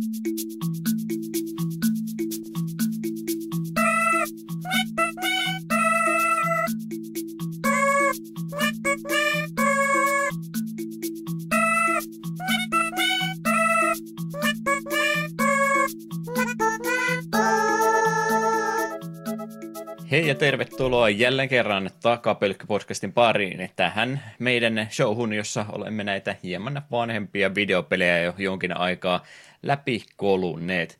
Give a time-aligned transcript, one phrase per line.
[0.00, 0.87] Thank you.
[20.10, 27.54] Hei ja tervetuloa jälleen kerran Takapölkky-podcastin pariin tähän meidän showhun, jossa olemme näitä hieman vanhempia
[27.54, 29.24] videopelejä jo jonkin aikaa
[29.62, 30.98] läpi koluneet.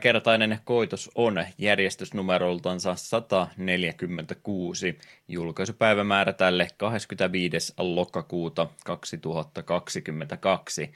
[0.00, 4.98] kertainen koitos on järjestysnumeroltansa 146.
[5.28, 7.74] Julkaisupäivämäärä tälle 25.
[7.78, 10.92] lokakuuta 2022.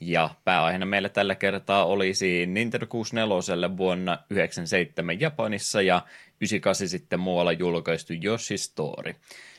[0.00, 6.02] Ja pääaiheena meillä tällä kertaa olisi Nintendo 64 vuonna 1997 Japanissa ja
[6.40, 9.14] 98 sitten muualla julkaistu Yoshi Story.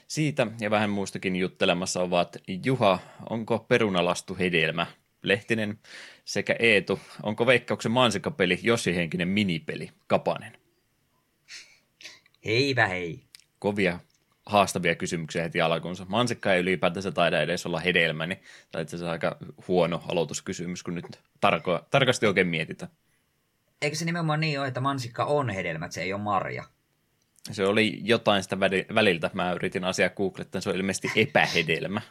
[0.08, 3.00] Siitä ja vähän muustakin juttelemassa ovat Juha,
[3.30, 4.88] onko perunalastu hedelmä,
[5.24, 5.80] Lehtinen
[6.26, 10.58] sekä Eetu, onko veikkauksen mansikapeli Joshi-henkinen minipeli, Kapanen.
[12.46, 13.20] Heivä hei.
[13.60, 14.00] Kovia
[14.46, 16.06] haastavia kysymyksiä heti alkuunsa.
[16.10, 18.40] Mansikka ei ylipäätänsä taida edes olla hedelmä, niin
[18.72, 19.38] tämä itse asiassa aika
[19.68, 22.92] huono aloituskysymys, kun nyt tarko- tarkasti oikein mietitään.
[23.82, 26.64] Eikö se nimenomaan niin ole, että mansikka on hedelmä, että se ei ole marja?
[27.52, 28.60] Se oli jotain sitä
[28.96, 29.30] väliltä.
[29.34, 32.02] Mä yritin asiaa googlettaa, se on ilmeisesti epähedelmä.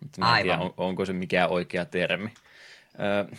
[0.00, 0.42] Mutta Aivan.
[0.42, 2.30] Tiedä, on, onko se mikään oikea termi.
[3.00, 3.36] Öö,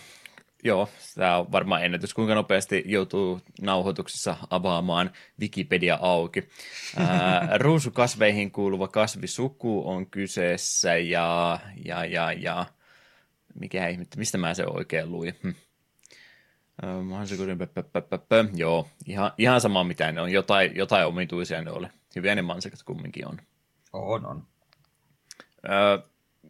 [0.64, 6.50] Joo, tämä on varmaan ennätys, kuinka nopeasti joutuu nauhoituksessa avaamaan Wikipedia auki.
[6.98, 12.66] Ää, ruusukasveihin kuuluva kasvisuku on kyseessä ja, ja, ja, ja
[13.60, 15.34] mikä ihmettä, mistä mä se oikein luin?
[15.44, 15.50] Hm.
[18.54, 20.32] Joo, ihan, ihan sama mitä ne on.
[20.32, 21.88] Jotain, jotain omituisia ne oli.
[22.16, 23.38] Hyviä ne mansikat kumminkin on.
[23.94, 24.48] On, on.
[25.70, 25.98] Öö,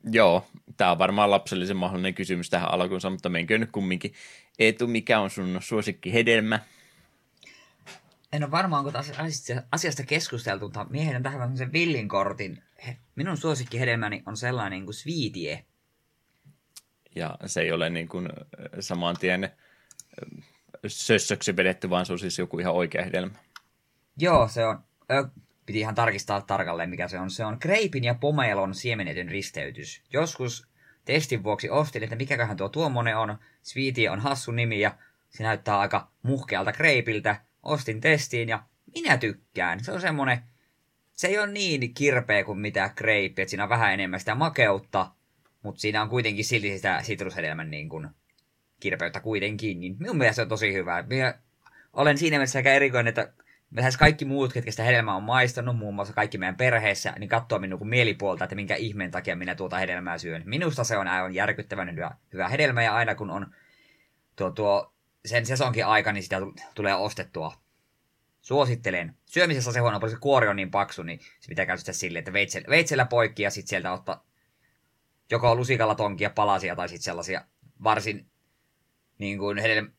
[0.03, 4.14] Joo, tämä on varmaan lapsellisen mahdollinen kysymys tähän alkuunsa, mutta menkö nyt kumminkin.
[4.59, 6.59] Eetu, mikä on sun suosikki hedelmä?
[8.33, 8.92] En ole varma, onko
[9.72, 12.64] asiasta keskusteltu, mutta miehen tähän sen villin kortin.
[13.15, 15.65] Minun suosikki hedelmäni on sellainen kuin sviitie.
[17.15, 18.30] Ja se ei ole niin kuin
[18.80, 19.49] saman tien
[20.88, 23.36] sössöksi vedetty, vaan se on siis joku ihan oikea hedelmä.
[24.17, 24.83] Joo, se on
[25.66, 27.32] piti ihan tarkistaa tarkalleen, mikä se on.
[27.32, 30.04] Se on kreipin ja pomelon siemenetyn risteytys.
[30.14, 30.67] Joskus
[31.05, 33.38] testin vuoksi ostin, että mikäköhän tuo tuommoinen on.
[33.64, 34.95] Sweetie on hassu nimi ja
[35.30, 37.36] se näyttää aika muhkealta kreipiltä.
[37.64, 38.64] Ostin testiin ja
[38.95, 39.83] minä tykkään.
[39.83, 40.43] Se on semmonen,
[41.14, 45.11] se ei ole niin kirpeä kuin mitä kreippi, että siinä on vähän enemmän sitä makeutta,
[45.64, 48.10] mutta siinä on kuitenkin silti sitä sitrushedelmän niin kuin
[48.81, 49.80] kirpeyttä kuitenkin.
[49.80, 51.03] Niin minun mielestä se on tosi hyvä.
[51.08, 51.39] Minä
[51.93, 53.33] olen siinä mielessä aika erikoinen, että
[53.75, 57.59] lähes kaikki muut, ketkä sitä hedelmää on maistanut, muun muassa kaikki meidän perheessä, niin katsoo
[57.59, 60.43] minun kuin mielipuolta, että minkä ihmeen takia minä tuota hedelmää syön.
[60.45, 63.55] Minusta se on aivan järkyttävän hyvä, hyvä hedelmä, ja aina kun on
[64.36, 64.93] tuo, tuo
[65.25, 66.37] sen sesonkin aika, niin sitä
[66.75, 67.53] tulee ostettua.
[68.42, 69.15] Suosittelen.
[69.25, 72.67] Syömisessä se huono, se kuori on niin paksu, niin se pitää käyttää silleen, että veitsellä,
[72.69, 74.25] veitsellä poikki ja sitten sieltä ottaa
[75.31, 77.45] joko lusikalla tonkia palasia tai sitten sellaisia
[77.83, 78.30] varsin
[79.21, 79.89] niin kuin hedelmä,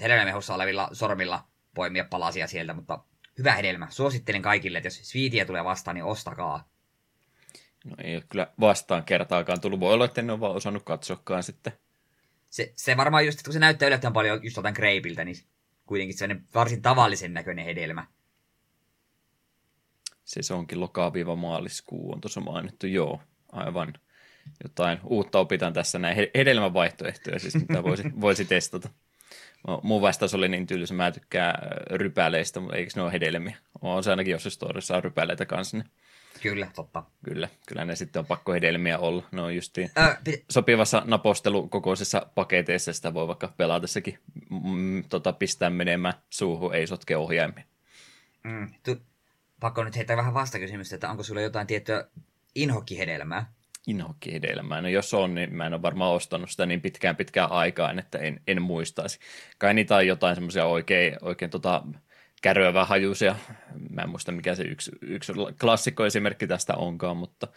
[0.00, 2.98] hedelmämehussa olevilla sormilla poimia palasia sieltä, mutta
[3.38, 3.86] hyvä hedelmä.
[3.90, 6.68] Suosittelen kaikille, että jos sviitiä tulee vastaan, niin ostakaa.
[7.84, 9.80] No ei ole kyllä vastaan kertaakaan tullut.
[9.80, 11.72] Voi olla, että en ole vaan osannut katsoakaan sitten.
[12.50, 15.36] Se, se varmaan just, kun se näyttää yllättävän paljon just jotain kreipiltä, niin
[15.86, 18.06] kuitenkin se on varsin tavallisen näköinen hedelmä.
[20.24, 23.20] Se, se onkin lokaa maaliskuu on tuossa mainittu, joo,
[23.52, 23.94] aivan.
[24.62, 28.88] Jotain uutta opitaan tässä näin hedelmävaihtoehtoja, siis mitä voisi, voisi testata.
[29.82, 31.54] Mun vastaus oli niin tylsä, mä tykkään
[31.90, 33.56] rypäleistä, mutta eikö ne ole hedelmiä?
[33.80, 35.76] On se ainakin jossain storissa on rypäleitä kanssa.
[35.76, 35.90] Niin...
[36.42, 37.02] Kyllä, totta.
[37.24, 39.22] Kyllä, kyllä ne sitten on pakko hedelmiä olla.
[39.32, 44.18] Ne on justiin äh, pit- sopivassa napostelukokoisessa paketeissa, sitä voi vaikka pelatessakin
[44.64, 47.64] mm, tota, pistää menemään suuhun, ei sotke ohjaimia.
[48.42, 49.02] Mm, tu-
[49.60, 52.08] pakko nyt heittää vähän vastakysymystä, että onko sulla jotain tiettyä
[52.54, 53.52] inhokkihedelmää?
[53.86, 54.80] Inhokkihedelmää.
[54.80, 58.18] No jos on, niin mä en ole varmaan ostanut sitä niin pitkään pitkään aikaan, että
[58.18, 59.18] en, en muistaisi.
[59.58, 61.82] Kai niitä on jotain semmoisia oikein, oikein tota,
[62.42, 63.36] käröävää hajuisia.
[63.90, 67.48] Mä en muista mikä se yksi, yksi klassikko esimerkki tästä onkaan, mutta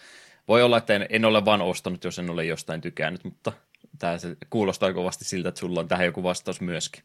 [0.48, 3.54] voi olla, että en, en ole vaan ostanut, jos en ole jostain tykännyt, mutta
[4.00, 7.04] tämä se kuulostaa kovasti siltä, että sulla on tähän joku vastaus myöskin.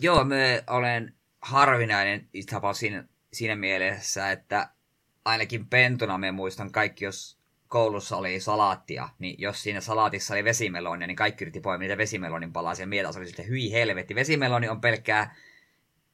[0.00, 4.68] Joo, me olen harvinainen tapaus siinä, siinä mielessä, että
[5.24, 7.38] ainakin pentuna me muistan kaikki, jos
[7.74, 12.52] koulussa oli salaattia, niin jos siinä salaatissa oli vesimelonia, niin kaikki yritti poimia niitä vesimelonin
[12.52, 12.82] palasia.
[12.82, 15.34] Ja mieltä oli sitten, hyi helvetti, vesimeloni on pelkkää,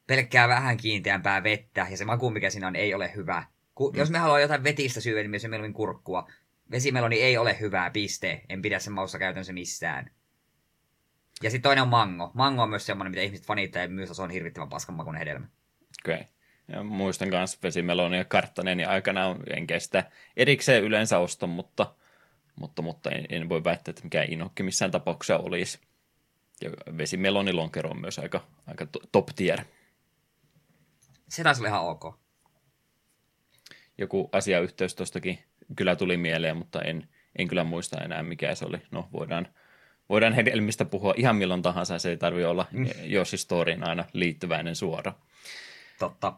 [0.07, 3.43] pelkkää vähän kiinteämpää vettä, ja se maku, mikä siinä on, ei ole hyvä.
[3.75, 3.97] Ku, mm.
[3.97, 6.27] Jos me haluamme jotain vetistä syödä, niin myös melonin kurkkua.
[6.71, 8.41] Vesimeloni ei ole hyvää, piste.
[8.49, 10.11] En pidä sen maussa käytännössä missään.
[11.43, 12.31] Ja sitten toinen on mango.
[12.33, 15.47] Mango on myös semmoinen, mitä ihmiset fanittaa ja myös se on hirvittävän paskan makuinen hedelmä.
[16.05, 16.15] Okei.
[16.15, 16.27] Okay.
[16.71, 21.93] Ja muistan myös vesimeloni ja karttanen ja aikana enkä sitä erikseen yleensä osta, mutta,
[22.55, 25.79] mutta, mutta en, en, voi väittää, että mikään inokki missään tapauksessa olisi.
[26.61, 29.63] Ja vesimelonilonkero on myös aika, aika top tier.
[31.29, 32.19] Se taisi olla ihan ok.
[33.97, 35.39] Joku asiayhteys tuostakin
[35.75, 38.77] kyllä tuli mieleen, mutta en, en kyllä muista enää mikä se oli.
[38.91, 39.47] No voidaan,
[40.09, 42.85] voidaan hedelmistä puhua ihan milloin tahansa, se ei tarvitse olla mm.
[43.03, 45.13] Jossi Storyin aina liittyväinen suora.
[45.99, 46.33] Totta.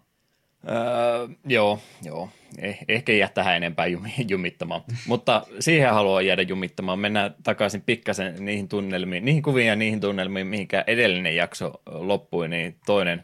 [0.70, 2.30] Öö, joo, joo.
[2.58, 3.86] Eh, ehkä jää tähän enempää
[4.28, 4.82] jumittamaan.
[5.08, 7.00] Mutta siihen haluan jäädä jumittamaan.
[7.00, 12.80] Mennään takaisin pikkasen niihin tunnelmiin, niihin kuviin ja niihin tunnelmiin, mihinkä edellinen jakso loppui, niin
[12.86, 13.24] toinen,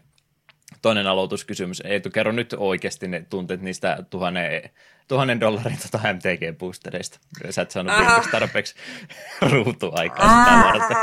[0.81, 1.81] toinen aloituskysymys.
[1.85, 4.69] Eetu, kerro nyt oikeasti ne tunteet niistä tuhannen,
[5.07, 7.19] tuhannen dollarin tota MTG-boostereista.
[7.49, 8.31] Sä et saanut ah.
[8.31, 8.75] tarpeeksi
[9.51, 10.97] ruutuaikaa sitä varten.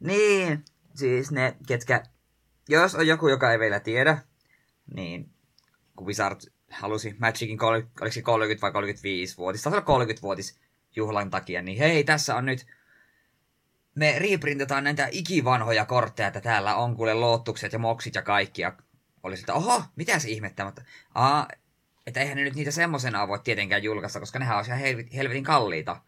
[0.00, 0.64] Niin,
[0.94, 2.02] siis ne, ketkä,
[2.68, 4.18] jos on joku, joka ei vielä tiedä,
[4.94, 5.30] niin
[5.96, 6.40] kun Wizard
[6.70, 10.60] halusi Magicin, oliko se 30 vai 35 vuotis, taisi olla 30 vuotis
[10.96, 12.66] juhlan takia, niin hei, tässä on nyt,
[13.94, 18.72] me reprintataan näitä ikivanhoja kortteja, että täällä on kuule loottukset ja moksit ja kaikki, ja
[19.22, 20.82] oli että oho, mitä se ihmettä, mutta
[21.14, 21.48] aa,
[22.06, 24.78] että eihän ne nyt niitä semmosena voi tietenkään julkaista, koska nehän on ihan
[25.14, 26.02] helvetin kalliita.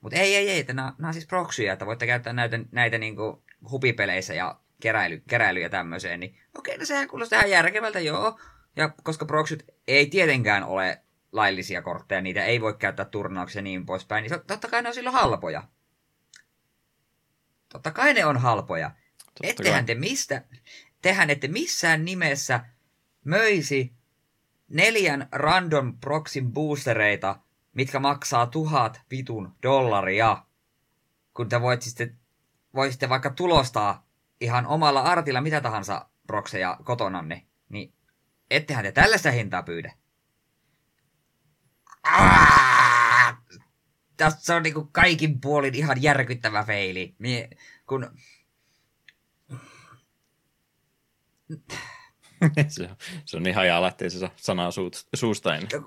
[0.00, 3.44] Mutta ei, ei, ei, että nämä, on siis proksyjä, että voitte käyttää näitä, näitä niinku
[3.70, 8.40] hupipeleissä ja keräily, keräily ja tämmöiseen, niin okei, no sehän kuulostaa ihan järkevältä, joo.
[8.76, 11.02] Ja koska proksyt ei tietenkään ole
[11.32, 14.94] laillisia kortteja, niitä ei voi käyttää turnauksia ja niin poispäin, niin totta kai ne on
[14.94, 15.62] silloin halpoja.
[17.68, 18.90] Totta kai ne on halpoja.
[19.24, 19.94] Totta Ettehän kai.
[19.94, 20.42] te mistä,
[21.02, 22.60] tehän ette missään nimessä
[23.24, 23.92] möisi
[24.68, 27.36] neljän random proxin boostereita,
[27.74, 30.44] mitkä maksaa tuhat vitun dollaria,
[31.34, 32.18] kun te voit sitten,
[32.74, 34.03] voisitte vaikka tulostaa
[34.44, 37.94] ihan omalla artilla mitä tahansa prokseja kotonanne, niin
[38.50, 39.92] ettehän te tällaista hintaa pyydä.
[44.16, 47.14] Tässä on niinku kaikin puolin ihan järkyttävä feili.
[47.18, 47.50] Mie,
[47.86, 48.18] kun...
[52.68, 54.68] se, on, se on ihan lähtee se sana
[55.14, 55.82] suusta ennen.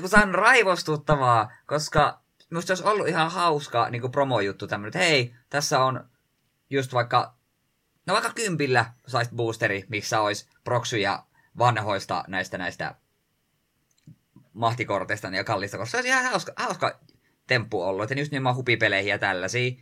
[0.00, 2.22] Kun se on raivostuttavaa, koska
[2.52, 6.10] musta olisi ollut ihan hauska niin promojuttu tämmöinen, että hei, tässä on
[6.70, 7.34] just vaikka
[8.06, 11.24] No vaikka kympillä saisit boosteri, missä olisi proksuja
[11.58, 12.94] vanhoista näistä näistä
[14.52, 17.00] mahtikorteista ja kallista, koska se olisi ihan hauska, hauska
[17.46, 19.72] temppu ollut, että just nimenomaan hupipeleihin ja tällaisia.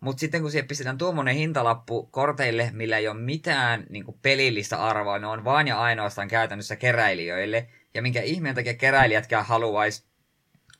[0.00, 5.18] Mutta sitten kun siihen pistetään tuommoinen hintalappu korteille, millä ei ole mitään niin pelillistä arvoa,
[5.18, 10.04] ne on vain ja ainoastaan käytännössä keräilijöille, ja minkä ihmeen takia keräilijätkään haluaisi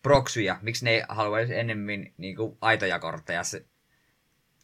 [0.02, 3.44] proksuja, miksi ne haluaisi enemmän niin aitoja kortteja.
[3.44, 3.64] Se,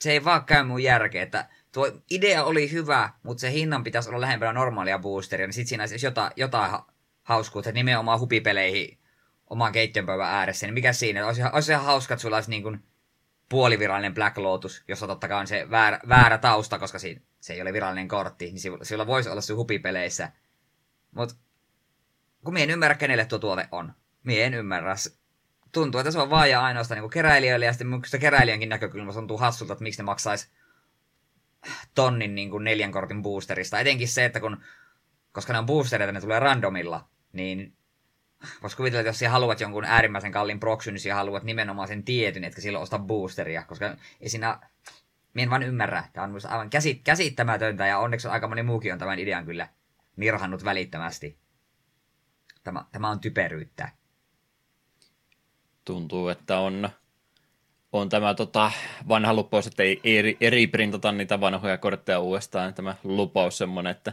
[0.01, 4.09] se ei vaan käy mun järkeä, että tuo idea oli hyvä, mutta se hinnan pitäisi
[4.09, 6.87] olla lähempänä normaalia boosteria, niin sitten siinä olisi jotain, jotain ha-
[7.23, 8.99] hauskuutta, nimenomaan hupipeleihin
[9.51, 12.85] oman keittiönpöydän ääressä, niin mikä siinä, olisi, olisi ihan hauska, että sulla olisi niin kuin
[13.49, 17.63] puolivirallinen Black Lotus, jossa totta kai on se väärä, väärä tausta, koska siinä, se ei
[17.63, 20.33] ole virallinen kortti, niin sillä voisi olla se hupipeleissä.
[21.11, 21.35] Mutta
[22.45, 23.93] kun mie en ymmärrä, kenelle tuo tuote on.
[24.25, 24.95] Mie en ymmärrä.
[25.73, 29.73] Tuntuu, että se on vaan ja ainoastaan niin keräilijöille, ja sitten keräilijänkin näkökulmasta tuntuu hassulta,
[29.73, 30.49] että miksi ne maksaisi
[31.95, 33.81] tonnin niin kuin neljän kortin boosterista.
[33.81, 34.63] Etenkin se, että kun,
[35.33, 37.77] koska ne on boostereita, ne tulee randomilla, niin
[38.63, 42.45] voisi kuvitella, että jos sinä haluat jonkun äärimmäisen kallin proxyn, niin haluat nimenomaan sen tietyn,
[42.45, 44.61] että silloin ostaa boosteria, koska ei siinä,
[45.35, 46.05] minä en vaan ymmärrä.
[46.13, 49.69] Tämä on aivan käsit, käsittämätöntä ja onneksi aika moni muukin on tämän idean kyllä
[50.17, 51.39] nirhannut välittömästi.
[52.65, 53.89] Tämä, tämä on typeryyttä.
[55.85, 56.91] Tuntuu, että on
[58.01, 58.73] on tämä tota,
[59.09, 62.75] vanha lupaus, että ei eri, eri printata niitä vanhoja kortteja uudestaan.
[62.75, 64.13] Tämä lupaus semmoinen, että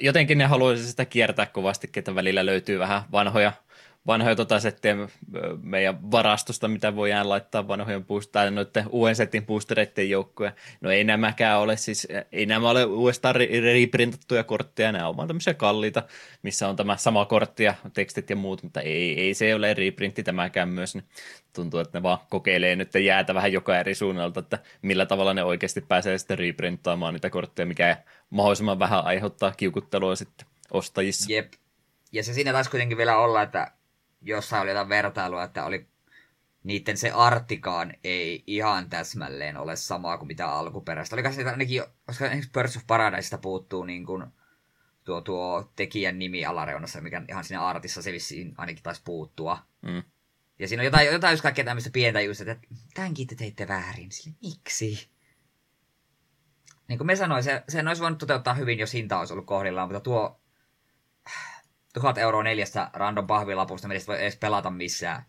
[0.00, 3.52] jotenkin ne haluaisi sitä kiertää kovasti, että välillä löytyy vähän vanhoja
[4.08, 4.96] vanhoja tota settejä
[5.62, 10.52] meidän varastosta, mitä voidaan laittaa vanhojen booster, noiden uuden setin boostereiden joukkoja.
[10.80, 13.34] No ei nämäkään ole, siis ei nämä ole uudestaan
[13.74, 16.02] reprintattuja kortteja, nämä on vaan tämmöisiä kalliita,
[16.42, 20.22] missä on tämä sama kortti ja tekstit ja muut, mutta ei, ei se ole reprintti
[20.22, 20.94] tämäkään myös.
[20.94, 21.04] Niin
[21.52, 25.44] tuntuu, että ne vaan kokeilee nyt jäätä vähän joka eri suunnalta, että millä tavalla ne
[25.44, 27.96] oikeasti pääsee sitten reprinttaamaan niitä kortteja, mikä
[28.30, 31.32] mahdollisimman vähän aiheuttaa kiukuttelua sitten ostajissa.
[31.32, 31.52] Jep.
[32.12, 33.70] Ja se siinä taisi kuitenkin vielä olla, että
[34.22, 35.86] jossain oli jotain vertailua, että oli
[36.64, 41.16] niiden se artikaan ei ihan täsmälleen ole samaa kuin mitä alkuperäistä.
[41.16, 44.24] Oliko se ainakin, koska esimerkiksi Birds of Paradiseista puuttuu niin kuin
[45.04, 49.58] tuo, tuo tekijän nimi alareunassa, mikä ihan siinä artissa se vissiin ainakin taisi puuttua.
[49.82, 50.02] Mm.
[50.58, 54.12] Ja siinä on jotain, jotain just kaikkea tämmöistä pientä just, että tämänkin te teitte väärin.
[54.12, 55.08] Sille, miksi?
[56.88, 59.88] Niin kuin me sanoin, se, sen olisi voinut toteuttaa hyvin, jos hinta olisi ollut kohdillaan,
[59.88, 60.37] mutta tuo
[62.00, 65.22] tuhat euroa neljästä random pahvilapusta, mistä voi edes pelata missään,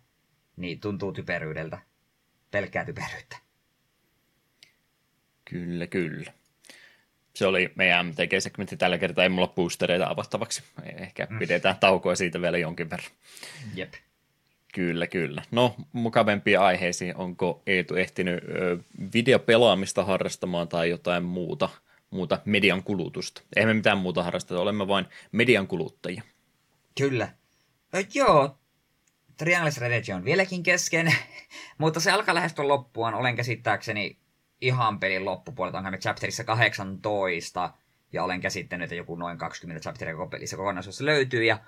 [0.57, 1.79] niin tuntuu typeryydeltä.
[2.51, 3.37] Pelkkää typeryyttä.
[5.45, 6.33] Kyllä, kyllä.
[7.35, 9.23] Se oli meidän MTG-segmentti tällä kertaa.
[9.23, 10.63] Ei mulla boostereita avattavaksi.
[10.97, 11.39] Ehkä mm.
[11.39, 13.11] pidetään taukoa siitä vielä jonkin verran.
[13.75, 13.93] Jep.
[14.73, 15.43] Kyllä, kyllä.
[15.51, 17.15] No, mukavempia aiheisiin.
[17.15, 18.77] Onko Eetu ehtinyt ö,
[19.13, 21.69] videopelaamista harrastamaan tai jotain muuta,
[22.09, 23.41] muuta median kulutusta?
[23.55, 26.23] Eihän me mitään muuta harrasteta, olemme vain median kuluttajia.
[26.99, 27.27] Kyllä.
[27.93, 28.59] No, joo,
[29.37, 31.13] Triangle Strategy on vieläkin kesken,
[31.77, 33.13] mutta se alkaa lähestyä loppuaan.
[33.13, 34.17] Olen käsittääkseni
[34.61, 37.73] ihan pelin loppupuolelta, onhan me chapterissa 18,
[38.13, 41.59] ja olen käsittänyt, että joku noin 20 chapteria koko pelissä kokonaisuudessa löytyy, ja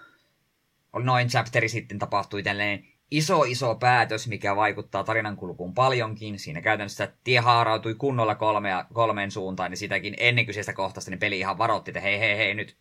[0.94, 6.40] noin chapteri sitten tapahtui tällainen iso iso päätös, mikä vaikuttaa tarinan kulkuun paljonkin.
[6.40, 11.40] Siinä käytännössä tie haarautui kunnolla kolmea, kolmeen suuntaan, niin sitäkin ennen kyseistä kohtasta niin peli
[11.40, 12.78] ihan varoitti, että hei hei hei, nyt,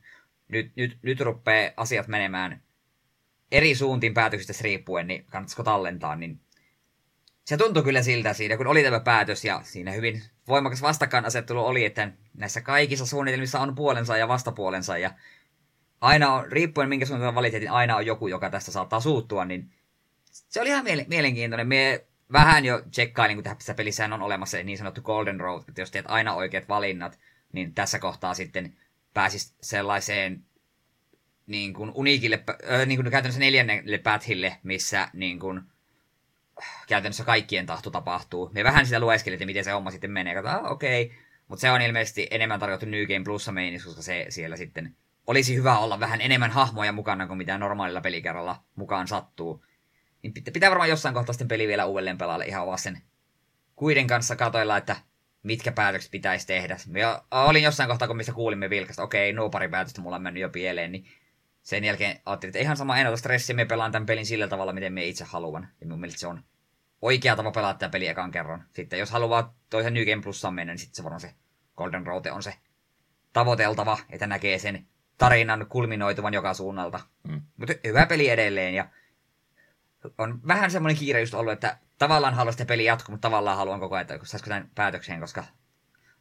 [0.50, 2.62] nyt, nyt, nyt rupeaa asiat menemään
[3.52, 6.40] eri suuntiin päätöksistä riippuen, niin kannattaisiko tallentaa, niin
[7.45, 11.85] se tuntui kyllä siltä siinä, kun oli tämä päätös, ja siinä hyvin voimakas vastakkainasettelu oli,
[11.85, 15.11] että näissä kaikissa suunnitelmissa on puolensa ja vastapuolensa, ja
[16.00, 19.71] aina on, riippuen minkä suuntaan valitet, niin aina on joku, joka tästä saattaa suuttua, niin
[20.30, 21.69] se oli ihan mielenkiintoinen.
[21.69, 25.90] Me vähän jo tsekkailin, kun tässä pelissä on olemassa niin sanottu Golden Road, että jos
[25.90, 27.19] teet aina oikeat valinnat,
[27.52, 28.76] niin tässä kohtaa sitten
[29.14, 30.45] pääsis sellaiseen
[31.47, 35.61] niin kuin uniikille, äh, niin kuin käytännössä neljännelle pathille, missä niin kuin,
[36.88, 38.50] käytännössä kaikkien tahto tapahtuu.
[38.55, 40.35] Me vähän sitä lueskelin, että miten se homma sitten menee.
[40.35, 41.02] Katsotaan, ah, okei.
[41.02, 41.17] Okay.
[41.49, 45.57] Mutta se on ilmeisesti enemmän tarjottu New Game Plussa meinis, koska se siellä sitten olisi
[45.57, 49.64] hyvä olla vähän enemmän hahmoja mukana kuin mitä normaalilla pelikerralla mukaan sattuu.
[50.23, 53.02] Niin pitää varmaan jossain kohtaa sitten peli vielä uudelleen pelailla ihan vaan sen
[53.76, 54.97] kuiden kanssa katoilla, että
[55.42, 56.76] mitkä päätökset pitäisi tehdä.
[56.99, 60.40] Ja olin jossain kohtaa, kun missä kuulimme vilkasta, okei, nuo pari päätöstä mulla on mennyt
[60.40, 61.04] jo pieleen, niin
[61.62, 64.73] sen jälkeen ajattelin, että ihan sama, en ota stressiä, me pelaan tämän pelin sillä tavalla,
[64.73, 65.68] miten me itse haluan.
[65.80, 66.42] Ja mun mielestä se on
[67.02, 68.64] oikea tapa pelata tämä peli ekan kerran.
[68.73, 71.35] Sitten jos haluaa toisen New Game Plussaan mennä, niin sitten se varmaan se
[71.76, 72.54] Golden Road on se
[73.32, 74.87] tavoiteltava, että näkee sen
[75.18, 77.00] tarinan kulminoituvan joka suunnalta.
[77.28, 77.42] Mm.
[77.56, 78.88] Mutta hyvä peli edelleen ja
[80.19, 83.80] on vähän semmoinen kiire just ollut, että tavallaan haluan sitä peli jatkuu, mutta tavallaan haluan
[83.80, 85.45] koko ajan, että saisiko tämän päätökseen, koska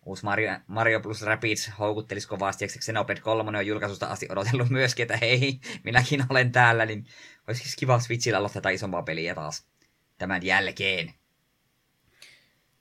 [0.05, 5.03] uusi Mario, Mario plus Rapids houkuttelisi kovasti, ja Xenoblade 3 on julkaisusta asti odotellut myöskin,
[5.03, 7.05] että hei, minäkin olen täällä, niin
[7.47, 9.67] olisi kiva Switchillä aloittaa tätä isompaa peliä taas
[10.17, 11.13] tämän jälkeen.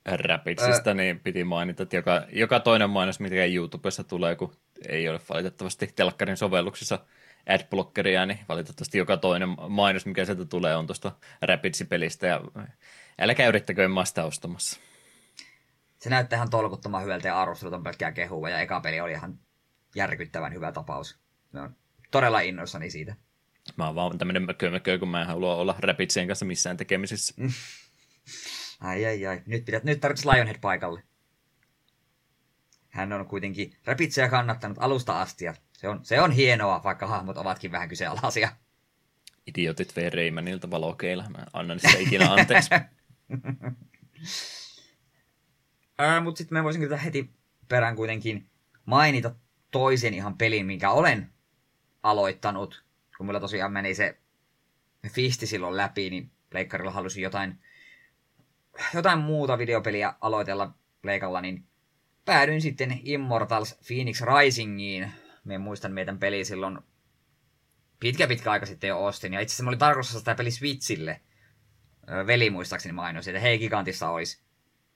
[0.05, 0.93] Rapidsista, öö.
[0.93, 4.55] niin piti mainita, että joka, joka toinen mainos, mikä YouTubessa tulee, kun
[4.87, 6.99] ei ole valitettavasti telkkarin sovelluksessa
[7.47, 12.41] adblockeria, niin valitettavasti joka toinen mainos, mikä sieltä tulee, on tuosta Rapidsi-pelistä, ja
[13.19, 14.79] älkää yrittäkö masta ostamassa.
[15.99, 19.39] Se näyttää ihan tolkuttoman hyvältä ja arvostelut on pelkkää kehua, ja eka peli oli ihan
[19.95, 21.19] järkyttävän hyvä tapaus.
[21.51, 21.75] Me on
[22.11, 23.15] todella innoissani siitä.
[23.77, 27.33] Mä oon vaan tämmönen mökö, kun mä en halua olla Rapitsien kanssa missään tekemisissä.
[28.79, 31.03] ai ai ai, nyt, pitää, nyt tarvitsisi Lionhead paikalle.
[32.89, 37.37] Hän on kuitenkin Rapitsia kannattanut alusta asti ja se on, se on hienoa, vaikka hahmot
[37.37, 38.49] ovatkin vähän kyseenalaisia.
[39.47, 41.29] Idiotit vei Reimanilta valokeilla.
[41.29, 42.69] Mä annan sitä ikinä anteeksi.
[46.01, 47.29] äh, Mutta sitten mä voisin kyllä heti
[47.67, 48.49] perään kuitenkin
[48.85, 49.35] mainita
[49.71, 51.29] toisen ihan pelin, minkä olen
[52.03, 52.83] aloittanut.
[53.17, 54.17] Kun mulla tosiaan meni se
[55.09, 57.59] fisti silloin läpi, niin Pleikkarilla halusin jotain,
[58.93, 61.63] jotain muuta videopeliä aloitella Pleikalla, niin
[62.25, 65.11] päädyin sitten Immortals Phoenix Risingiin,
[65.49, 66.79] me muistan meidän peli silloin
[67.99, 69.33] pitkä pitkä aika sitten jo ostin.
[69.33, 71.21] Ja itse asiassa oli tarkoitus tämä peli Switchille.
[72.27, 74.41] Veli muistaakseni mainosi, että hei Gigantissa olisi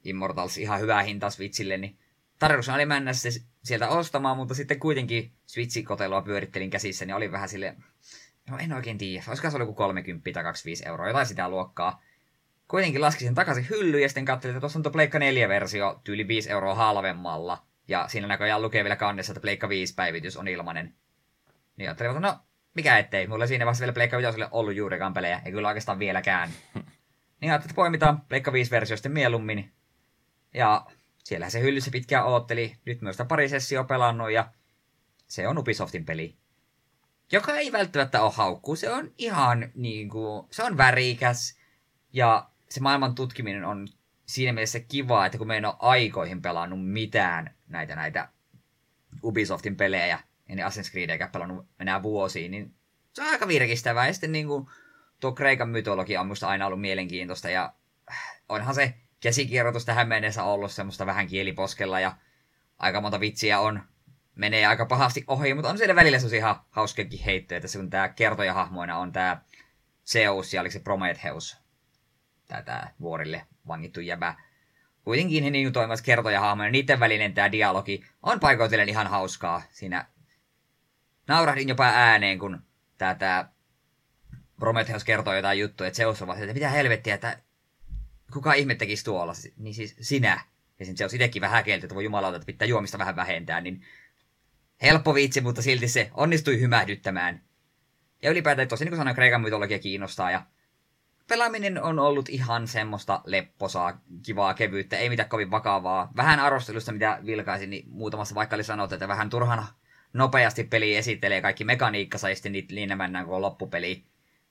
[0.04, 1.98] Immortals ihan hyvää hintaa Switchille, niin
[2.40, 3.30] tarkoitus oli mennä se
[3.64, 7.76] sieltä ostamaan, mutta sitten kuitenkin Switch-kotelua pyörittelin käsissä, niin oli vähän sille,
[8.50, 12.04] no en oikein tiedä, olisiko se ollut joku 30 tai 25 euroa, jotain sitä luokkaa.
[12.68, 16.28] Kuitenkin laskisin sen takaisin hyllyyn ja sitten katselin, että tuossa on tuo Pleikka 4-versio tyyli
[16.28, 17.66] 5 euroa halvemmalla.
[17.94, 20.96] Ja siinä näköjään lukee vielä kannessa, että Pleikka 5 päivitys on ilmanen.
[21.78, 22.40] Niin ajattelin, että no,
[22.74, 23.28] mikä ettei.
[23.28, 26.50] Mulla siinä vasta vielä Pleikka 5 ollut juurikaan pelejä, ei kyllä oikeastaan vieläkään.
[27.42, 29.72] niin ajattelin, että poimitaan Pleikka 5 versio sitten mieluummin.
[30.54, 30.86] Ja
[31.24, 32.76] siellä se hyllyssä pitkään ootteli.
[32.86, 34.52] Nyt myös pari sessio pelannut ja
[35.28, 36.38] se on Ubisoftin peli.
[37.32, 38.76] Joka ei välttämättä ole haukku.
[38.76, 41.60] Se on ihan niin kuin, se on värikäs.
[42.14, 43.88] Ja se maailman tutkiminen on
[44.34, 48.30] siinä mielessä kiva, että kun me en ole aikoihin pelannut mitään näitä, näitä
[49.24, 50.20] Ubisoftin pelejä, ja
[50.56, 52.74] ne Assassin's Creed eikä pelannut enää vuosiin, niin
[53.14, 54.08] se on aika virkistävää.
[54.08, 54.68] Ja sitten niin kuin,
[55.20, 57.74] tuo Kreikan mytologia on musta aina ollut mielenkiintoista ja
[58.50, 62.18] onhan se käsikirjoitus tähän mennessä ollut semmoista vähän kieliposkella ja
[62.80, 63.84] aika monta vitsiä on,
[64.36, 68.10] menee aika pahasti ohi, mutta on siellä välillä se ihan hauskakin heittoja, että kun tämä
[68.10, 69.42] kertojahahmoina on tämä
[70.06, 71.58] Zeus ja oliko se Prometheus,
[72.48, 74.36] tämä vuorille vangittu jäbä.
[75.04, 79.62] Kuitenkin niin toimivat kertojahahmoina, niiden välinen tämä dialogi on paikoitellen ihan hauskaa.
[79.72, 80.06] Siinä
[81.28, 82.62] naurahdin jopa ääneen, kun
[82.98, 83.50] tämä,
[84.60, 87.40] Prometheus kertoo jotain juttuja, että Zeus on vaan, että mitä helvettiä, että
[88.34, 90.42] kuka ihme tekisi tuolla, niin siis sinä.
[90.80, 93.82] Ja se on itsekin vähän häkelty, että voi jumalauta, että pitää juomista vähän vähentää, niin
[94.82, 97.44] helppo vitsi, mutta silti se onnistui hymähdyttämään.
[98.22, 100.46] Ja ylipäätään tosi niin kuin sanoin, Kreikan mytologia kiinnostaa ja
[101.28, 106.12] pelaaminen on ollut ihan semmoista lepposaa, kivaa kevyyttä, ei mitään kovin vakavaa.
[106.16, 109.68] Vähän arvostelusta, mitä vilkaisin, niin muutamassa vaikka oli sanottu, että vähän turhana
[110.14, 114.06] nopeasti peli esittelee kaikki mekaniikkansa ja sitten niitä mennään koko loppupeli.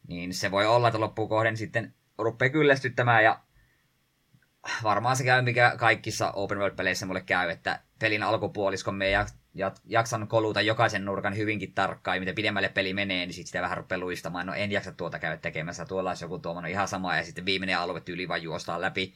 [0.08, 3.40] Niin se voi olla, että loppukohden sitten rupeaa kyllästyttämään ja
[4.82, 9.72] varmaan se käy, mikä kaikissa open world-peleissä mulle käy, että pelin alkupuoliskon me ja, ja
[9.84, 13.76] jaksan koluta jokaisen nurkan hyvinkin tarkkaan, ja mitä pidemmälle peli menee, niin sit sitä vähän
[13.76, 14.46] rupeaa luistamaan.
[14.46, 17.78] No en jaksa tuota käydä tekemässä, tuolla olisi joku tuommoinen ihan sama, ja sitten viimeinen
[17.78, 19.14] alue tyyli vaan juostaa läpi.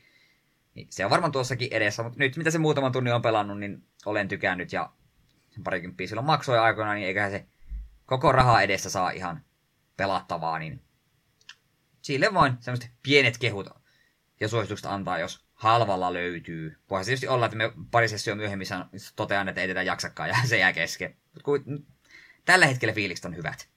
[0.75, 3.85] Niin se on varmaan tuossakin edessä, mutta nyt mitä se muutaman tunnin on pelannut, niin
[4.07, 4.91] olen tykännyt, ja
[5.65, 7.47] parikymppiä silloin maksoi aikoina, niin eiköhän se
[8.07, 9.43] koko raha edessä saa ihan
[9.97, 10.83] pelattavaa, niin
[12.03, 13.69] sille voin semmoiset pienet kehut
[14.41, 16.77] ja suositukset antaa, jos halvalla löytyy.
[16.91, 18.67] Voihan se tietysti olla, että me pari sessio myöhemmin
[19.17, 21.17] totean, että ei tätä jaksakaan ja se jää kesken.
[22.45, 23.69] Tällä hetkellä fiilikset on hyvät.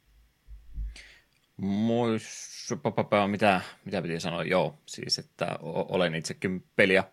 [1.57, 2.77] Muissa,
[3.27, 4.43] mitä, mitä piti sanoa?
[4.43, 7.03] Joo, siis että olen itsekin peliä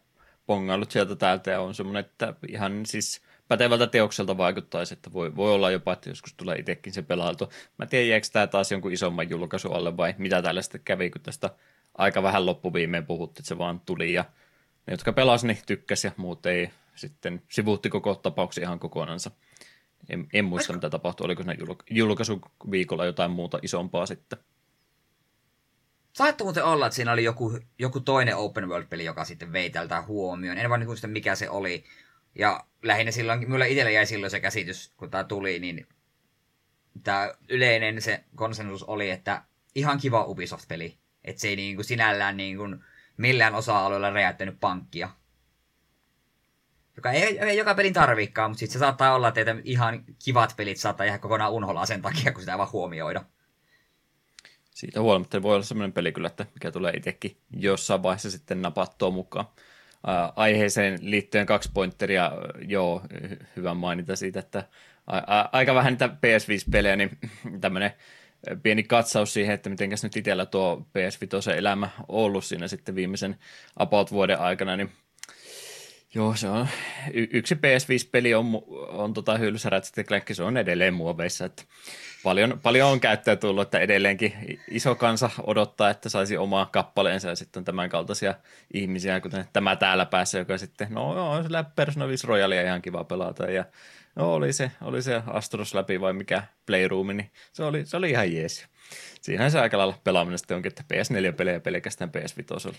[0.46, 5.52] pongaillut sieltä täältä ja on semmoinen, että ihan siis pätevältä teokselta vaikuttaisi, että voi, voi
[5.52, 7.52] olla jopa, että joskus tulee itsekin se pelailtu.
[7.78, 11.50] Mä tiedän, jääkö tämä taas jonkun isomman julkaisu alle vai mitä tällaista kävi, kun tästä
[11.98, 14.24] aika vähän loppuviimeen puhuttiin, että se vaan tuli ja
[14.86, 19.30] ne, jotka pelasi, niin tykkäsi ja muut ei sitten sivuutti koko tapauksen ihan kokonansa.
[20.08, 21.24] En, en muista, mitä tapahtui.
[21.24, 21.56] Oliko siinä
[21.90, 24.38] julkaisuviikolla jotain muuta isompaa sitten.
[26.12, 30.02] Saattoi muuten olla, että siinä oli joku, joku toinen open world-peli, joka sitten vei tältä
[30.02, 30.58] huomioon.
[30.58, 31.84] En vaan niin muista, mikä se oli.
[32.34, 35.86] Ja lähinnä silloin, minulle itselle jäi silloin se käsitys, kun tämä tuli, niin
[37.02, 39.42] tämä yleinen se konsensus oli, että
[39.74, 40.98] ihan kiva Ubisoft-peli.
[41.24, 42.84] Että se ei niin kuin sinällään niin kuin
[43.16, 45.08] millään osa-alueella räjäyttänyt pankkia.
[46.96, 50.76] Joka ei, ei joka pelin tarviikaan, mutta sitten se saattaa olla, että ihan kivat pelit
[50.76, 53.24] saattaa jäädä kokonaan unholaa sen takia, kun sitä ei vaan huomioida.
[54.70, 59.10] Siitä huolimatta voi olla sellainen peli kyllä, että mikä tulee itsekin jossain vaiheessa sitten napattua
[59.10, 59.46] mukaan.
[60.06, 63.02] Ää, aiheeseen liittyen kaksi pointteria, joo,
[63.56, 64.68] hyvä mainita siitä, että
[65.06, 67.18] a, a, aika vähän niitä PS5-pelejä, niin
[67.60, 67.92] tämmöinen
[68.62, 73.36] pieni katsaus siihen, että mitenkäs nyt itsellä tuo PS5 elämä on ollut siinä sitten viimeisen
[73.76, 74.90] about vuoden aikana, niin
[76.16, 76.68] Joo, se on,
[77.12, 81.62] y- yksi PS5-peli on, on tota hyllyssä Ratchet Clank, se on edelleen muoveissa, että
[82.22, 84.32] paljon, paljon on käyttöä tullut, että edelleenkin
[84.68, 88.34] iso kansa odottaa, että saisi omaa kappaleensa ja sitten on tämän kaltaisia
[88.74, 93.04] ihmisiä, kuten tämä täällä päässä, joka sitten, no joo, sillä Persona 5 Royalia ihan kiva
[93.04, 93.64] pelata ja
[94.16, 98.10] no oli se, oli se Astros läpi vai mikä Playroom, niin se oli, se oli
[98.10, 98.66] ihan jees.
[99.20, 102.74] Siinähän se aika lailla pelaaminen sitten onkin, että PS4-pelejä pelkästään PS5.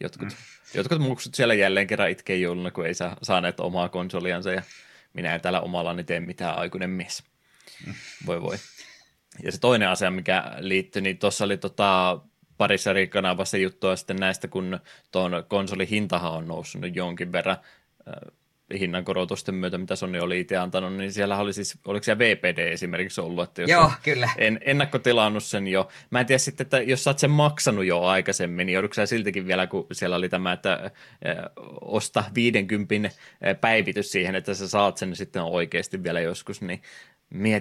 [0.00, 0.34] Jotkut, mm.
[0.74, 4.62] jotkut muksut siellä jälleen kerran itkee jouluna, kun ei saa saaneet omaa konsoliansa ja
[5.12, 7.24] minä en täällä omallani tee mitään aikuinen mies.
[7.86, 7.94] Mm.
[8.26, 8.56] Voi voi.
[9.42, 12.20] Ja se toinen asia, mikä liittyi, niin tuossa oli tota,
[12.56, 14.80] parissa eri kanavassa juttua sitten näistä, kun
[15.12, 17.56] tuon konsolin hintahan on noussut jonkin verran
[18.78, 23.20] hinnankorotusten myötä, mitä Sony oli itse antanut, niin siellä oli siis, oliko siellä VPD esimerkiksi
[23.20, 24.30] ollut, että jos Joo, kyllä.
[24.38, 25.88] En, ennakkotilannut sen jo.
[26.10, 29.06] Mä en tiedä sitten, että jos sä oot sen maksanut jo aikaisemmin, niin joudutko sä
[29.06, 30.90] siltikin vielä, kun siellä oli tämä, että
[31.80, 33.10] osta 50
[33.60, 36.82] päivitys siihen, että sä saat sen sitten oikeasti vielä joskus, niin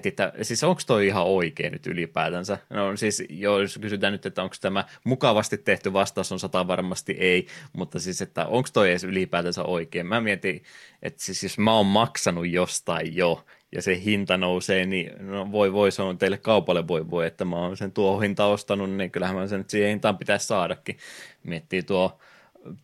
[0.05, 2.57] että siis onko toi ihan oikein nyt ylipäätänsä?
[2.69, 7.47] No siis, jos kysytään nyt, että onko tämä mukavasti tehty vastaus, on sata varmasti ei,
[7.73, 10.07] mutta siis, että onko toi edes ylipäätänsä oikein?
[10.07, 10.63] Mä mietin,
[11.01, 15.73] että siis jos mä oon maksanut jostain jo, ja se hinta nousee, niin no voi
[15.73, 19.11] voi, se on teille kaupalle voi voi, että mä oon sen tuo hinta ostanut, niin
[19.11, 20.97] kyllähän mä sen nyt siihen hintaan pitäisi saadakin.
[21.43, 22.19] Miettii tuo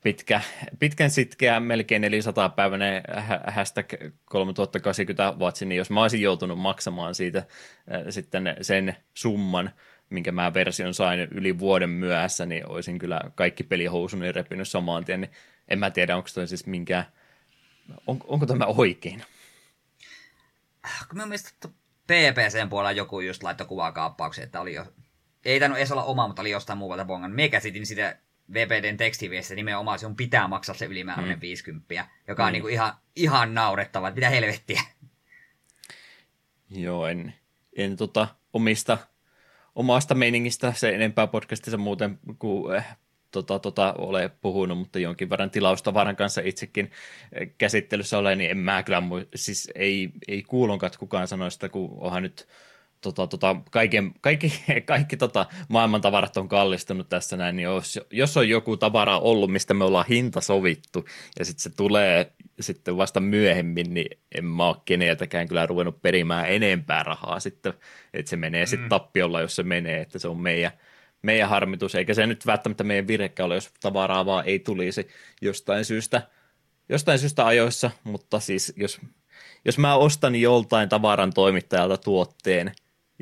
[0.04, 0.42] pitkä,
[0.80, 3.04] pitkän sitkeä, melkein 400 päiväinen
[3.48, 3.94] hashtag
[4.26, 7.46] 3080 watsi, niin jos mä olisin joutunut maksamaan siitä äh,
[8.10, 9.72] sitten sen summan,
[10.10, 15.22] minkä mä version sain yli vuoden myöhässä, niin olisin kyllä kaikki pelihousuni repinyt samaan tien,
[15.22, 15.32] niin
[15.68, 17.06] en mä tiedä, onko toi siis minkään,
[18.08, 19.24] on, onko tämä oikein?
[21.10, 21.70] Kun mä mielestä
[22.08, 24.86] PPCn puolella joku just laittoi kuvakaappauksia, että oli jo
[25.46, 27.32] ei tainnut edes olla oma, mutta oli jostain muualta bongan.
[27.32, 28.18] Me käsitin sitä
[28.54, 31.42] VPDn tekstiviestiä nimenomaan, on pitää maksaa se ylimääräinen mm.
[31.42, 32.54] 50, joka on mm.
[32.54, 34.82] niinku ihan, ihan naurettava, mitä helvettiä.
[36.70, 37.34] Joo, en,
[37.78, 38.98] en tota, omista,
[39.76, 42.86] omasta meiningistä se enempää podcastissa muuten kuin eh,
[43.32, 46.92] tota, tota, ole puhunut, mutta jonkin verran tilausta kanssa itsekin
[47.32, 49.04] eh, käsittelyssä ole, niin en mä kyllä,
[49.36, 52.48] siis ei, ei kuulonkaan kukaan sanoa sitä, kun onhan nyt
[53.02, 54.54] tota, tota, kaiken, kaikki,
[54.86, 59.52] kaikki tota, maailman tavarat on kallistunut tässä näin, niin jos, jos on joku tavara ollut,
[59.52, 61.06] mistä me ollaan hinta sovittu,
[61.40, 66.50] ja sitten se tulee sitten vasta myöhemmin, niin en mä ole keneltäkään kyllä ruvennut perimään
[66.50, 67.74] enempää rahaa sitten,
[68.14, 68.68] että se menee mm.
[68.68, 70.72] sitten tappiolla, jos se menee, että se on meidän,
[71.22, 75.08] meidän harmitus, eikä se nyt välttämättä meidän virhekkä ole, jos tavaraa vaan ei tulisi
[75.42, 76.22] jostain syystä,
[76.90, 79.02] jostain syystä ajoissa, mutta siis jos,
[79.66, 82.72] jos mä ostan joltain tavaran toimittajalta tuotteen,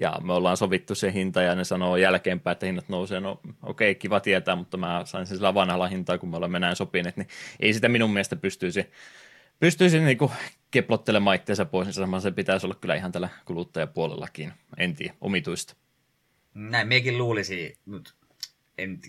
[0.02, 3.32] ja me ollaan sovittu se hinta ja ne sanoo jälkeenpäin, että hinnat nousee, no
[3.64, 6.76] okei, okay, kiva tietää, mutta mä sain sen sillä vanhalla hintaa, kun me olemme näin
[6.76, 7.28] sopineet, niin
[7.60, 8.90] ei sitä minun mielestä pystyisi,
[9.60, 10.32] pystyisi niinku
[10.72, 15.76] keplottelemaan itseensä pois, niin se pitäisi olla kyllä ihan tällä kuluttajapuolellakin, en tiedä, omituista.
[16.54, 18.14] Näin mekin luulisi, mutta
[18.78, 19.02] en,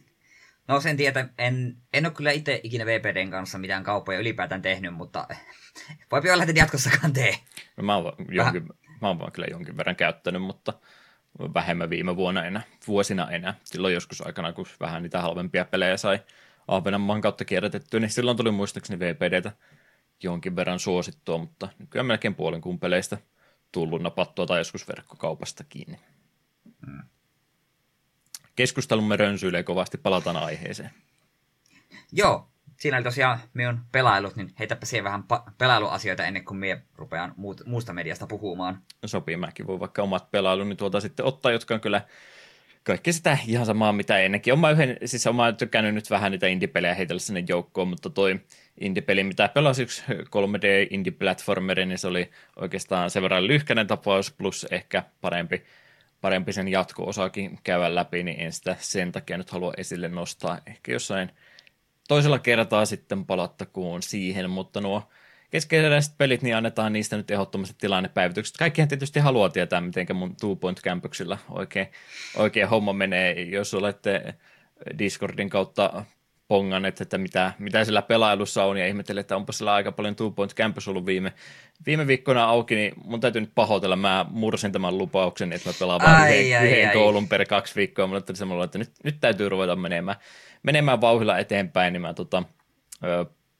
[0.69, 4.95] no sen tiedä, en, en ole kyllä itse ikinä VPDn kanssa mitään kauppoja ylipäätään tehnyt,
[4.95, 5.29] mutta
[6.11, 7.35] voi olla, että jatkossakaan tee.
[7.77, 8.69] No mä oon jonkin,
[9.01, 10.73] mä oon kyllä jonkin verran käyttänyt, mutta
[11.55, 13.55] vähemmän viime vuonna enää, vuosina enää.
[13.65, 16.21] Silloin joskus aikana, kun vähän niitä halvempia pelejä sai
[16.69, 19.53] Ahvenanmaan kautta kierrätettyä, niin silloin tuli muistaakseni VPDtä
[20.23, 23.19] jonkin verran suosittua, mutta nykyään melkein puolen kuun peleistä
[23.73, 25.99] tullut napattua tai joskus verkkokaupasta kiinni.
[26.87, 27.03] Hmm.
[28.57, 30.91] Keskustelumme rönsyilee kovasti, palataan aiheeseen.
[32.13, 36.81] Joo, siinä oli tosiaan minun pelailut, niin heitäpä siihen vähän pa- pelailuasioita ennen kuin minä
[36.97, 38.83] rupean muut, muusta mediasta puhumaan.
[39.07, 42.03] Sopii, mäkin voi vaikka omat pelailuni tuolta sitten ottaa, jotka on kyllä
[42.83, 44.53] kaikki sitä ihan samaa, mitä ennenkin.
[44.53, 48.41] Oma yhden, siis oma tykkännyt nyt vähän niitä indie-pelejä heitellä sinne joukkoon, mutta toi
[48.81, 54.67] indie-peli, mitä pelasi yksi 3D indie-platformeri, niin se oli oikeastaan sen verran lyhkäinen tapaus, plus
[54.71, 55.65] ehkä parempi,
[56.21, 60.59] parempi sen jatko-osakin käydä läpi, niin en sitä sen takia nyt halua esille nostaa.
[60.67, 61.31] Ehkä jossain–
[62.09, 65.03] toisella kertaa sitten palattakoon siihen, mutta nuo
[65.51, 68.57] keskeiset pelit, niin annetaan niistä nyt ehdottomasti tilannepäivitykset.
[68.57, 71.87] Kaikkihan tietysti haluaa tietää, miten mun Two Point Campusilla oikein,
[72.37, 73.43] oikein homma menee.
[73.43, 74.35] Jos olette
[74.99, 76.05] Discordin kautta
[76.49, 80.31] ponganneet, että mitä, mitä sillä pelailussa on, ja ihmettelee, että onpa sillä aika paljon Two
[80.31, 81.33] Point Campus ollut viime,
[81.87, 83.97] viime viikkoina auki, niin mun täytyy nyt pahoitella.
[83.97, 86.93] Mä mursin tämän lupauksen, että mä pelaan vain yhden, ai, yhden ai.
[86.95, 88.09] koulun per kaksi viikkoa.
[88.35, 90.17] Semmoinen, että nyt, nyt täytyy ruveta menemään
[90.63, 92.43] menemään vauhilla eteenpäin, niin mä tota,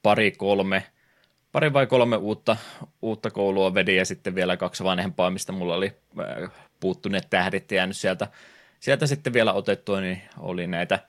[0.03, 0.83] pari kolme,
[1.51, 2.57] pari vai kolme uutta,
[3.01, 5.93] uutta koulua vedin ja sitten vielä kaksi vanhempaa, mistä mulla oli
[6.79, 8.27] puuttuneet tähdit jäänyt sieltä,
[8.79, 10.99] sieltä sitten vielä otettua, niin oli näitä,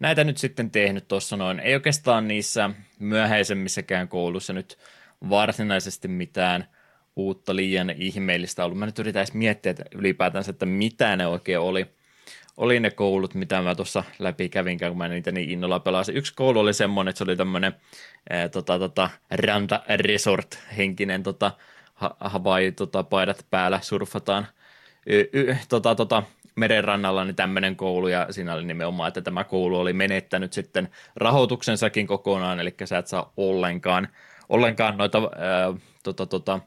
[0.00, 1.60] näitä nyt sitten tehnyt tuossa noin.
[1.60, 4.78] Ei oikeastaan niissä myöhäisemmissäkään koulussa nyt
[5.30, 6.68] varsinaisesti mitään
[7.16, 8.78] uutta liian ihmeellistä ollut.
[8.78, 11.97] Mä nyt yritän miettiä että ylipäätänsä, että mitä ne oikein oli
[12.58, 16.16] oli ne koulut, mitä mä tuossa läpi kävin, kun mä niitä niin innolla pelasin.
[16.16, 17.74] Yksi koulu oli semmoinen, että se oli tämmöinen
[18.52, 21.52] tota, tota, Ranta Resort-henkinen tota,
[22.20, 24.46] Hawaii tota, paidat päällä, surfataan
[25.06, 26.22] y, y, tota, tota,
[26.56, 32.06] merenrannalla niin tämmöinen koulu, ja siinä oli nimenomaan, että tämä koulu oli menettänyt sitten rahoituksensakin
[32.06, 34.08] kokonaan, eli sä et saa ollenkaan,
[34.48, 36.60] ollenkaan noita ää, tota, tota,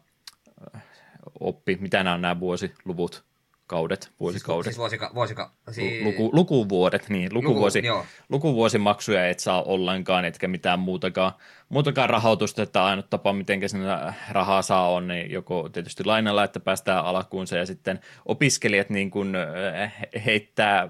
[1.39, 3.30] oppi, mitä nämä on nämä vuosiluvut,
[3.71, 4.63] kaudet, vuosikaudet.
[4.63, 6.03] Siis, siis vuosika, vuosika, siis...
[6.03, 11.31] Luku, lukuvuodet, niin, lukuvuosi, Luku, lukuvuosimaksuja et saa ollenkaan, etkä mitään muutakaan,
[11.69, 13.87] muutakaan rahoitusta, että ainut tapa, miten sinne
[14.31, 19.35] rahaa saa on, niin joko tietysti lainalla, että päästään alkuunsa, ja sitten opiskelijat niin kuin
[19.35, 19.93] eh,
[20.25, 20.89] heittää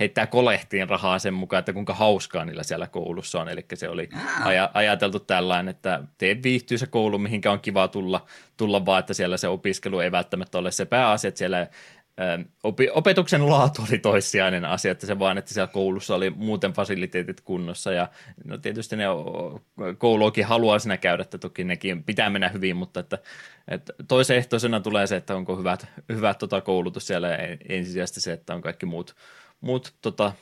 [0.00, 3.48] heittää kolehtiin rahaa sen mukaan, että kuinka hauskaa niillä siellä koulussa on.
[3.48, 4.08] Eli se oli
[4.40, 9.14] aj- ajateltu tällainen, että tee viihtyy se koulu, mihinkä on kiva tulla, tulla vaan, että
[9.14, 11.66] siellä se opiskelu ei välttämättä ole se pääasia, että siellä
[12.92, 17.92] opetuksen laatu oli toissijainen asia, että se vaan, että siellä koulussa oli muuten fasiliteetit kunnossa
[17.92, 18.08] ja
[18.44, 19.04] no tietysti ne
[19.98, 23.18] kouluakin haluaa sinä käydä, että toki nekin pitää mennä hyvin, mutta että,
[23.68, 28.54] että toisehtoisena tulee se, että onko hyvät, hyvät tota koulutus siellä ja ensisijaisesti se, että
[28.54, 29.16] on kaikki muut,
[29.60, 30.32] muut tota,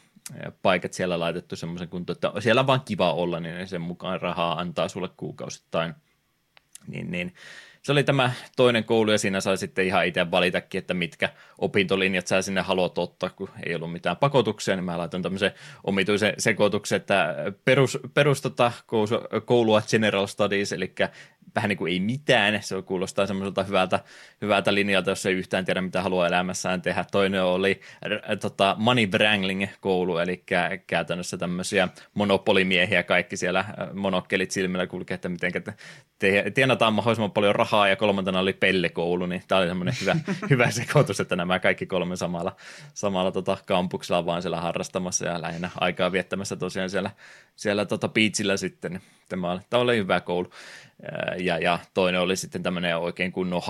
[0.63, 4.61] paikat siellä laitettu semmoisen kuntoon, että siellä on vaan kiva olla, niin sen mukaan rahaa
[4.61, 5.95] antaa sulle kuukausittain.
[6.87, 7.35] Niin, niin
[7.85, 12.27] se oli tämä toinen koulu ja siinä sai sitten ihan itse valitakin, että mitkä opintolinjat
[12.27, 15.53] sä sinne haluat ottaa, kun ei ollut mitään pakotuksia, niin mä laitan tämmöisen
[15.85, 18.73] omituisen sekoituksen, että perus, perus tota,
[19.45, 20.95] koulua General Studies, eli
[21.55, 22.63] vähän niin kuin ei mitään.
[22.63, 24.01] Se kuulostaa semmoiselta hyvältä,
[24.41, 27.05] hyvältä linjalta, jos ei yhtään tiedä, mitä haluaa elämässään tehdä.
[27.13, 27.81] Toinen oli
[28.31, 30.45] äh, tota, Money Wrangling-koulu, eli
[30.87, 35.53] käytännössä tämmöisiä monopolimiehiä kaikki siellä äh, monokkelit silmillä kulkee, että miten
[36.19, 40.17] te, tienataan mahdollisimman paljon rahaa, ja kolmantena oli pellekoulu, niin tämä oli semmoinen hyvä,
[40.51, 42.57] hyvä sekoitus, että nämä kaikki kolme samalla,
[42.95, 47.11] samalla tota kampuksella vaan siellä harrastamassa ja lähinnä aikaa viettämässä tosiaan siellä,
[47.57, 49.01] siellä tota beachillä sitten.
[49.25, 50.51] Niin tämä oli, tämä oli hyvä koulu.
[51.39, 53.63] Ja, ja toinen oli sitten tämmöinen oikein kunnon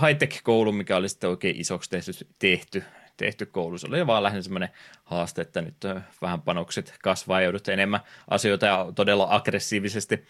[0.00, 2.84] high-tech-koulu, mikä oli sitten oikein isoksi tehty, tehty,
[3.16, 3.78] tehty koulu.
[3.78, 4.68] Se oli vaan lähinnä semmoinen
[5.04, 5.76] haaste, että nyt
[6.22, 10.24] vähän panokset kasvaa ja joudut enemmän asioita ja todella aggressiivisesti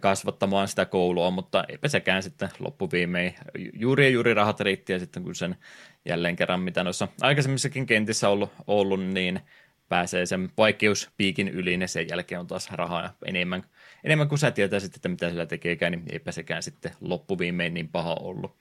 [0.00, 3.34] kasvattamaan sitä koulua, mutta eipä sekään sitten loppuviimein.
[3.72, 5.56] Juuri ja juuri rahat riitti ja sitten kun sen
[6.04, 9.40] jälleen kerran, mitä noissa aikaisemmissakin kentissä ollut, ollut niin
[9.88, 13.64] pääsee sen vaikeuspiikin yli, ja sen jälkeen on taas rahaa enemmän,
[14.04, 18.16] enemmän kuin sä tietäisit, että mitä sillä tekeekään, niin eipä sekään sitten loppuviimein niin paha
[18.20, 18.56] ollut.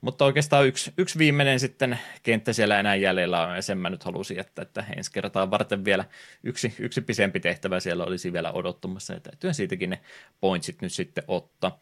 [0.00, 4.04] Mutta oikeastaan yksi, yksi viimeinen sitten kenttä siellä enää jäljellä on, ja sen mä nyt
[4.04, 6.04] halusin jättää, että ensi kertaa varten vielä
[6.42, 10.00] yksi, yksi pisempi tehtävä siellä olisi vielä odottamassa, ja täytyy siitäkin ne
[10.40, 11.80] pointsit nyt sitten ottaa.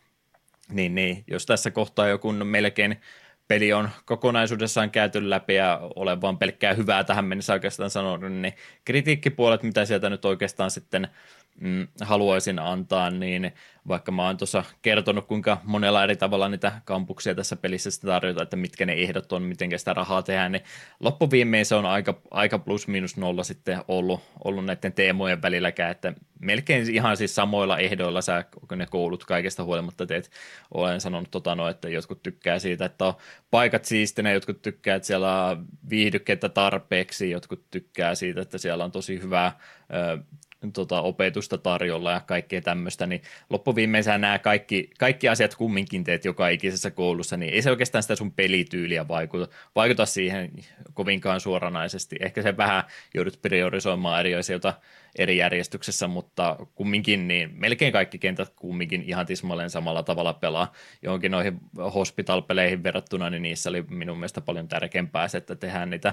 [0.71, 3.01] Niin, niin, jos tässä kohtaa joku melkein
[3.49, 8.55] peli on kokonaisuudessaan käyty läpi ja olen vaan pelkkää hyvää tähän mennessä oikeastaan sanonut, niin
[8.85, 11.09] kritiikkipuolet, mitä sieltä nyt oikeastaan sitten
[11.61, 13.53] mm, haluaisin antaa, niin
[13.89, 18.43] vaikka mä oon tuossa kertonut, kuinka monella eri tavalla niitä kampuksia tässä pelissä sitä tarjota,
[18.43, 20.63] että mitkä ne ehdot on, miten sitä rahaa tehdään, niin
[21.01, 26.13] loppuviimein se on aika, aika plus minus nolla sitten ollut, ollut näiden teemojen välilläkään, että
[26.41, 28.45] melkein ihan siis samoilla ehdoilla sä
[28.77, 30.31] ne koulut kaikesta huolimatta teet.
[30.75, 33.15] Olen sanonut tota no, että jotkut tykkää siitä, että on
[33.51, 38.93] paikat siistinä, jotkut tykkää, että siellä on viihdykkeitä tarpeeksi, jotkut tykkää siitä, että siellä on
[38.93, 39.59] tosi hyvää
[40.73, 46.49] tota, opetusta tarjolla ja kaikkea tämmöistä, niin loppuviimein nämä kaikki, kaikki asiat kumminkin teet joka
[46.49, 50.51] ikisessä koulussa, niin ei se oikeastaan sitä sun pelityyliä vaikuta, vaikuta siihen
[50.95, 52.17] kovinkaan suoranaisesti.
[52.21, 54.75] Ehkä se vähän joudut priorisoimaan eri asioita
[55.19, 60.73] eri järjestyksessä, mutta kumminkin niin melkein kaikki kentät kumminkin ihan tismalleen samalla tavalla pelaa.
[61.03, 61.59] Johonkin noihin
[61.95, 66.13] hospital-peleihin verrattuna, niin niissä oli minun mielestä paljon tärkeämpää se, että tehdään niitä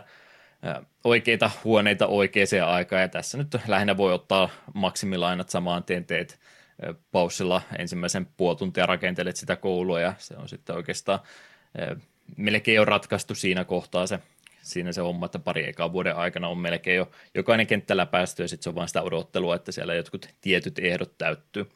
[1.04, 6.40] oikeita huoneita oikeaan aikaan, ja tässä nyt lähinnä voi ottaa maksimilainat samaan tien teet
[7.12, 11.20] paussilla ensimmäisen puoli tuntia rakentelet sitä koulua, ja se on sitten oikeastaan
[12.38, 14.20] melkein jo ratkaistu siinä kohtaa se,
[14.62, 18.48] siinä se homma, että pari ekaa vuoden aikana on melkein jo jokainen kenttällä päästy, ja
[18.48, 21.72] sitten se on vain sitä odottelua, että siellä jotkut tietyt ehdot täyttyy.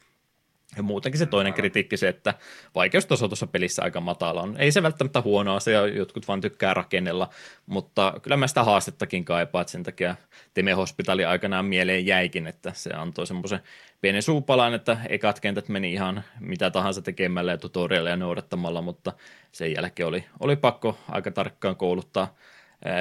[0.75, 2.33] Ja muutenkin se toinen kritiikki se, että
[2.75, 4.57] vaikeustaso tuossa pelissä aika matala on.
[4.57, 7.29] Ei se välttämättä huono asia, jotkut vaan tykkää rakennella,
[7.65, 10.15] mutta kyllä mä sitä haastettakin kaipaan, että sen takia
[10.53, 13.59] Teme Hospitali aikanaan mieleen jäikin, että se antoi semmoisen
[14.01, 19.13] pienen suupalan, että ekat kentät meni ihan mitä tahansa tekemällä ja tutorialia noudattamalla, mutta
[19.51, 22.35] sen jälkeen oli, oli pakko aika tarkkaan kouluttaa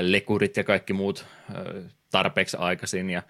[0.00, 1.26] lekurit ja kaikki muut
[2.10, 3.22] tarpeeksi aikaisin ja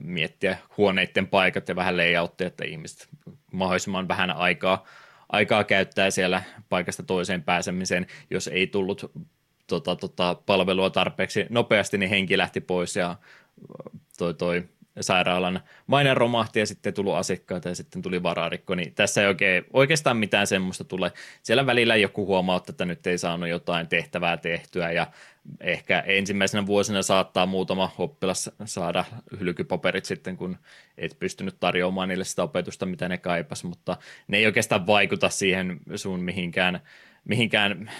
[0.00, 3.08] miettiä huoneiden paikat ja vähän layouttia, että ihmiset
[3.52, 4.84] mahdollisimman vähän aikaa,
[5.28, 8.06] aikaa käyttää siellä paikasta toiseen pääsemiseen.
[8.30, 9.12] Jos ei tullut
[9.66, 13.16] tota, tota, palvelua tarpeeksi nopeasti, niin henki lähti pois ja
[14.18, 14.68] toi, toi
[15.00, 19.64] sairaalan mainen romahti ja sitten tuli asiakkaita ja sitten tuli vararikko, niin tässä ei oikein,
[19.72, 21.12] oikeastaan mitään semmoista tule.
[21.42, 25.06] Siellä välillä joku huomaa, että nyt ei saanut jotain tehtävää tehtyä ja
[25.60, 29.04] ehkä ensimmäisenä vuosina saattaa muutama oppilas saada
[29.40, 30.56] hylkypaperit sitten, kun
[30.98, 33.96] et pystynyt tarjoamaan niille sitä opetusta, mitä ne kaipas, mutta
[34.28, 36.80] ne ei oikeastaan vaikuta siihen sun mihinkään
[37.24, 37.90] mihinkään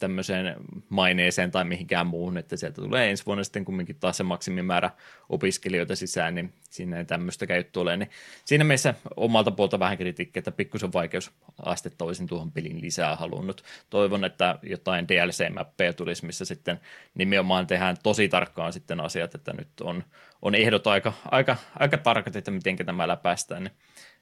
[0.00, 0.56] tämmöiseen
[0.88, 4.90] maineeseen tai mihinkään muuhun, että sieltä tulee ensi vuonna sitten kumminkin taas se maksimimäärä
[5.28, 7.96] opiskelijoita sisään, niin siinä ei tämmöistä juttu ole.
[7.96, 8.10] Niin
[8.44, 13.64] siinä mielessä omalta puolta vähän kritiikkiä, että pikkusen vaikeusastetta olisin tuohon pelin lisää halunnut.
[13.90, 16.80] Toivon, että jotain DLC-mäppejä tulisi, missä sitten
[17.14, 20.04] nimenomaan tehdään tosi tarkkaan sitten asiat, että nyt on,
[20.42, 23.74] on ehdot aika, aika, aika tarkat, että miten tämä läpäistään, niin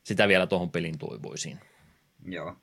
[0.02, 1.60] sitä vielä tuohon peliin toivoisin.
[2.24, 2.56] Joo,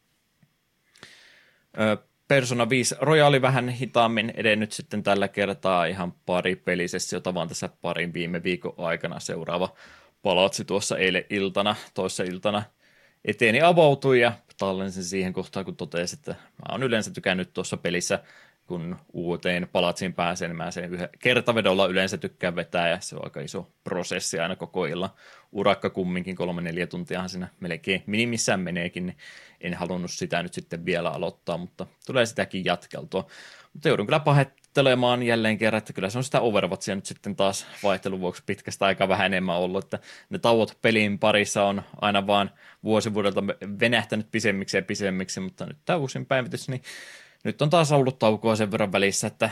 [2.27, 8.13] Persona 5 Royali vähän hitaammin edennyt sitten tällä kertaa ihan pari pelisessiota vaan tässä parin
[8.13, 9.19] viime viikon aikana.
[9.19, 9.75] Seuraava
[10.21, 12.63] palatsi tuossa eilen iltana, toissa iltana
[13.25, 18.19] eteeni avautui ja tallensin siihen kohtaan, kun totesin, että mä oon yleensä tykännyt tuossa pelissä
[18.67, 23.23] kun uuteen palatsiin pääsee, niin mä sen yhden kertavedolla yleensä tykkään vetää, ja se on
[23.23, 25.09] aika iso prosessi aina koko illan.
[25.51, 29.17] Urakka kumminkin, kolme-neljä tuntiahan siinä melkein minimissään meneekin, niin
[29.63, 33.27] en halunnut sitä nyt sitten vielä aloittaa, mutta tulee sitäkin jatkeltua.
[33.73, 34.19] Mutta joudun kyllä
[34.73, 38.85] tottelemaan jälleen kerran, että kyllä se on sitä Overwatchia nyt sitten taas vaihtelun vuoksi pitkästä
[38.85, 39.99] aikaa vähän enemmän ollut, että
[40.29, 42.51] ne tauot pelin parissa on aina vaan
[42.83, 43.43] vuosi vuodelta
[43.79, 46.81] venähtänyt pisemmiksi ja pisemmiksi, mutta nyt tämä uusin päivitys, niin
[47.43, 49.49] nyt on taas ollut taukoa sen verran välissä, että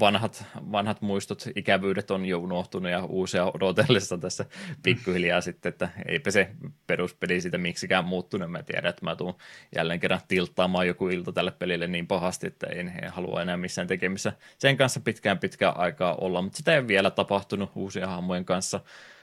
[0.00, 4.44] vanhat, vanhat muistot, ikävyydet on jo unohtunut ja uusia odotellessa tässä
[4.82, 6.50] pikkuhiljaa sitten, että eipä se
[6.86, 8.50] peruspeli siitä miksikään muuttunut.
[8.50, 9.34] Mä tiedän, että mä tuun
[9.76, 13.88] jälleen kerran tilttaamaan joku ilta tälle pelille niin pahasti, että en, en halua enää missään
[13.88, 18.80] tekemissä sen kanssa pitkään pitkään aikaa olla, mutta sitä ei vielä tapahtunut uusien hahmojen kanssa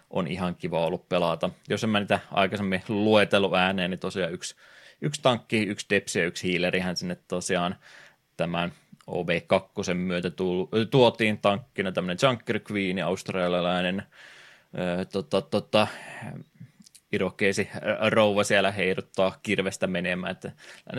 [0.10, 1.50] on ihan kiva ollut pelata.
[1.70, 4.56] Jos en mä niitä aikaisemmin luetellut ääneen, niin tosiaan yksi
[5.02, 7.76] yksi tankki, yksi depsi ja yksi hiilerihän sinne tosiaan
[8.38, 8.72] tämän
[9.12, 10.32] OV2 myötä
[10.92, 14.04] tuotiin tankkina tämmöinen Junker Queen, australialainen
[15.12, 15.88] tota, tota,
[17.12, 17.69] irokeesi
[18.10, 20.52] rouva siellä heiduttaa kirvestä menemään, että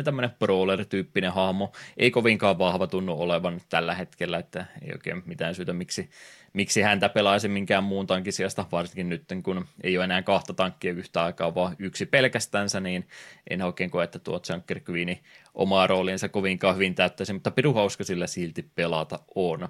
[0.05, 5.73] tämmöinen brawler-tyyppinen hahmo ei kovinkaan vahva tunnu olevan tällä hetkellä, että ei oikein mitään syytä,
[5.73, 6.11] miksi
[6.53, 10.93] miksi häntä pelaisi minkään muun tankin sijasta, varsinkin nyt, kun ei ole enää kahta tankkia
[10.93, 13.09] yhtä aikaa, vaan yksi pelkästänsä, niin
[13.51, 15.19] en oikein koe, että tuo Junker Queen
[15.55, 19.69] omaa rooliinsa kovinkaan hyvin täyttäisi, mutta piru hauska sillä silti pelata on.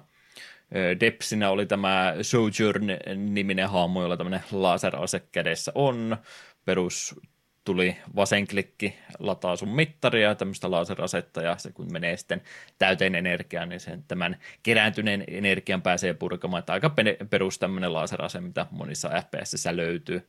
[0.99, 6.17] Depsinä oli tämä Sojourn-niminen hahmo, jolla tämmöinen laserase kädessä on.
[6.65, 7.15] Perus
[7.63, 12.41] tuli vasenklikki, lataa sun mittaria tämmöistä laserasetta, ja se kun menee sitten
[12.79, 16.59] täyteen energiaan, niin sen tämän kerääntyneen energian pääsee purkamaan.
[16.59, 16.91] Että aika
[17.29, 20.27] perus tämmöinen laserase, mitä monissa FPS löytyy.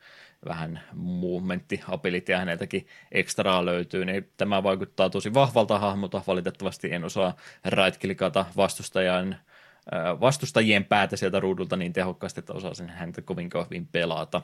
[0.48, 6.22] Vähän movementti, ability ja häneltäkin ekstraa löytyy, niin tämä vaikuttaa tosi vahvalta hahmolta.
[6.26, 9.36] Valitettavasti en osaa right-klikata vastustajan
[10.20, 14.42] vastustajien päätä sieltä ruudulta niin tehokkaasti, että osasin häntä kovin kovin pelata.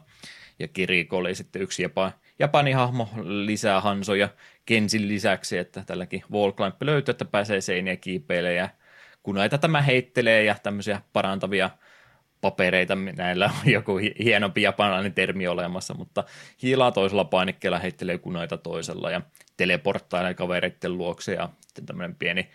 [0.59, 4.29] Ja Kiriko oli sitten yksi Japan, Japanin hahmo lisää Hansoja
[4.66, 8.68] Kensin lisäksi, että tälläkin wall climb löytyy, että pääsee seiniä kiipeilemään ja
[9.22, 11.70] kunaita tämä heittelee ja tämmöisiä parantavia
[12.40, 16.24] papereita, näillä on joku hienompi japanilainen termi olemassa, mutta
[16.62, 19.20] hiilaa toisella painikkeella heittelee kunaita toisella ja
[19.57, 21.48] teleporttailee kavereiden luokse ja
[21.87, 22.50] tämmöinen pieni,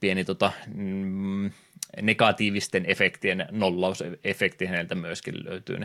[0.00, 1.50] pieni tota, mm,
[2.02, 5.78] negatiivisten efektien nollausefekti häneltä myöskin löytyy.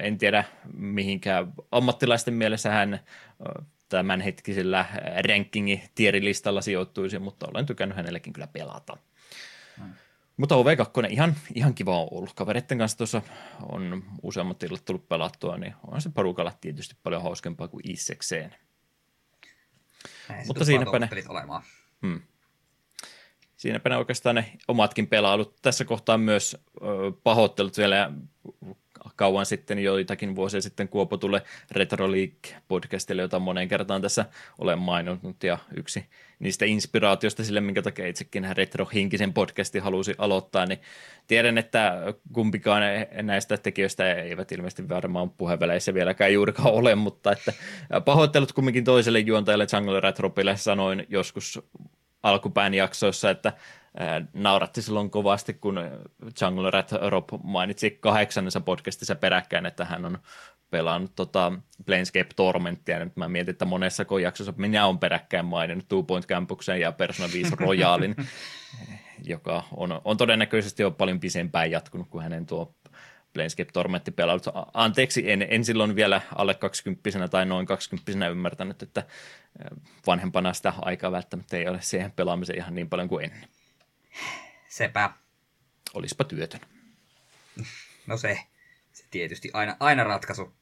[0.00, 3.00] En tiedä mihinkään ammattilaisten mielessä hän
[3.88, 4.86] tämänhetkisellä
[5.28, 8.96] rankingi tierilistalla sijoittuisi, mutta olen tykännyt hänellekin kyllä pelata.
[9.78, 9.94] Hmm.
[10.36, 12.32] Mutta OV2 ihan, ihan kiva on ollut.
[12.34, 13.22] Kavereiden kanssa tuossa
[13.62, 18.54] on useammat illat tullut pelattua, niin on se porukalla tietysti paljon hauskempaa kuin itsekseen.
[20.46, 21.08] Mutta siinäpä ne...
[21.28, 21.62] Olemaan.
[22.02, 22.20] Hmm
[23.60, 25.56] siinäpä ne oikeastaan ne omatkin pelailut.
[25.62, 26.56] Tässä kohtaa myös
[27.22, 28.12] pahoittelut vielä
[29.16, 34.24] kauan sitten, joitakin vuosia sitten Kuopotulle Retro League-podcastille, jota moneen kertaan tässä
[34.58, 36.04] olen maininnut, ja yksi
[36.38, 40.80] niistä inspiraatiosta sille, minkä takia itsekin Retro-hinkisen podcasti halusi aloittaa, niin
[41.26, 42.82] tiedän, että kumpikaan
[43.22, 47.52] näistä tekijöistä eivät ilmeisesti varmaan puheväleissä vieläkään juurikaan ole, mutta että
[48.04, 51.62] pahoittelut kumminkin toiselle juontajalle Jungle Retropille sanoin joskus
[52.22, 53.52] alkupään jaksoissa, että
[54.34, 55.80] nauratti silloin kovasti, kun
[56.40, 60.18] Jungle Rat Rob mainitsi kahdeksannessa podcastissa peräkkäin, että hän on
[60.70, 61.52] pelannut tota
[61.86, 62.98] Planescape Tormentia.
[62.98, 67.32] Nyt mä mietin, että monessa jaksossa minä on peräkkäin maininnut Two Point Campuksen ja Persona
[67.32, 68.16] 5 Royalin,
[69.24, 72.74] joka on, on todennäköisesti jo paljon pisempään jatkunut kuin hänen tuo
[73.32, 74.44] Planescape Tormentti pelailut.
[74.74, 79.06] Anteeksi, en, en silloin vielä alle 20 tai noin 20 ymmärtänyt, että
[80.06, 83.48] vanhempana sitä aikaa välttämättä ei ole siihen pelaamiseen ihan niin paljon kuin ennen.
[84.68, 85.10] Sepä.
[85.94, 86.60] Olispa työtön.
[88.06, 88.38] No se,
[88.92, 90.54] se tietysti aina, aina ratkaisu.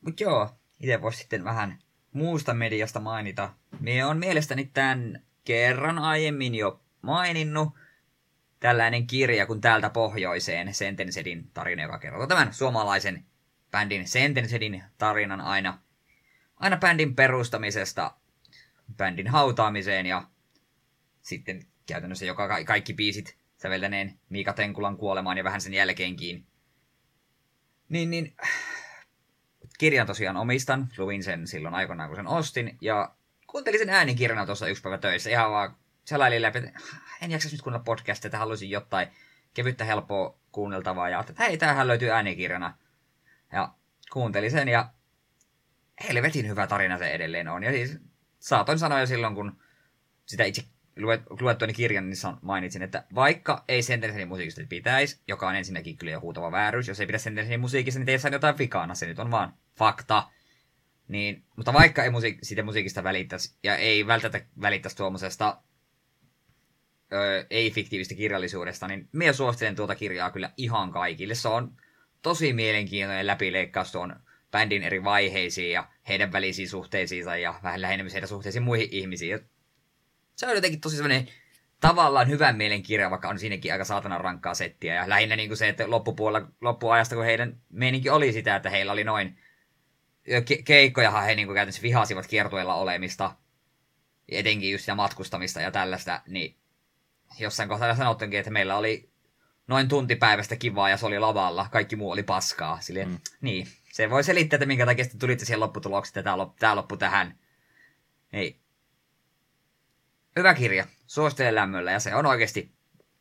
[0.00, 1.78] Mutta joo, itse voisi sitten vähän
[2.12, 3.52] muusta mediasta mainita.
[3.80, 7.68] Mie on mielestäni tämän kerran aiemmin jo maininnut,
[8.60, 13.24] tällainen kirja kuin Täältä pohjoiseen, Sentensedin tarina, joka kertoo tämän suomalaisen
[13.70, 15.78] bändin Sentensedin tarinan aina,
[16.56, 18.14] aina bändin perustamisesta
[18.96, 20.28] bändin hautaamiseen ja
[21.22, 26.46] sitten käytännössä joka kaikki biisit säveltäneen Miika Tenkulan kuolemaan ja vähän sen jälkeenkin.
[27.88, 28.36] Niin, niin
[29.78, 33.14] kirjan tosiaan omistan, luin sen silloin aikoinaan kun sen ostin ja
[33.46, 36.80] kuuntelin sen äänikirjana tuossa yksi päivä töissä ihan vaan selailin läpi, että
[37.22, 39.08] en jaksa nyt kuunnella podcastia, että haluaisin jotain
[39.54, 41.08] kevyttä, helppoa kuunneltavaa.
[41.08, 42.78] Ja että hei, tämähän löytyy äänikirjana.
[43.52, 43.74] Ja
[44.12, 44.90] kuuntelin sen ja
[46.08, 47.62] helvetin hyvä tarina se edelleen on.
[47.62, 47.98] Ja siis
[48.38, 49.60] saatoin sanoa jo silloin, kun
[50.26, 50.64] sitä itse
[51.40, 56.20] luettuani kirjan, niin mainitsin, että vaikka ei Sentencenin musiikista pitäisi, joka on ensinnäkin kyllä jo
[56.20, 59.54] huutava vääryys, jos ei pidä Sentencenin musiikista, niin teissä jotain vikana, se nyt on vaan
[59.78, 60.28] fakta.
[61.08, 65.62] Niin, mutta vaikka ei musiik- siitä musiikista välittäisi, ja ei välttämättä välittäisi tuommoisesta
[67.50, 71.34] ei-fiktiivistä kirjallisuudesta, niin minä suosittelen tuota kirjaa kyllä ihan kaikille.
[71.34, 71.76] Se on
[72.22, 74.16] tosi mielenkiintoinen läpileikkaus tuon
[74.50, 79.40] bändin eri vaiheisiin ja heidän välisiin suhteisiinsa ja vähän lähinnä heidän suhteisiin muihin ihmisiin.
[80.36, 81.28] Se on jotenkin tosi sellainen
[81.80, 84.94] tavallaan hyvän mielen kirja, vaikka on siinäkin aika saatana rankkaa settiä.
[84.94, 88.92] Ja lähinnä niin kuin se, että loppupuolella, loppuajasta, kun heidän meininki oli sitä, että heillä
[88.92, 89.38] oli noin
[90.28, 93.36] ke- keikkojahan he niin kuin käytännössä vihasivat kiertueella olemista,
[94.28, 96.56] etenkin just ja matkustamista ja tällaista, niin
[97.38, 99.10] jossain kohtaa sanottukin, että meillä oli
[99.66, 102.80] noin tuntipäivästä kivaa ja se oli lavalla, kaikki muu oli paskaa.
[102.80, 103.18] Silleen, mm.
[103.40, 107.38] Niin, se voi selittää, että minkä takia sitten tulitte siihen lopputulokseen, että tämä loppu, tähän.
[108.32, 108.60] Ei.
[110.36, 112.72] Hyvä kirja, suosittelen lämmöllä ja se on oikeasti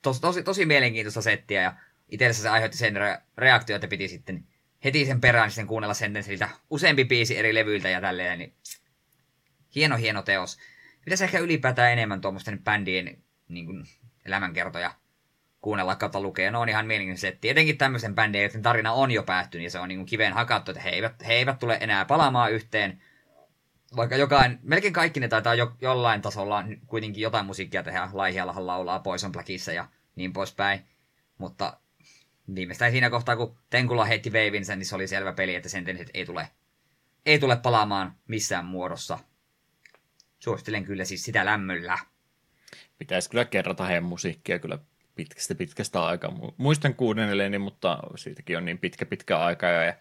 [0.02, 1.74] tosi, tosi, tosi mielenkiintoista settiä ja
[2.10, 4.48] itselle se aiheutti sen re- reaktio, että piti sitten
[4.84, 8.54] heti sen perään sitten kuunnella sen siltä useampi biisi eri levyiltä ja tälleen, niin
[9.76, 10.58] hieno hieno teos.
[11.06, 13.86] Pitäisi ehkä ylipäätään enemmän tuommoisten bändien niin kuin,
[14.26, 14.92] elämänkertoja
[15.62, 16.52] kuunnella kautta lukea.
[16.52, 17.50] No on ihan mielenkiintoinen setti.
[17.50, 20.84] Etenkin tämmöisen bändin, tarina on jo päättynyt ja se on niin kuin kiveen hakattu, että
[20.84, 23.02] he eivät, he eivät tule enää palaamaan yhteen.
[23.96, 28.10] Vaikka jokain, melkein kaikki ne taitaa jo, jollain tasolla kuitenkin jotain musiikkia tehdä.
[28.14, 30.86] Laihialahan laulaa Poison Blackissa ja niin poispäin.
[31.38, 31.80] Mutta
[32.56, 36.26] viimeistään siinä kohtaa, kun Tenkula heitti veivinsä, niin se oli selvä peli, että sen ei
[36.26, 36.50] tule,
[37.26, 39.20] ei tule palaamaan missään muodossa.
[40.40, 41.98] Suosittelen kyllä siis sitä lämmöllä.
[42.98, 44.80] Pitäisi kyllä kerrata heidän musiikkia kyllä
[45.16, 46.34] pitkästä pitkästä aikaa.
[46.58, 49.94] Muistan kuunnelleni, mutta siitäkin on niin pitkä pitkä aika ja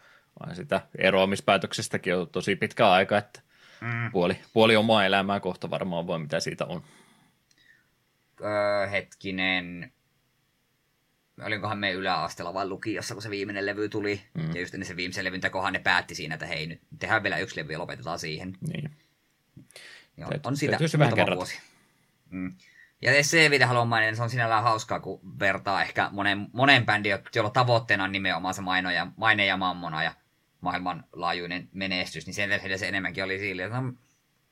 [0.53, 3.40] sitä eroamispäätöksestäkin on tosi pitkä aika, että
[3.80, 4.11] mm.
[4.12, 6.82] puoli, puoli omaa elämää kohta varmaan voi, mitä siitä on.
[8.40, 9.92] Öö, hetkinen,
[11.47, 14.20] olinkohan me yläasteella vai lukiossa, kun se viimeinen levy tuli.
[14.34, 14.55] Mm.
[14.55, 17.38] Ja just ennen se viimeisen levyn tekohan ne päätti siinä, että hei, nyt tehdään vielä
[17.38, 18.59] yksi levy ja lopetetaan siihen.
[18.68, 18.90] Niin.
[20.16, 21.59] Joo, on sitä muutama vuosi.
[22.30, 22.55] Mm.
[23.03, 27.18] Ja se, mitä haluan mainita, se on sinällään hauskaa, kun vertaa ehkä monen, monen bändin,
[27.34, 30.14] jolla tavoitteena on nimenomaan se maino ja, maine ja mammona ja
[30.61, 33.82] maailmanlaajuinen menestys, niin sen se enemmänkin oli sille, että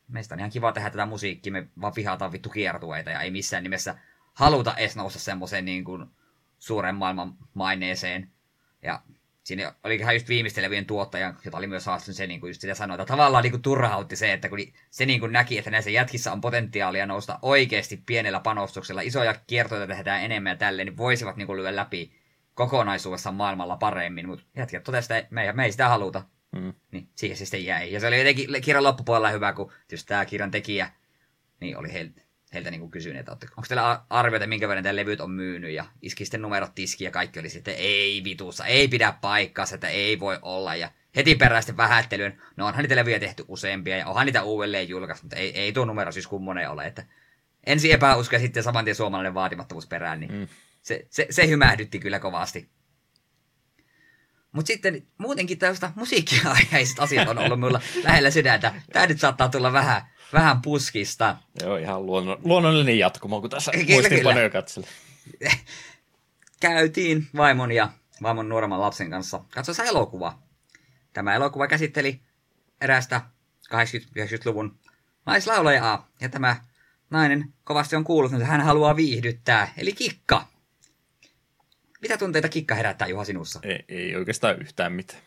[0.08, 3.62] meistä on ihan kiva tehdä tätä musiikkia, me vaan vihataan vittu kiertueita ja ei missään
[3.62, 3.94] nimessä
[4.34, 6.06] haluta edes nousta semmoiseen niin kuin
[6.58, 8.30] suuren maailman maineeseen.
[8.82, 9.02] Ja
[9.44, 12.74] siinä oli ihan just viimeistelevien tuottaja, jota oli myös haastunut se, niin kuin just sitä
[12.74, 14.58] sanoi, että tavallaan niin kuin turhautti se, että kun
[14.90, 19.86] se niin kuin näki, että näissä jätkissä on potentiaalia nousta oikeasti pienellä panostuksella, isoja kiertoja
[19.86, 22.12] tehdään enemmän ja tälleen, niin voisivat niin kuin lyödä läpi
[22.54, 26.22] kokonaisuudessaan maailmalla paremmin, mutta jätkät totesi, että me, me ei sitä haluta.
[26.52, 26.72] Mm.
[26.90, 27.92] Niin siihen se sitten jäi.
[27.92, 30.90] Ja se oli jotenkin kirjan loppupuolella hyvä, kun just tämä kirjan tekijä
[31.60, 32.21] niin oli heiltä
[32.54, 36.24] heiltä niin kysynyt, että onko teillä arvioita, minkä verran tämä levyt on myynyt, ja iski
[36.24, 40.38] sitten numerot tiskiin, ja kaikki oli sitten, ei vitussa, ei pidä paikkaa, että ei voi
[40.42, 44.88] olla, ja heti peräisten vähättelyyn, no onhan niitä levyjä tehty useampia, ja onhan niitä uudelleen
[44.88, 47.04] julkaistu, mutta ei, ei tuo numero siis kummonen ole, että
[47.66, 50.48] ensin epäusko ja sitten saman tien suomalainen vaatimattomuus perään, niin mm.
[50.82, 52.70] se, se, se hymähdytti kyllä kovasti.
[54.52, 56.40] Mutta sitten muutenkin tällaista musiikkia
[56.98, 58.74] asiat on ollut mulla lähellä sydäntä.
[58.92, 60.02] Tämä nyt saattaa tulla vähän
[60.32, 61.36] vähän puskista.
[61.62, 64.86] Joo, ihan luonno, luonnollinen jatkumo, kun tässä muistinpanoja katseli.
[66.60, 70.38] Käytiin vaimon ja vaimon nuoremman lapsen kanssa katsoessa elokuva.
[71.12, 72.20] Tämä elokuva käsitteli
[72.80, 73.20] erästä
[73.74, 74.78] 80-90-luvun
[75.26, 76.56] naislaulajaa, ja tämä
[77.10, 80.48] nainen kovasti on kuullut, että hän haluaa viihdyttää, eli kikka.
[82.02, 83.60] Mitä tunteita kikka herättää Juha sinussa?
[83.62, 85.22] Ei, ei oikeastaan yhtään mitään.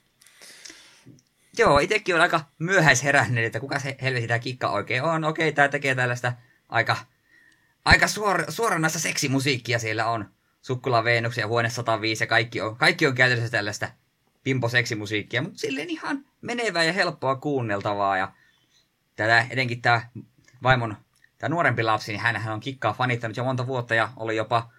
[1.58, 5.24] Joo, itsekin on aika myöhäisheräinen, että kuka se helvetti tämä kikka oikein on.
[5.24, 6.34] Okei, tämä tekee tällaista
[6.70, 6.98] aika,
[7.86, 10.30] aika suor, suoranaista seksimusiikkia siellä on.
[10.62, 13.88] Sukkula Venuksen ja Huone 105 ja kaikki on, kaikki on käytössä tällaista
[14.44, 18.18] pimpo-seksimusiikkia, mutta silleen ihan menevää ja helppoa kuunneltavaa.
[18.18, 18.32] Ja
[19.16, 20.02] tätä etenkin tämä
[20.64, 20.98] vaimon,
[21.38, 24.70] tämä nuorempi lapsi, niin hän on kikkaa fanittanut jo monta vuotta ja oli jopa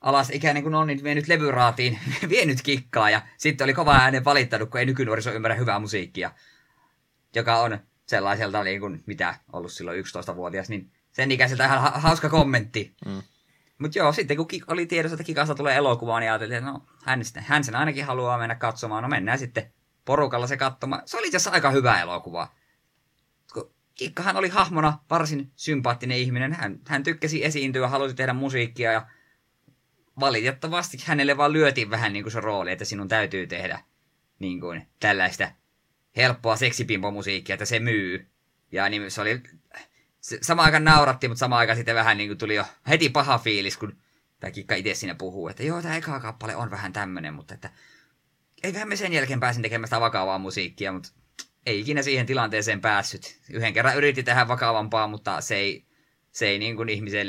[0.00, 1.98] alas ikäinen kun on, niin vienyt levyraatiin,
[2.28, 6.30] vienyt kikkaa ja sitten oli kova äänen valittanut, kun ei nykynuoriso ymmärrä hyvää musiikkia,
[7.34, 12.28] joka on sellaiselta niin kuin, mitä ollut silloin 11-vuotias, niin sen ikäiseltä ihan ha- hauska
[12.28, 12.94] kommentti.
[13.06, 13.22] Mm.
[13.78, 17.22] Mutta joo, sitten kun oli tiedossa, että Kikasta tulee elokuva, niin ajattelin, että no, hän,
[17.36, 19.02] hän sen ainakin haluaa mennä katsomaan.
[19.02, 19.72] No mennään sitten
[20.04, 21.02] porukalla se katsomaan.
[21.04, 22.48] Se oli itse asiassa aika hyvä elokuva.
[23.94, 26.52] Kikkahan oli hahmona varsin sympaattinen ihminen.
[26.52, 29.06] Hän, hän tykkäsi esiintyä, halusi tehdä musiikkia ja
[30.20, 33.80] valitettavasti hänelle vaan lyötiin vähän niin kuin se rooli, että sinun täytyy tehdä
[34.38, 35.50] niin kuin tällaista
[36.16, 38.26] helppoa seksipimpomusiikkia, että se myy.
[38.72, 39.42] Ja niin se oli,
[40.20, 43.38] se, sama aikaan nauratti, mutta sama aikaan sitten vähän niin kuin tuli jo heti paha
[43.38, 43.96] fiilis, kun
[44.40, 47.70] tämä kikka itse siinä puhuu, että joo, tämä eka kappale on vähän tämmöinen, mutta että
[48.62, 51.08] eiköhän me sen jälkeen pääsin tekemään sitä vakavaa musiikkia, mutta
[51.66, 53.40] ei ikinä siihen tilanteeseen päässyt.
[53.50, 55.84] Yhden kerran yritti tehdä vakavampaa, mutta se ei,
[56.40, 56.88] se ei niin kuin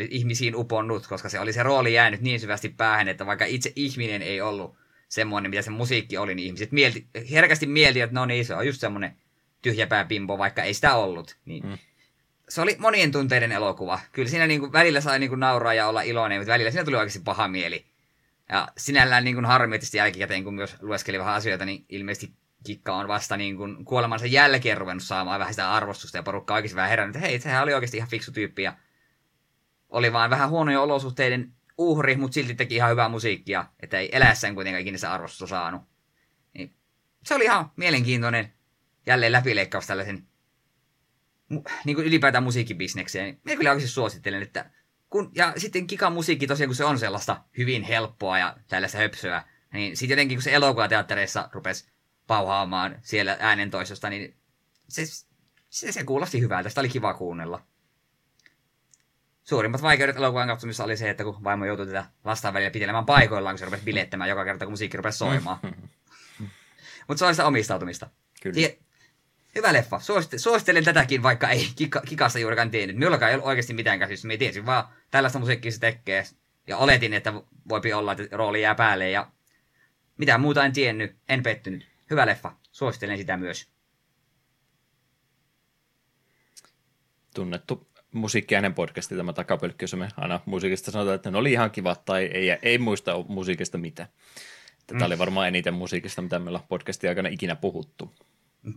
[0.09, 4.21] ihmisiin uponnut, koska se oli se rooli jäänyt niin syvästi päähän, että vaikka itse ihminen
[4.21, 4.75] ei ollut
[5.07, 8.67] semmoinen, mitä se musiikki oli, niin ihmiset mielti, herkästi mielti, että no niin, se on
[8.67, 9.15] just semmoinen
[9.61, 11.37] tyhjäpää pimpo, vaikka ei sitä ollut.
[11.45, 11.77] Niin mm.
[12.49, 13.99] Se oli monien tunteiden elokuva.
[14.11, 16.85] Kyllä siinä niin kuin välillä sai niin kuin nauraa ja olla iloinen, mutta välillä siinä
[16.85, 17.85] tuli oikeasti paha mieli.
[18.49, 22.33] Ja sinällään niin kuin harmi, että jälkikäteen, kun myös lueskeli vähän asioita, niin ilmeisesti
[22.63, 26.75] Kikka on vasta niin kuin kuolemansa jälkeen ruvennut saamaan vähän sitä arvostusta ja porukka oikeasti
[26.75, 28.73] vähän herännyt, että hei, sehän oli oikeasti ihan fiksu tyyppi ja
[29.91, 34.55] oli vaan vähän huonoja olosuhteiden uhri, mutta silti teki ihan hyvää musiikkia, että ei eläessään
[34.55, 35.81] kuitenkaan ikinä se arvostusta saanut.
[36.53, 36.75] Niin,
[37.23, 38.53] se oli ihan mielenkiintoinen
[39.05, 40.27] jälleen läpileikkaus tällaisen
[41.85, 43.39] niin kuin ylipäätään musiikkibisnekseen.
[43.43, 44.71] Minä kyllä oikeasti suosittelen, että
[45.09, 49.43] kun, ja sitten Kikan musiikki tosiaan, kun se on sellaista hyvin helppoa ja tällaista höpsöä,
[49.73, 51.91] niin sitten jotenkin kun se elokuvateattereissa rupesi
[52.27, 54.37] pauhaamaan siellä äänentoisosta, niin
[54.87, 55.05] se,
[55.69, 57.61] se, se kuulosti hyvältä, sitä oli kiva kuunnella.
[59.51, 63.53] Suurimmat vaikeudet elokuvan katsomissa oli se, että kun vaimo joutui tätä lastaan välillä pitelemään paikoillaan,
[63.53, 65.57] kun se rupesi bilettämään joka kerta, kun musiikki rupesi soimaan.
[67.07, 68.09] Mutta se on sitä omistautumista.
[68.41, 68.55] Kyllä.
[68.55, 68.77] Sie-
[69.55, 69.99] hyvä leffa.
[69.99, 72.97] Suosittelen, suosittelen tätäkin, vaikka ei kika, kikassa juurikaan tiennyt.
[72.97, 74.27] Minullakaan ei ollut oikeasti mitään käsitystä.
[74.27, 76.23] Me tiesin vaan, tällaista musiikkia se tekee.
[76.67, 77.33] Ja oletin, että
[77.69, 79.09] voipi olla, että rooli jää päälle.
[79.09, 79.31] Ja
[80.17, 81.15] mitään muuta en tiennyt.
[81.29, 81.87] En pettynyt.
[82.09, 82.55] Hyvä leffa.
[82.71, 83.67] Suosittelen sitä myös.
[87.35, 92.05] Tunnettu musiikkiäinen podcasti tämä takapölkki, jossa me aina musiikista sanotaan, että ne oli ihan kivat
[92.05, 94.09] tai ei, ei muista musiikista mitään.
[94.87, 95.05] Tämä mm.
[95.05, 98.13] oli varmaan eniten musiikista, mitä meillä podcastin aikana ikinä puhuttu.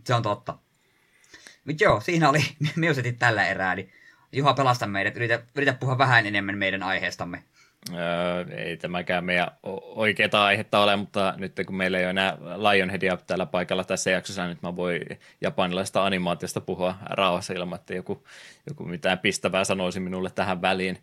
[0.04, 0.58] Se on totta.
[1.64, 2.44] Mutta joo, siinä oli
[2.88, 3.74] Musetit tällä erää.
[3.74, 3.92] Niin
[4.32, 5.16] Juha, pelasta meidät.
[5.16, 7.42] Yritä, yritä puhua vähän enemmän meidän aiheestamme.
[7.92, 9.48] Öö, ei tämäkään meidän
[9.94, 14.46] oikeaa aihetta ole, mutta nyt kun meillä ei ole enää Lionheadia täällä paikalla tässä jaksossa,
[14.46, 15.02] nyt mä voin
[15.40, 18.24] japanilaista animaatiosta puhua rauhassa ilman, että joku,
[18.68, 20.98] joku mitään pistävää sanoisi minulle tähän väliin.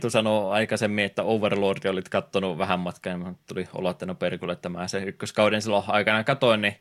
[0.00, 4.52] tu sanoi aikaisemmin, että Overlord olit kattonut vähän matkaa, ja tuli olo, että no perkulle,
[4.52, 6.76] että mä se ykköskauden silloin aikana katoin, niin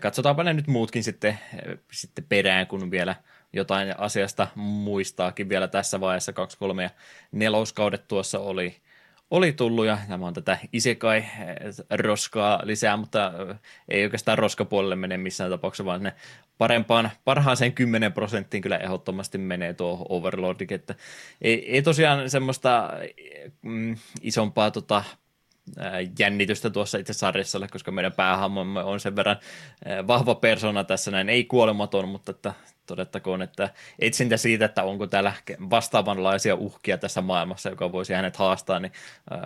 [0.00, 1.38] katsotaanpa ne nyt muutkin sitten,
[1.92, 3.14] sitten perään, kun vielä–
[3.52, 6.32] jotain asiasta muistaakin vielä tässä vaiheessa.
[6.32, 6.90] Kaksi, kolme ja
[7.32, 8.76] neloskaudet tuossa oli,
[9.30, 11.24] oli tullut ja tämä on tätä isekai
[11.90, 13.32] roskaa lisää, mutta
[13.88, 16.12] ei oikeastaan roskapuolelle mene missään tapauksessa, vaan ne
[16.58, 20.94] parempaan, parhaaseen 10 prosenttiin kyllä ehdottomasti menee tuo Overlordikin, että
[21.42, 22.92] ei, ei tosiaan semmoista
[23.62, 25.04] mm, isompaa tota,
[26.18, 29.36] jännitystä tuossa itse sarjassa, koska meidän päähahmomme on sen verran
[30.06, 32.54] vahva persona tässä näin, ei kuolematon, mutta että
[32.88, 35.32] todettakoon, että etsintä siitä, että onko täällä
[35.70, 38.92] vastaavanlaisia uhkia tässä maailmassa, joka voisi hänet haastaa, niin
[39.32, 39.40] äh,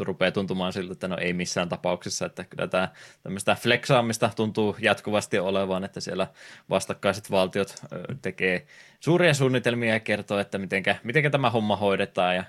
[0.00, 2.88] rupeaa tuntumaan siltä, että no ei missään tapauksessa, että kyllä tämä
[3.22, 6.26] tämmöistä flexaamista tuntuu jatkuvasti olevan, että siellä
[6.70, 8.66] vastakkaiset valtiot äh, tekee
[9.00, 12.36] suuria suunnitelmia ja kertoo, että mitenkä, mitenkä tämä homma hoidetaan.
[12.36, 12.44] Ja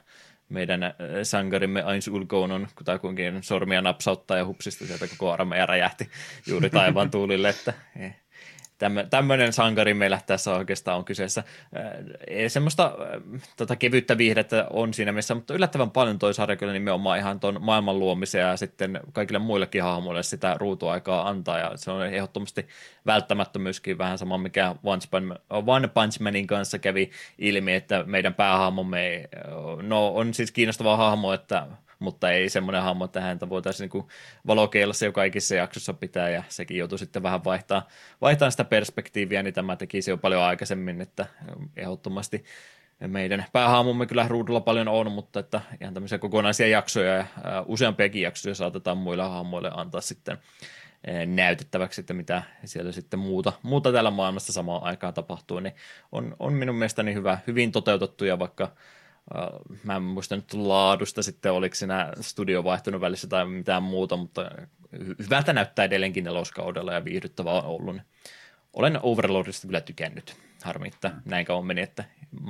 [0.49, 6.09] meidän sankarimme Ains Ulkoon on kutakuinkin sormia napsauttaa ja hupsista sieltä koko armeija räjähti
[6.47, 8.22] juuri taivaan tuulille, että eh,
[9.09, 11.43] tämmöinen sankari meillä tässä oikeastaan on kyseessä.
[12.27, 12.97] Ei semmoista
[13.57, 17.57] tota, kevyttä viihdettä on siinä mielessä, mutta yllättävän paljon toi sarja kyllä nimenomaan ihan tuon
[17.61, 22.67] maailman luomisen ja sitten kaikille muillekin hahmoille sitä ruutuaikaa antaa ja se on ehdottomasti
[23.05, 24.75] välttämättömyyskin vähän sama, mikä
[25.49, 29.29] One Punch Manin kanssa kävi ilmi, että meidän päähahmomme
[29.81, 31.67] no, on siis kiinnostava hahmo, että
[31.99, 34.05] mutta ei semmoinen hahmo, että häntä voitaisiin niin
[34.47, 37.87] valokeilassa joka ikisessä jaksossa pitää, ja sekin joutui sitten vähän vaihtaa,
[38.21, 41.25] vaihtaa sitä perspektiiviä, niin tämä tekisi jo paljon aikaisemmin, että
[41.75, 42.43] ehdottomasti
[43.07, 47.25] meidän päähaamumme kyllä ruudulla paljon on, mutta että ihan tämmöisiä kokonaisia jaksoja ja
[47.65, 50.37] useampiakin jaksoja saatetaan muille hahmoille antaa sitten
[51.25, 55.75] näytettäväksi, että mitä siellä sitten muuta, muuta täällä maailmassa samaan aikaan tapahtuu, niin
[56.11, 58.71] on, on minun mielestäni hyvä, hyvin toteutettu ja vaikka
[59.83, 64.51] mä en muista nyt laadusta sitten, oliko siinä studio vaihtunut välissä tai mitään muuta, mutta
[65.23, 67.97] hyvältä näyttää edelleenkin neloskaudella ja viihdyttävä on ollut.
[68.73, 70.35] Olen Overlordista kyllä tykännyt.
[70.63, 71.21] Harmi, että mm.
[71.25, 72.03] näin kauan meni, että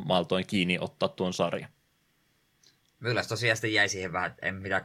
[0.05, 1.69] maltoin kiinni ottaa tuon sarjan.
[2.99, 4.81] Myös tosiaan sitten jäi siihen vähän, en mitä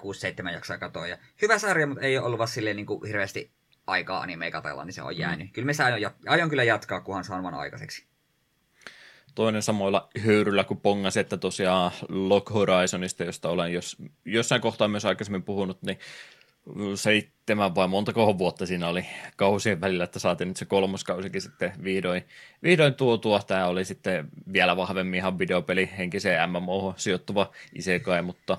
[0.49, 1.07] 6-7 jaksaa katoa.
[1.07, 3.53] Ja hyvä sarja, mutta ei ole ollut vaan silleen niin kuin hirveästi
[3.87, 5.47] aikaa animea katella, niin se on jäänyt.
[5.47, 5.53] Mm.
[5.53, 8.07] Kyllä me aion, aion kyllä jatkaa, kunhan saan aikaiseksi
[9.39, 15.05] toinen samoilla höyryllä kuin pongasi, että tosiaan Lock Horizonista, josta olen jos, jossain kohtaa myös
[15.05, 15.99] aikaisemmin puhunut, niin
[16.95, 22.25] seitsemän vai montako vuotta siinä oli kausien välillä, että saatiin nyt se kolmoskausikin sitten vihdoin,
[22.63, 23.41] vihdoin tuotua.
[23.47, 28.59] Tämä oli sitten vielä vahvemmin ihan videopeli henkiseen MMO sijoittuva isekai, mutta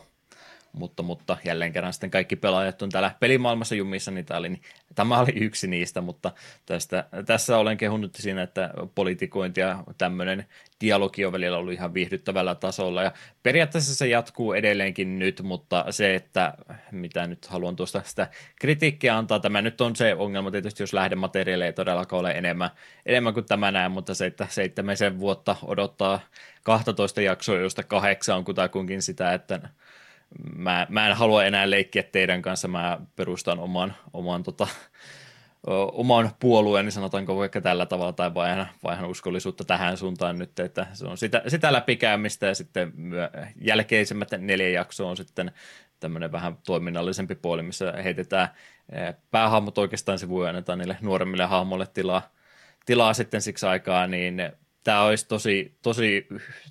[0.74, 4.62] mutta, mutta jälleen kerran sitten kaikki pelaajat on täällä pelimaailmassa jumissa, niin oli, niin
[4.96, 6.32] tämä oli yksi niistä, mutta
[6.66, 10.46] tästä, tässä olen kehunut siinä, että politikointi ja tämmöinen
[10.82, 13.12] dialogi on välillä ollut ihan viihdyttävällä tasolla, ja
[13.44, 16.54] periaatteessa se jatkuu edelleenkin nyt, mutta se, että
[16.92, 18.28] mitä nyt haluan tuosta sitä
[18.62, 22.70] kritiikkiä antaa, tämä nyt on se ongelma tietysti, jos lähdemateriaaleja ei todellakaan ole enemmän,
[23.06, 26.20] enemmän kuin tämä näin, mutta se, että seitsemisen vuotta odottaa
[26.64, 29.60] 12 jaksoa, josta kahdeksan on kutakuinkin sitä, että
[30.56, 34.68] mä, mä en halua enää leikkiä teidän kanssa, mä perustan oman, oman, tota,
[35.92, 41.06] oman puolueeni, sanotaanko vaikka tällä tavalla, tai vaihan, vaihan uskollisuutta tähän suuntaan nyt, että se
[41.06, 43.30] on sitä, sitä läpikäymistä, ja sitten myö,
[43.62, 45.52] jälkeisemmät neljä jaksoa on sitten
[46.00, 48.48] tämmöinen vähän toiminnallisempi puoli, missä heitetään
[49.32, 52.32] päähahmot oikeastaan sivuja, annetaan niille nuoremmille hahmoille tilaa,
[52.86, 54.42] tilaa sitten siksi aikaa, niin
[54.90, 56.28] tämä olisi tosi, tosi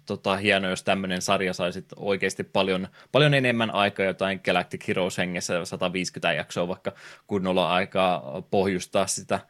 [0.06, 5.64] tota, hieno, jos tämmöinen sarja saisi oikeasti paljon, paljon enemmän aikaa jotain Galactic Heroes hengessä,
[5.64, 6.92] 150 jaksoa vaikka
[7.26, 9.40] kunnolla aikaa pohjustaa sitä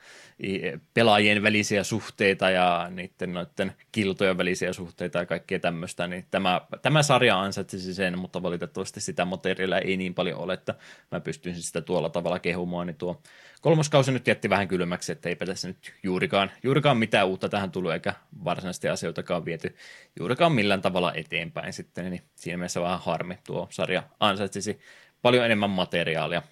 [0.95, 7.03] pelaajien välisiä suhteita ja niiden noiden kiltojen välisiä suhteita ja kaikkea tämmöistä, niin tämä, tämä
[7.03, 10.74] sarja ansaitsisi sen, mutta valitettavasti sitä materiaalia ei niin paljon ole, että
[11.11, 13.22] mä pystyisin sitä tuolla tavalla kehumaan, niin tuo
[13.61, 17.93] kolmoskausi nyt jätti vähän kylmäksi, että eipä tässä nyt juurikaan, juurikaan mitään uutta tähän tullut,
[17.93, 18.14] eikä
[18.45, 19.76] varsinaisesti asioitakaan viety
[20.18, 24.78] juurikaan millään tavalla eteenpäin sitten, niin siinä mielessä vähän harmi tuo sarja ansaitsisi
[25.22, 26.43] paljon enemmän materiaalia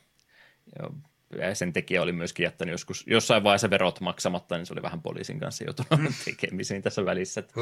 [1.54, 5.40] sen tekijä oli myöskin jättänyt joskus jossain vaiheessa verot maksamatta, niin se oli vähän poliisin
[5.40, 6.14] kanssa joutunut mm.
[6.24, 7.40] tekemisiin tässä välissä.
[7.40, 7.60] Että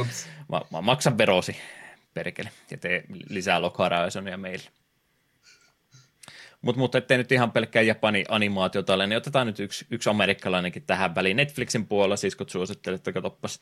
[0.48, 1.56] mä, mä, maksan verosi,
[2.14, 4.70] perkele, ja tee lisää Locaraisonia meille.
[6.64, 10.82] Mutta mut, ettei nyt ihan pelkkää Japani animaatiota ole, niin otetaan nyt yksi, yksi amerikkalainenkin
[10.82, 11.36] tähän väliin.
[11.36, 13.60] Netflixin puolella siis kun suosittelet, että katoppas,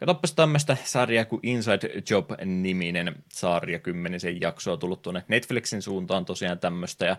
[0.00, 7.06] katoppas tämmöistä sarjaa kuin Inside Job-niminen sarja, kymmenisen jaksoa tullut tuonne Netflixin suuntaan tosiaan tämmöistä,
[7.06, 7.16] ja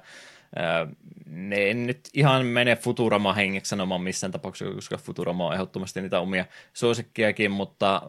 [1.26, 6.20] ne ei nyt ihan mene Futurama hengeksi sanomaan missään tapauksessa, koska Futurama on ehdottomasti niitä
[6.20, 8.02] omia suosikkiakin, mutta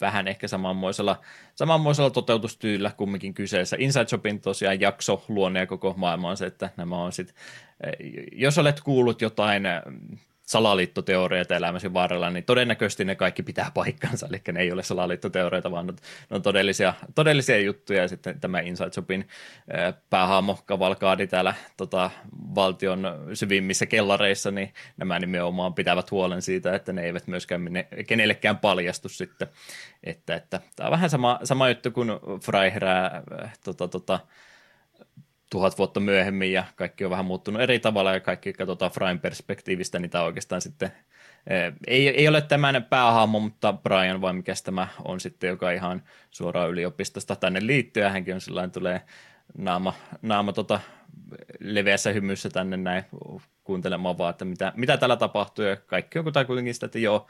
[0.00, 1.20] vähän ehkä samanmoisella,
[1.54, 3.76] samanmoisella toteutustyylillä kumminkin kyseessä.
[3.80, 7.36] Inside Jobin tosiaan jakso luonne ja koko maailma on se, että nämä on sitten,
[8.32, 9.62] jos olet kuullut jotain
[10.46, 15.86] salaliittoteorioita elämäsi varrella, niin todennäköisesti ne kaikki pitää paikkansa, eli ne ei ole salaliittoteorioita, vaan
[15.86, 15.92] ne
[16.30, 19.28] on todellisia, todellisia juttuja, ja sitten tämä Inside Jobin
[20.10, 22.10] päähahmo kavalkaadi täällä tota,
[22.54, 28.58] valtion syvimmissä kellareissa, niin nämä nimenomaan pitävät huolen siitä, että ne eivät myöskään minne, kenellekään
[28.58, 29.48] paljastu sitten,
[30.04, 32.08] että, että tämä on vähän sama, sama juttu kuin
[32.44, 33.22] Fry herää
[33.64, 34.20] tota, tota,
[35.50, 39.98] tuhat vuotta myöhemmin ja kaikki on vähän muuttunut eri tavalla ja kaikki katsotaan Fryn perspektiivistä,
[39.98, 40.92] niin tämä oikeastaan sitten
[41.46, 46.02] eh, ei, ei ole tämän päähahmo, mutta Brian vai mikä tämä on sitten, joka ihan
[46.30, 49.02] suoraan yliopistosta tänne liittyy ja hänkin on sellainen tulee
[49.58, 50.80] naama, naama tota,
[51.60, 53.04] leveässä hymyssä tänne näin
[53.64, 57.26] kuuntelemaan vaan, että mitä, mitä täällä tapahtuu ja kaikki on kuitenkin sitä, että joo,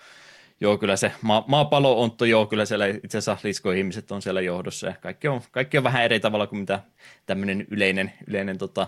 [0.60, 4.86] joo, kyllä se ma- maapallo on, joo, kyllä siellä itse asiassa liskoihmiset on siellä johdossa
[4.86, 6.80] ja kaikki on, kaikki on vähän eri tavalla kuin mitä
[7.26, 8.86] tämmöinen yleinen, yleinen tota,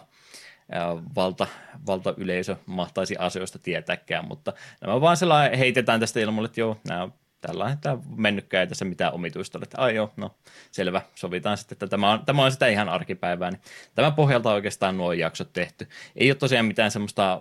[1.16, 1.46] valta,
[1.86, 7.08] valtayleisö mahtaisi asioista tietääkään, mutta nämä vaan sellainen heitetään tästä ilmoille, että joo, nämä
[7.40, 10.34] tällainen tämä mennytkään ei tässä mitään omituista ole, että ai joo, no
[10.70, 13.60] selvä, sovitaan sitten, että tämä on, tämä on sitä ihan arkipäivää, niin
[13.94, 15.88] tämän pohjalta oikeastaan nuo jaksot tehty.
[16.16, 17.40] Ei ole tosiaan mitään semmoista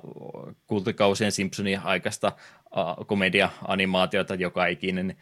[0.67, 2.31] kultikausien Simpsonin aikaista
[3.07, 5.17] komedia-animaatiota, joka ikinen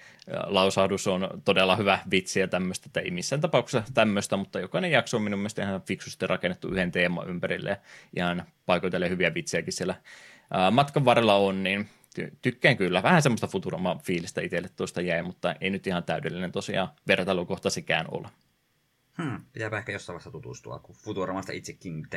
[0.45, 5.17] lausahdus on todella hyvä vitsi ja tämmöistä, että ei missään tapauksessa tämmöistä, mutta jokainen jakso
[5.17, 7.69] on minun mielestä ihan fiksusti rakennettu yhden teeman ympärille
[8.15, 9.95] ja ihan paikoitellen hyviä vitsejäkin siellä
[10.71, 11.89] matkan varrella on, niin
[12.41, 13.03] tykkään kyllä.
[13.03, 18.29] Vähän semmoista Futurama-fiilistä itselle tuosta jäi, mutta ei nyt ihan täydellinen tosiaan vertailukohta sekään olla.
[19.23, 22.07] Hmm, pitääpä ehkä jossain vaiheessa tutustua, kun Futuramasta itsekin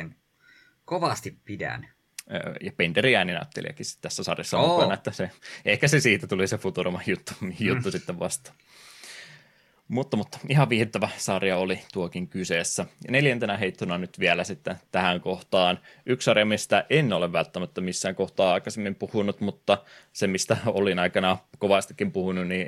[0.85, 1.87] kovasti pidän.
[2.61, 5.31] Ja Penderi ääninäyttelijäkin tässä sarjassa on mukana, että se,
[5.65, 7.91] ehkä se siitä tuli se Futurama juttu, juttu hmm.
[7.91, 8.53] sitten vasta.
[9.89, 12.85] Mutta, mutta ihan viihdyttävä sarja oli tuokin kyseessä.
[13.05, 15.79] Ja neljäntenä heittona nyt vielä sitten tähän kohtaan.
[16.05, 19.77] Yksi sarja, mistä en ole välttämättä missään kohtaa aikaisemmin puhunut, mutta
[20.13, 22.67] se, mistä olin aikana kovastikin puhunut, niin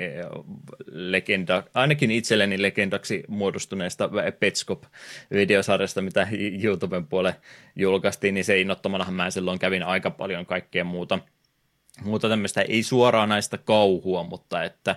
[0.86, 4.10] legenda, ainakin itselleni legendaksi muodostuneesta
[4.40, 6.28] Petscop-videosarjasta, mitä
[6.62, 7.40] YouTuben puolelle
[7.76, 11.18] julkaistiin, niin se innottomanahan mä silloin kävin aika paljon kaikkea muuta–
[12.00, 14.96] muuta tämmöistä, ei suoraan näistä kauhua, mutta että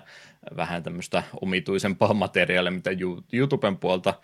[0.56, 2.90] vähän tämmöistä omituisempaa materiaalia, mitä
[3.32, 4.14] YouTuben puolta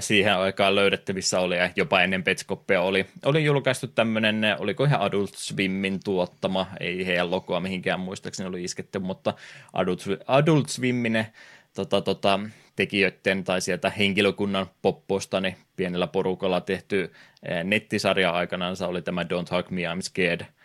[0.00, 5.34] siihen aikaan löydettävissä oli, ja jopa ennen Petskoppia oli, oli julkaistu tämmöinen, oliko ihan Adult
[5.34, 9.34] Swimin tuottama, ei heidän logoa mihinkään muistaakseni oli isketty, mutta
[9.72, 11.26] Adult, Adult Swiminen
[11.74, 12.40] tota, tota,
[12.76, 17.12] tekijöiden tai sieltä henkilökunnan popposta niin pienellä porukalla tehty
[17.64, 20.46] nettisarja aikanaan oli tämä Don't Hug Me, I'm Scared–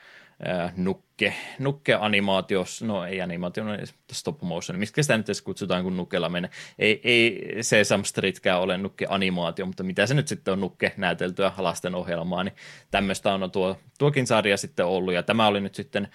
[0.77, 3.71] nukke, nukke animaatio, no ei animaatio, no
[4.11, 6.49] stop motion, miksi sitä nyt edes kutsutaan, kun nukkella menee.
[6.79, 11.51] Ei, ei Sesame Streetkään ole nukke animaatio, mutta mitä se nyt sitten on nukke näyteltyä
[11.57, 12.55] lasten ohjelmaa, niin
[12.91, 16.07] tämmöistä on tuo, tuokin sarja sitten ollut, ja tämä oli nyt sitten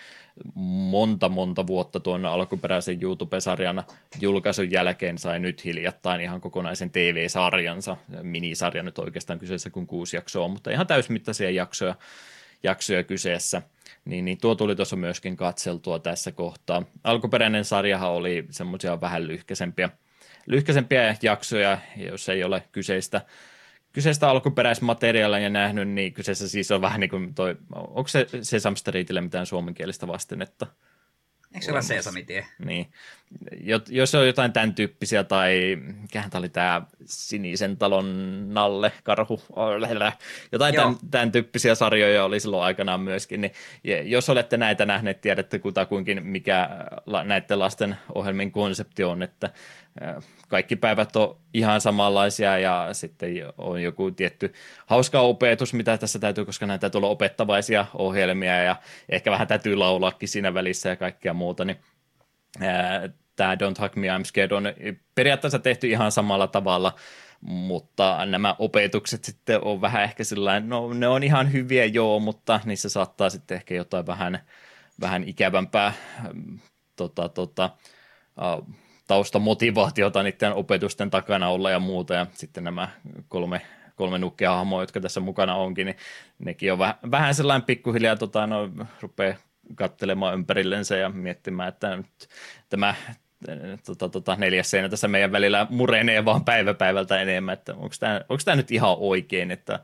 [0.91, 3.85] monta monta vuotta tuon alkuperäisen YouTube-sarjan
[4.20, 10.49] julkaisun jälkeen sai nyt hiljattain ihan kokonaisen TV-sarjansa, minisarja nyt oikeastaan kyseessä kuin kuusi jaksoa,
[10.49, 11.95] mutta ihan täysmittaisia jaksoja,
[12.62, 13.62] jaksoja kyseessä–
[14.09, 16.82] niin, niin tuo tuli tuossa myöskin katseltua tässä kohtaa.
[17.04, 19.90] Alkuperäinen sarjahan oli semmoisia vähän lyhkäisempiä,
[20.46, 23.20] lyhkäisempiä jaksoja, jos ei ole kyseistä,
[23.92, 29.20] kyseistä alkuperäismateriaalia nähnyt, niin kyseessä siis on vähän niin kuin toi, onko se Sesame Streetille
[29.20, 30.66] mitään suomenkielistä vastennetta?
[31.54, 32.46] Eikö se ole Sesamitie?
[32.64, 32.92] Niin.
[33.89, 39.41] Jos on jotain tämän tyyppisiä, tai mikähän tämä oli tämä Sinisen talon Nalle, Karhu,
[40.53, 43.53] jotain tämän, tämän, tyyppisiä sarjoja oli silloin aikanaan myöskin, niin
[44.05, 46.68] jos olette näitä nähneet, tiedätte kutakuinkin, mikä
[47.24, 49.51] näiden lasten ohjelmien konsepti on, että
[50.49, 54.53] kaikki päivät on ihan samanlaisia ja sitten on joku tietty
[54.87, 58.76] hauska opetus, mitä tässä täytyy, koska näitä täytyy olla opettavaisia ohjelmia ja
[59.09, 61.76] ehkä vähän täytyy laulaakin siinä välissä ja kaikkea muuta, niin
[63.36, 64.64] tämä Don't Hug Me, I'm Scared on
[65.14, 66.94] periaatteessa tehty ihan samalla tavalla,
[67.40, 72.61] mutta nämä opetukset sitten on vähän ehkä sillä no ne on ihan hyviä joo, mutta
[72.64, 74.40] niissä saattaa sitten ehkä jotain vähän,
[75.00, 75.92] vähän ikävämpää
[76.96, 77.70] tota, tota,
[78.59, 78.74] uh,
[79.06, 82.88] taustamotivaatiota niiden opetusten takana olla ja muuta, ja sitten nämä
[83.28, 83.61] kolme,
[83.96, 85.96] kolme nukkehahmoa, jotka tässä mukana onkin, niin
[86.38, 89.34] nekin on vähän, vähän sellainen pikkuhiljaa tota, no, rupeaa
[89.74, 92.28] kattelemaan ympärillensä ja miettimään, että nyt
[92.68, 92.94] tämä
[93.86, 97.94] tota, tota, neljäs seinä tässä meidän välillä murenee vaan päivä päivältä enemmän, että onko
[98.44, 99.80] tämä, nyt ihan oikein, että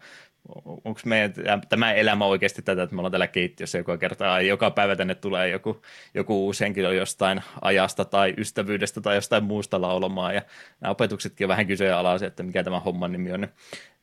[0.65, 1.33] onko meidän
[1.69, 5.49] tämä elämä oikeasti tätä, että me ollaan täällä keittiössä joka kerta, joka päivä tänne tulee
[5.49, 5.83] joku,
[6.15, 10.43] joku uusi henkilö jostain ajasta tai ystävyydestä tai jostain muusta laulamaan, ja
[10.81, 13.49] nämä opetuksetkin on vähän kyseenalaisia, että mikä tämä homman nimi on.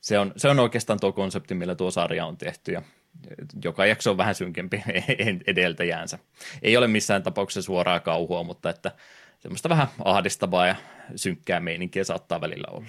[0.02, 2.82] Se on, se on oikeastaan tuo konsepti, millä tuo sarja on tehty, ja
[3.64, 4.84] joka jakso on vähän synkempi
[5.48, 6.20] edeltäjäänsä.
[6.62, 8.92] Ei ole missään tapauksessa suoraa kauhua, mutta että
[9.40, 10.76] semmoista vähän ahdistavaa ja
[11.16, 12.88] synkkää meininkiä saattaa välillä olla.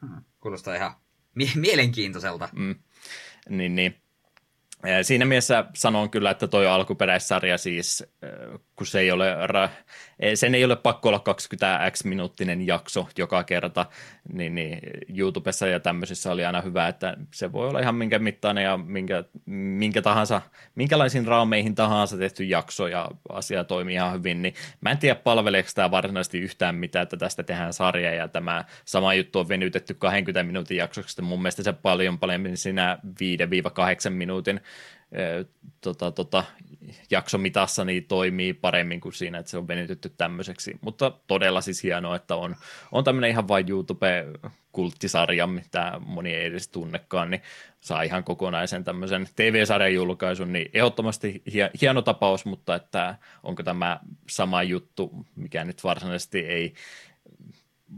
[0.00, 0.94] Hmm, kuulostaa ihan
[1.54, 2.48] mielenkiintoiselta.
[2.52, 2.74] Mm.
[3.48, 4.00] Niin, niin.
[5.02, 8.04] Siinä mielessä sanon kyllä, että toi alkuperäissarja siis,
[8.76, 9.26] kun se ei ole,
[10.34, 13.86] sen ei ole pakko olla 20 x minuuttinen jakso joka kerta,
[14.32, 14.78] niin, niin
[15.16, 19.24] YouTubessa ja tämmöisissä oli aina hyvä, että se voi olla ihan minkä mittainen ja minkä,
[19.46, 20.42] minkä tahansa,
[20.74, 25.68] minkälaisiin raameihin tahansa tehty jakso ja asia toimii ihan hyvin, niin mä en tiedä palveleeko
[25.74, 30.42] tämä varsinaisesti yhtään mitään, että tästä tehdään sarja ja tämä sama juttu on venytetty 20
[30.42, 32.98] minuutin jaksoksi, mun mielestä se paljon paljon siinä
[34.08, 34.60] 5-8 minuutin
[35.80, 36.44] tota, tota,
[37.10, 40.78] jaksomitassa niin toimii paremmin kuin siinä, että se on venytetty tämmöiseksi.
[40.80, 42.56] Mutta todella siis hienoa, että on,
[42.92, 47.42] on tämmöinen ihan vain YouTube-kulttisarja, mitä moni ei edes tunnekaan, niin
[47.80, 51.42] saa ihan kokonaisen tämmöisen TV-sarjan julkaisun, niin ehdottomasti
[51.80, 56.74] hieno tapaus, mutta että onko tämä sama juttu, mikä nyt varsinaisesti ei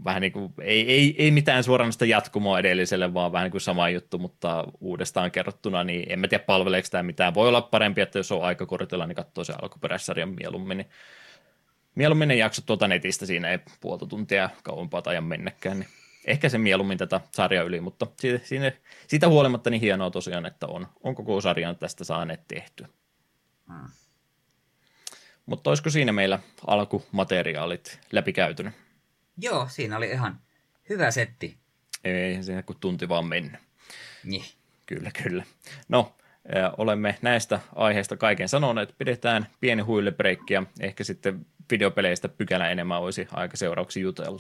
[0.04, 3.90] vähän niin kuin, ei, ei, ei mitään suoranaista jatkumoa edelliselle, vaan vähän niin kuin sama
[3.90, 7.34] juttu, mutta uudestaan kerrottuna, niin en mä tiedä palveleeko tämä mitään.
[7.34, 10.78] Voi olla parempi, että jos on aika kortilla, niin katsoo se alkuperäissarjan mieluummin.
[10.78, 10.88] Niin
[11.94, 15.88] mieluummin ne jakso tuota netistä, siinä ei puolta tuntia kauempaa ajan mennäkään, niin
[16.24, 18.72] ehkä se mieluummin tätä sarjaa yli, mutta siitä, siitä,
[19.06, 22.88] siitä huolimatta niin hienoa tosiaan, että on, on koko sarjan tästä saaneet tehtyä.
[23.68, 23.88] Hmm.
[25.46, 28.85] Mutta olisiko siinä meillä alkumateriaalit läpikäytynyt?
[29.38, 30.40] Joo, siinä oli ihan
[30.88, 31.56] hyvä setti.
[32.04, 33.58] Ei siinä kun tunti vaan mennä.
[34.24, 34.44] Niin.
[34.86, 35.44] Kyllä, kyllä.
[35.88, 36.16] No,
[36.78, 38.94] olemme näistä aiheista kaiken sanoneet.
[38.98, 44.38] Pidetään pieni huillebreikki ja ehkä sitten videopeleistä pykälä enemmän olisi aika seuraavaksi jutella.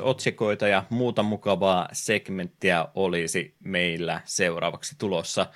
[0.00, 5.46] Uutisotsikoita ja muuta mukavaa segmenttiä olisi meillä seuraavaksi tulossa.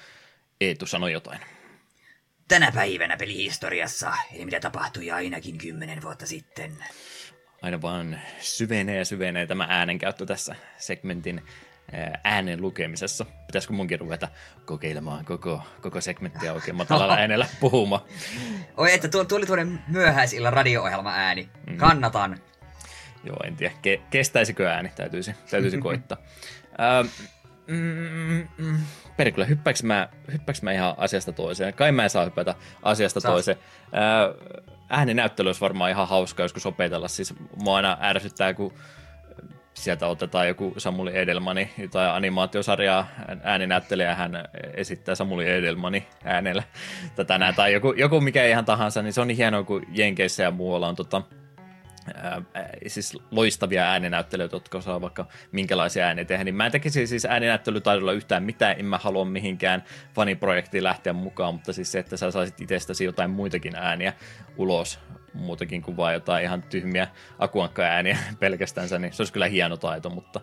[0.61, 1.41] Eetu sano jotain.
[2.49, 6.77] Tänä päivänä pelihistoriassa, eli mitä tapahtui ainakin kymmenen vuotta sitten.
[7.63, 11.43] Aina vaan syvenee ja syvenee tämä äänenkäyttö tässä segmentin
[12.25, 13.27] äänen lukemisessa.
[13.47, 14.29] Pitäisikö munkin ruveta
[14.65, 18.03] kokeilemaan koko, koko segmenttiä oikein matalalla äänellä puhumaan?
[18.77, 21.49] Oi, että tuo, tuli tuonne myöhäisillan radio-ohjelma ääni.
[21.67, 21.77] Mm.
[21.77, 22.39] Kannatan.
[23.25, 26.19] Joo, en tiedä, ke- kestäisikö ääni, täytyisi, täytyisi koittaa.
[26.81, 27.09] Ähm,
[27.67, 28.79] mm, mm,
[29.17, 31.75] perkele, hyppääks mä, hyppääks mä ihan asiasta toiseen?
[31.75, 33.33] Kai mä en saa hypätä asiasta Saas.
[33.33, 33.59] toiseen.
[33.85, 37.09] Äh, ääninäyttely olisi varmaan ihan hauska joskus opetella.
[37.09, 38.73] Siis mua aina ärsyttää, kun
[39.75, 43.09] sieltä otetaan joku Samuli Edelmani tai animaatiosarjaa
[43.43, 44.45] ääninäyttelijä hän
[44.75, 46.63] esittää Samuli Edelmani äänellä
[47.17, 50.43] tätä näin, tai joku, joku mikä ihan tahansa, niin se on niin hienoa, kun Jenkeissä
[50.43, 51.23] ja muualla on tota,
[52.15, 52.43] ää,
[52.87, 58.13] siis loistavia ääninäyttelijöitä, jotka osaa vaikka minkälaisia ääniä tehdä, niin mä en tekisi siis ääninäyttelytaidolla
[58.13, 59.85] yhtään mitään, en mä halua mihinkään
[60.15, 64.13] faniprojektiin lähteä mukaan, mutta siis se, että sä saisit itsestäsi jotain muitakin ääniä
[64.57, 64.99] ulos,
[65.35, 67.09] muutakin kuin vain jotain ihan tyhmiä
[67.39, 70.41] akuankka-ääniä pelkästänsä, niin se olisi kyllä hieno taito, mutta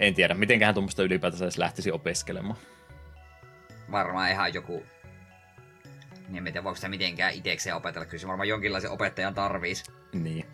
[0.00, 2.58] en tiedä, mitenköhän tuommoista ylipäätänsä edes lähtisi opiskelemaan.
[3.90, 4.82] Varmaan ihan joku
[6.28, 8.06] niin en tiedä, voiko sitä mitenkään itsekseen opetella.
[8.06, 9.84] Kyllä se varmaan jonkinlaisen opettajan tarvisi.
[10.12, 10.46] Niin.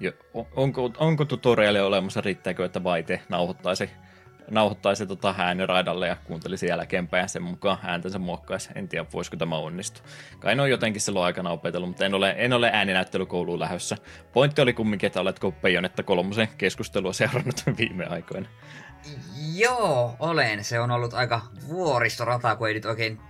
[0.00, 0.12] Jo,
[0.56, 3.90] onko, onko tutoriali olemassa, riittääkö, että Vaite nauhoittaisi,
[4.50, 8.70] nauhoittaisi tota ääniraidalle ja kuuntelisi jälkeenpäin sen mukaan ääntänsä muokkaisi.
[8.74, 10.06] En tiedä, voisiko tämä onnistua.
[10.38, 13.96] Kai ne on jotenkin silloin aikana opetellut, mutta en ole, en ole ääninäyttelykouluun lähdössä.
[14.32, 18.48] Pointti oli kumminkin, että oletko Peijonetta kolmosen keskustelua seurannut viime aikoina.
[19.54, 20.64] Joo, olen.
[20.64, 23.20] Se on ollut aika vuoristorata, kun ei nyt oikein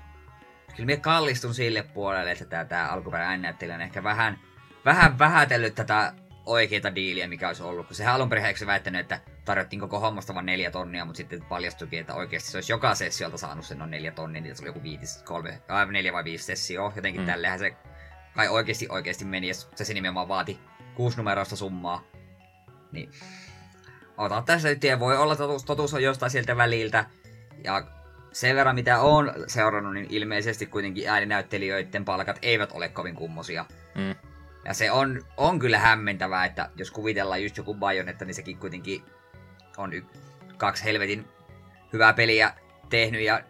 [0.77, 4.39] kyllä minä kallistun sille puolelle, että tämä, tämä alkuperäinen näyttelijä on ehkä vähän,
[4.85, 6.13] vähän vähätellyt tätä
[6.47, 7.87] oikeita diiliä, mikä olisi ollut.
[7.87, 12.01] Kun sehän alun perin väittänyt, että tarjottiin koko hommasta vain neljä tonnia, mutta sitten paljastuikin,
[12.01, 14.83] että oikeasti se olisi joka sessiolta saanut sen noin neljä tonnia, niin se oli joku
[14.83, 16.93] viitis, kolme, aivan neljä vai viisi sessioa.
[16.97, 17.27] Jotenkin mm.
[17.27, 17.77] tällehän se
[18.35, 20.61] kai oikeasti oikeasti meni, ja se, se nimenomaan vaati
[20.95, 22.05] kuusi numeroista summaa.
[22.93, 23.11] Niin
[24.17, 27.05] ota tässä nyt, voi olla totuus, totuus on jostain sieltä väliltä.
[27.65, 27.83] Ja
[28.33, 33.65] sen verran mitä on seurannut, niin ilmeisesti kuitenkin ääninäyttelijöiden palkat eivät ole kovin kummosia.
[33.95, 34.15] Mm.
[34.65, 39.03] Ja se on, on kyllä hämmentävää, että jos kuvitellaan just joku Bayonetta, niin sekin kuitenkin
[39.77, 40.05] on y-
[40.57, 41.25] kaksi helvetin
[41.93, 42.55] hyvää peliä
[42.91, 43.43] tehnyt ja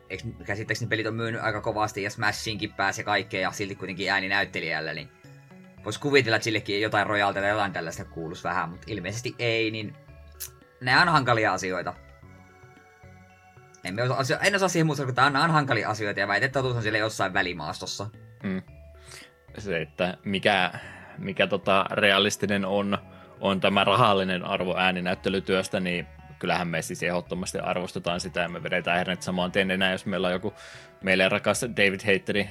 [0.45, 5.09] käsittääkseni pelit on myynyt aika kovasti ja Smashinkin pääsi kaikkea ja silti kuitenkin ääninäyttelijällä, niin
[5.85, 9.97] voisi kuvitella, että sillekin jotain rojalta tai jotain tällaista kuulus vähän, mutta ilmeisesti ei, niin
[10.80, 11.95] ne on hankalia asioita.
[13.85, 16.76] En, osaa, en osaa siihen muuta, kun tämä on hankalia asioita ja väitet, että totuus
[16.76, 18.07] on siellä jossain välimaastossa.
[18.43, 18.62] Mm.
[19.59, 20.70] Se, että mikä,
[21.18, 22.99] mikä tota realistinen on,
[23.41, 26.07] on tämä rahallinen arvo ääninäyttelytyöstä, niin
[26.39, 30.26] kyllähän me siis ehdottomasti arvostetaan sitä ja me vedetään hernet samaan tien enää, jos meillä
[30.26, 30.55] on joku
[31.03, 32.49] meille rakas David Hateri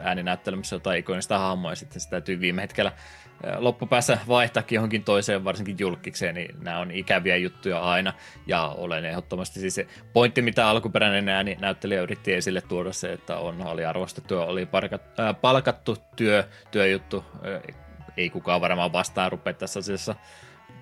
[0.00, 2.92] ääninäyttelemässä jotain ikonista hahmoa ja sitten se täytyy viime hetkellä
[3.58, 8.12] loppupäässä vaihtaakin johonkin toiseen, varsinkin julkikseen, niin nämä on ikäviä juttuja aina.
[8.46, 13.36] Ja olen ehdottomasti siis se pointti, mitä alkuperäinen ääni näyttelijä yritti esille tuoda se, että
[13.36, 17.24] on aliarvostettu ja oli parkat, äh, palkattu työ, työjuttu.
[18.16, 20.14] Ei kukaan varmaan vastaan rupea tässä asiassa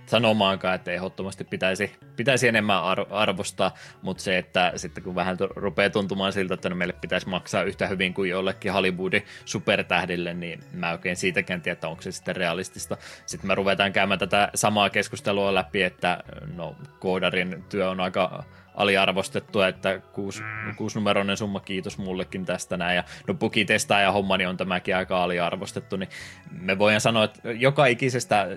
[0.08, 6.32] sanomaankaan, että ehdottomasti pitäisi, pitäisi enemmän arvostaa, mutta se, että sitten kun vähän rupeaa tuntumaan
[6.32, 11.16] siltä, että no meille pitäisi maksaa yhtä hyvin kuin jollekin Hollywoodin supertähdille, niin mä oikein
[11.16, 12.96] siitäkään tiedä, että onko se sitten realistista.
[13.26, 16.18] Sitten me ruvetaan käymään tätä samaa keskustelua läpi, että
[16.56, 18.44] no koodarin työ on aika
[18.78, 20.76] aliarvostettua, että kuusi, mm.
[20.76, 22.96] kuusinumeroinen summa, kiitos mullekin tästä näin.
[22.96, 23.34] Ja no
[23.66, 26.08] testaa ja homma, niin on tämäkin aika aliarvostettu, niin
[26.50, 28.48] me voidaan sanoa, että joka ikisestä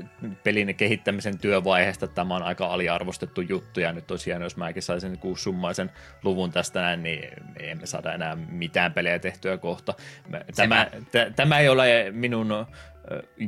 [0.43, 5.91] pelin kehittämisen työvaiheesta tämä on aika aliarvostettu juttu, ja nyt tosiaan, jos mäkin saisin kuussummaisen
[6.23, 9.93] luvun tästä näin, niin emme saada enää mitään pelejä tehtyä kohta.
[10.55, 12.65] Tämä, t- tämä ei ole minun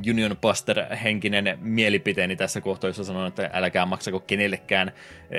[0.10, 4.92] Union Buster-henkinen mielipiteeni tässä kohtaa, jossa sanon, että älkää maksako kenellekään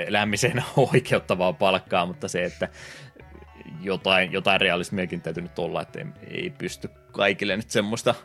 [0.07, 0.63] lämmiseen
[0.93, 2.69] oikeuttavaa palkkaa, mutta se, että
[3.81, 8.15] jotain, jotain realismiakin täytyy nyt olla, että ei, ei pysty kaikille nyt semmoista,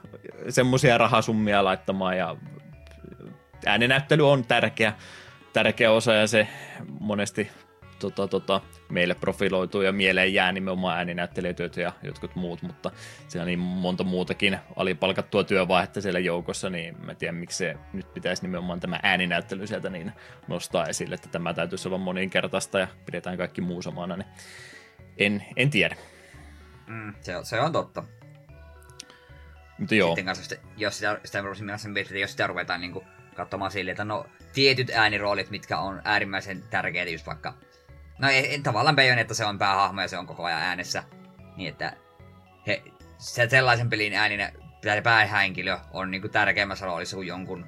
[0.49, 2.37] semmoisia rahasummia laittamaan ja
[3.67, 4.93] ääninäyttely on tärkeä,
[5.53, 6.49] tärkeä osa ja se
[7.01, 7.51] monesti
[8.01, 12.91] tota, tota, meille profiloituu ja mieleen jää nimenomaan ääninäyttelijätyöt ja jotkut muut, mutta
[13.29, 18.15] siellä on niin monta muutakin alipalkattua työvaihetta siellä joukossa, niin mä tiedän miksi se nyt
[18.15, 20.13] pitäisi nimenomaan tämä ääninäyttely sieltä niin
[20.49, 24.29] nostaa esille, että tämä täytyisi olla moninkertaista ja pidetään kaikki muu samana, niin
[25.19, 25.97] en, en tiedä.
[26.87, 28.05] Mm, se, on, se on totta.
[29.79, 30.09] Mutta joo.
[30.09, 31.43] Sitten kanssa, jos sitä, sitä,
[32.05, 36.63] sitä, jos sitä ruvetaan niin kuin katsomaan silleen, että no tietyt ääniroolit, mitkä on äärimmäisen
[36.71, 37.55] tärkeitä, just vaikka
[38.21, 41.03] No ei, tavallaan että se on päähahmo ja se on koko ajan äänessä.
[41.57, 41.93] Niin että
[42.67, 42.83] he,
[43.19, 44.53] se sellaisen pelin ääninen
[45.03, 47.67] päähenkilö on niinku tärkeämmässä roolissa kuin jonkun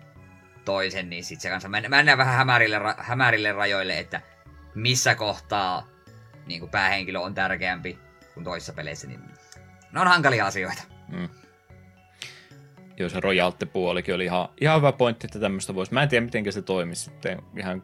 [0.64, 4.20] toisen, niin sit se kanssa mennään vähän hämärille, hämärille rajoille, että
[4.74, 5.86] missä kohtaa
[6.46, 7.98] niinku päähenkilö on tärkeämpi
[8.34, 9.20] kuin toisissa peleissä, niin
[9.92, 10.82] ne on hankalia asioita.
[11.08, 11.28] Mm.
[12.96, 15.94] Joo, se rojaltte-puolikin oli ihan, ihan hyvä pointti, että tämmöistä voisi.
[15.94, 17.82] Mä en tiedä, miten se toimisi sitten ihan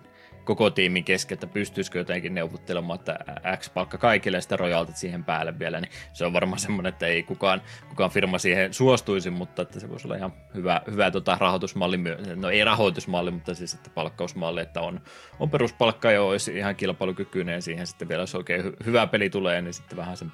[0.49, 3.19] koko tiimin kesken, että pystyisikö jotenkin neuvottelemaan, että
[3.57, 7.23] X palkka kaikille sitä rojaltit siihen päälle vielä, niin se on varmaan semmoinen, että ei
[7.23, 11.99] kukaan, kukaan firma siihen suostuisi, mutta että se voisi olla ihan hyvä, hyvä tota rahoitusmalli,
[12.37, 15.01] no ei rahoitusmalli, mutta siis että palkkausmalli, että on,
[15.41, 19.31] on peruspalkka jo olisi ihan kilpailukykyinen ja siihen sitten vielä, jos oikein hy- hyvä peli
[19.31, 20.33] tulee, niin sitten vähän sen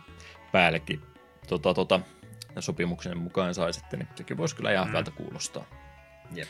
[0.53, 1.03] päällekin
[1.49, 2.01] tota, tota,
[2.59, 4.89] sopimuksen mukaan sai sitten, niin sekin voisi kyllä ihan mm.
[4.89, 5.65] hyvältä kuulostaa.
[6.37, 6.49] Yep.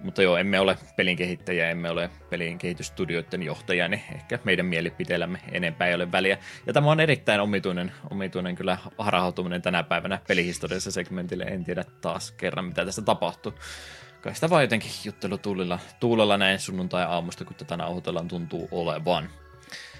[0.00, 5.38] Mutta joo, emme ole pelin kehittäjiä, emme ole pelin kehitysstudioiden johtajia, niin ehkä meidän mielipiteellämme
[5.52, 6.38] enempää ei ole väliä.
[6.66, 11.44] Ja tämä on erittäin omituinen, omituinen kyllä harhautuminen tänä päivänä pelihistoriassa segmentille.
[11.44, 13.54] En tiedä taas kerran, mitä tässä tapahtuu.
[14.20, 19.30] Kai sitä vaan jotenkin juttelu tuulilla, tuulella näin sunnuntai-aamusta, kun tätä nauhoitellaan tuntuu olevan.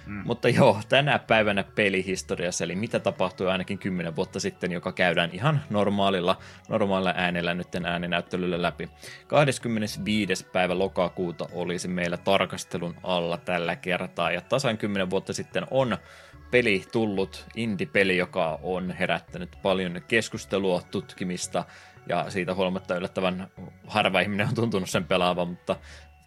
[0.09, 0.23] Mm.
[0.25, 5.61] Mutta joo, tänä päivänä pelihistoriassa, eli mitä tapahtui ainakin 10 vuotta sitten, joka käydään ihan
[5.71, 6.39] normaalilla,
[6.69, 8.89] normaalilla äänellä nyt ääninäyttelyllä läpi.
[9.27, 10.47] 25.
[10.47, 15.99] päivä lokakuuta olisi meillä tarkastelun alla tällä kertaa, ja tasan 10 vuotta sitten on
[16.51, 21.65] peli tullut, indie-peli, joka on herättänyt paljon keskustelua, tutkimista,
[22.09, 23.49] ja siitä huolimatta yllättävän
[23.87, 25.77] harva ihminen on tuntunut sen pelaavan, mutta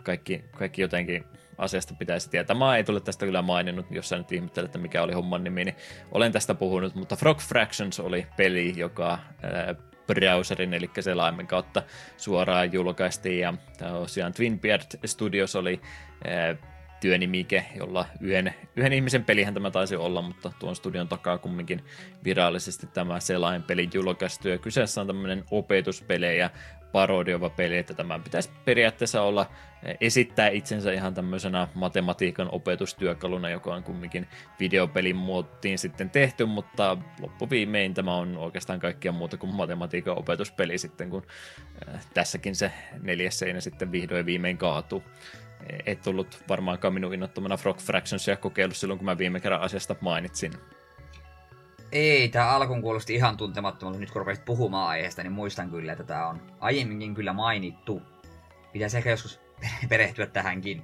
[0.04, 1.26] kaikki, kaikki jotenkin
[1.62, 2.56] asiasta pitäisi tietää.
[2.56, 5.66] Mä ei tule tästä kyllä maininnut, jos sä nyt ihmettelet, että mikä oli homman nimi,
[5.66, 5.76] niin
[6.12, 9.76] olen tästä puhunut, mutta Frog Fractions oli peli, joka ää,
[10.08, 11.84] browserin, eli selaimen kautta
[12.18, 15.82] suoraan julkaistiin, ja tosiaan Twin Beard Studios oli
[16.28, 16.56] ää,
[17.02, 21.84] työnimike, jolla yhden, yhden ihmisen pelihän tämä taisi olla, mutta tuon studion takaa kumminkin
[22.24, 24.48] virallisesti tämä selain peli julkaistu.
[24.48, 26.50] Ja kyseessä on tämmöinen opetuspelejä
[26.92, 29.46] parodioiva peli, että tämä pitäisi periaatteessa olla
[29.84, 34.28] eh, esittää itsensä ihan tämmöisenä matematiikan opetustyökaluna, joka on kumminkin
[34.60, 41.10] videopelin muottiin sitten tehty, mutta loppuviimein tämä on oikeastaan kaikkia muuta kuin matematiikan opetuspeli sitten,
[41.10, 41.24] kun
[41.88, 42.72] eh, tässäkin se
[43.02, 45.04] neljäs seinä sitten vihdoin viimein kaatuu.
[45.86, 50.52] Et tullut varmaankaan minun innottomana Frog Fractionsia kokeillut silloin, kun mä viime kerran asiasta mainitsin.
[51.92, 54.00] Ei, tämä alkuun kuulosti ihan tuntemattomalta.
[54.00, 58.02] Nyt kun rupesit puhumaan aiheesta, niin muistan kyllä, että tämä on aiemminkin kyllä mainittu.
[58.74, 59.40] Pitäisi ehkä joskus
[59.90, 60.82] perehtyä tähänkin.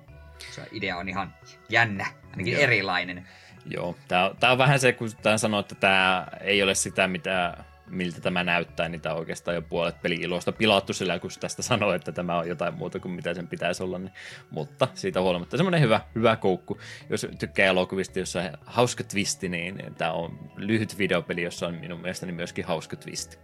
[0.52, 1.34] Se idea on ihan
[1.70, 2.62] jännä, ainakin Joo.
[2.62, 3.28] erilainen.
[3.66, 7.64] Joo, tämä, tämä on vähän se, kun tämä sanoo, että tämä ei ole sitä, mitä
[7.90, 11.94] miltä tämä näyttää, niin tämä on oikeastaan jo puolet peli-ilosta pilattu sillä, kun tästä sanoo,
[11.94, 14.00] että tämä on jotain muuta kuin mitä sen pitäisi olla.
[14.00, 14.14] Niin,
[14.50, 16.78] mutta siitä huolimatta semmoinen hyvä, hyvä koukku.
[17.10, 22.02] Jos tykkää elokuvista, jossa on hauska twisti, niin tämä on lyhyt videopeli, jossa on minun
[22.02, 23.38] mielestäni myöskin hauska twisti.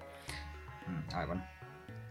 [0.87, 1.52] Mm, aivan.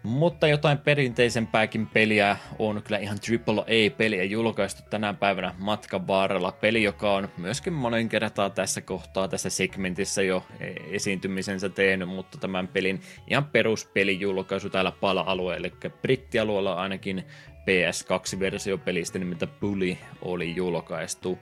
[0.03, 3.18] Mutta jotain perinteisempääkin peliä on kyllä ihan
[3.59, 6.53] AAA-peliä julkaistu tänä päivänä matkan varrella.
[6.53, 10.44] Peli, joka on myöskin monen kertaa tässä kohtaa, tässä segmentissä jo
[10.90, 17.24] esiintymisensä tehnyt, mutta tämän pelin ihan peruspeli julkaisu täällä pala-alueella, eli brittialueella ainakin
[17.62, 21.38] PS2-versio pelistä nimeltä Bully oli julkaistu.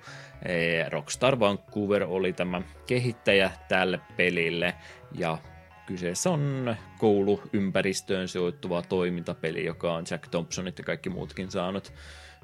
[0.88, 4.74] Rockstar Vancouver oli tämä kehittäjä tälle pelille
[5.18, 5.38] ja
[5.90, 11.92] Kyseessä on kouluympäristöön sijoittuva toimintapeli, joka on Jack Thompsonit ja kaikki muutkin saanut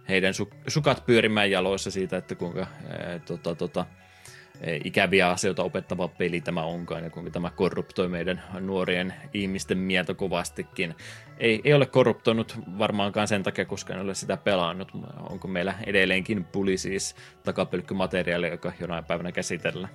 [0.09, 3.86] heidän su- sukat pyörimään jaloissa siitä, että kuinka ää, tota, tota,
[4.84, 10.94] ikäviä asioita opettava peli tämä onkaan ja kuinka tämä korruptoi meidän nuorien ihmisten mieltä kovastikin.
[11.38, 14.92] Ei, ei ole korruptoinut varmaankaan sen takia, koska en ole sitä pelannut.
[15.30, 19.94] Onko meillä edelleenkin puli siis takapelkkymateriaali, joka jonain päivänä käsitellään?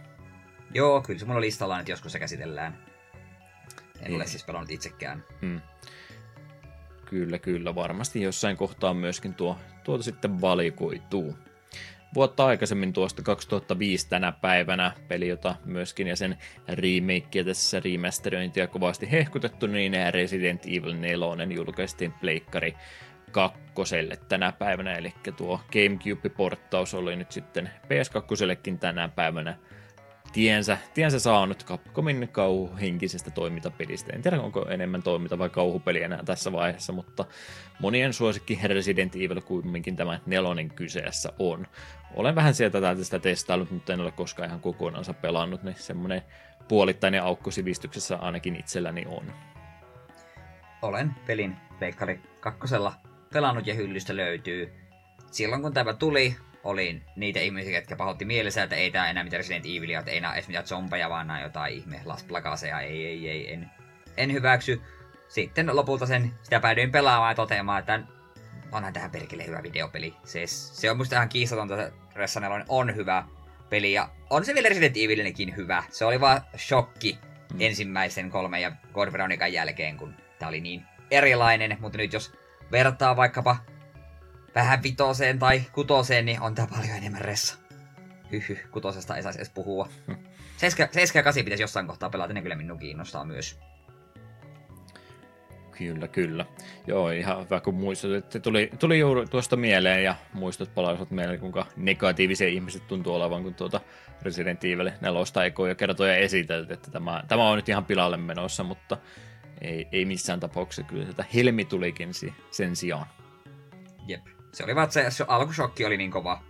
[0.73, 2.90] Joo, kyllä se mulla listalla että joskus se käsitellään.
[4.01, 4.15] En ei.
[4.15, 5.23] ole siis pelannut itsekään.
[5.41, 5.61] Hmm.
[7.05, 7.75] Kyllä, kyllä.
[7.75, 11.35] Varmasti jossain kohtaa myöskin tuo, tuota sitten valikoituu
[12.13, 16.37] vuotta aikaisemmin tuosta 2005 tänä päivänä, peli, jota myöskin ja sen
[16.67, 22.75] remake tässä remasterointia kovasti hehkutettu, niin Resident Evil 4 julkaistiin pleikkari
[23.31, 29.57] kakkoselle tänä päivänä, eli tuo Gamecube-porttaus oli nyt sitten PS2 tänä päivänä
[30.33, 34.13] tiensä, tiensä saanut Capcomin kauhuhenkisestä toimintapelistä.
[34.13, 37.25] En tiedä, onko enemmän toiminta vai kauhupeli enää tässä vaiheessa, mutta
[37.79, 41.67] monien suosikki Resident Evil kuitenkin tämä nelonen kyseessä on.
[42.15, 46.21] Olen vähän sieltä täältä sitä testaillut, mutta en ole koskaan ihan kokonaansa pelannut, niin semmoinen
[46.67, 49.33] puolittainen aukko sivistyksessä ainakin itselläni on.
[50.81, 52.93] Olen pelin Pleikkari kakkosella
[53.33, 54.73] pelannut ja hyllystä löytyy.
[55.31, 59.39] Silloin kun tämä tuli, oli niitä ihmisiä, jotka pahoitti mielessä, että ei tää enää mitään
[59.39, 63.05] Resident Evilia, että ei nää edes mitään zombeja, vaan nää jotain ihme Las Plagaseja, ei,
[63.05, 63.71] ei, ei, en,
[64.17, 64.81] en hyväksy.
[65.27, 67.99] Sitten lopulta sen, sitä päädyin pelaamaan ja toteamaan, että
[68.71, 70.13] onhan tähän perkele hyvä videopeli.
[70.23, 73.23] Se, se on musta ihan kiistatonta, että Ressaneloinen on hyvä
[73.69, 75.83] peli, ja on se vielä Resident Evilinkin hyvä.
[75.89, 77.17] Se oli vaan shokki
[77.53, 77.61] mm.
[77.61, 82.33] ensimmäisen kolmen ja God Veronican jälkeen, kun tää oli niin erilainen, mutta nyt jos
[82.71, 83.57] vertaa vaikkapa
[84.55, 87.57] vähän vitoseen tai kutoseen, niin on tää paljon enemmän ressa.
[88.31, 89.89] Hyhy, kutosesta ei saisi edes puhua.
[90.57, 93.59] 7 ja 8 pitäisi jossain kohtaa pelata, ne kyllä minun kiinnostaa myös.
[95.77, 96.45] Kyllä, kyllä.
[96.87, 101.39] Joo, ihan hyvä kun muistat, että tuli, tuli juuri tuosta mieleen ja muistot palaisivat mieleen,
[101.39, 103.81] kuinka negatiivisia ihmiset tuntuu olevan, kun tuota
[104.21, 108.97] Resident Evil 4 ekoja kertoja esitelty, että tämä, tämä on nyt ihan pilalle menossa, mutta
[109.61, 112.09] ei, ei missään tapauksessa kyllä sitä helmi tulikin
[112.51, 113.05] sen sijaan.
[114.07, 114.40] Jep.
[114.51, 116.41] Se oli vaan, se, se alkushokki oli niin kova.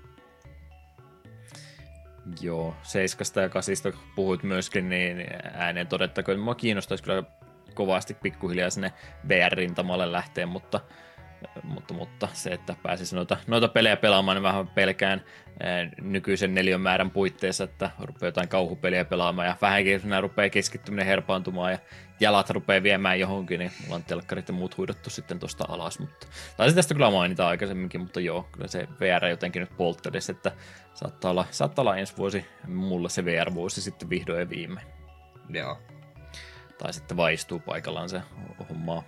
[2.41, 7.23] Joo, seiskasta ja kasista puhuit myöskin, niin ääneen todettakoon, että mua kiinnostaisi kyllä
[7.73, 8.93] kovasti pikkuhiljaa sinne
[9.27, 10.79] VR-rintamalle lähteä, mutta
[11.63, 15.23] mutta, mutta se, että pääsisi noita, noita pelejä pelaamaan, niin vähän pelkään
[16.01, 21.79] nykyisen neljän määrän puitteissa, että rupeaa jotain kauhupeliä pelaamaan ja vähänkin rupeaa keskittyminen herpaantumaan ja
[22.21, 26.27] jalat rupeaa viemään johonkin, niin mulla on telkkarit ja muut huidottu sitten tuosta alas, mutta
[26.57, 30.51] taisi tästä kyllä mainita aikaisemminkin, mutta joo, kyllä se VR jotenkin nyt polttadessa, että
[30.93, 34.87] saattaa olla, saattaa olla ensi vuosi mulla se VR-vuosi sitten vihdoin ja viimein.
[35.49, 35.79] Joo.
[36.77, 38.21] Tai sitten vaistuu paikallaan se
[38.69, 39.03] homma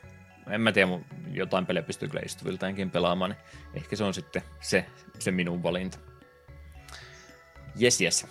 [0.49, 0.99] en mä tiedä,
[1.31, 3.39] jotain pelejä pystyy kyllä istuviltaankin pelaamaan, niin
[3.73, 4.85] ehkä se on sitten se,
[5.19, 5.97] se minun valinta.
[7.75, 8.27] Jes, jes.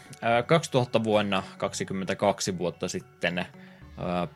[0.47, 3.47] 2000 vuonna, 22 vuotta sitten,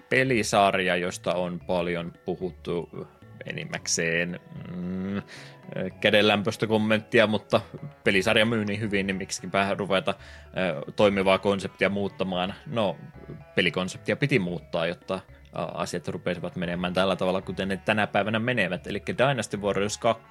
[0.08, 3.06] pelisarja, josta on paljon puhuttu
[3.46, 4.40] enimmäkseen
[4.76, 5.22] mm,
[6.00, 7.60] kädenlämpöistä kommenttia, mutta
[8.04, 10.14] pelisarja myy niin hyvin, niin miksikipä ruveta
[10.96, 12.54] toimivaa konseptia muuttamaan.
[12.66, 12.96] No,
[13.54, 15.20] pelikonseptia piti muuttaa, jotta
[15.74, 18.86] asiat rupesivat menemään tällä tavalla, kuten ne tänä päivänä menevät.
[18.86, 20.24] Eli Dynasty Warriors 2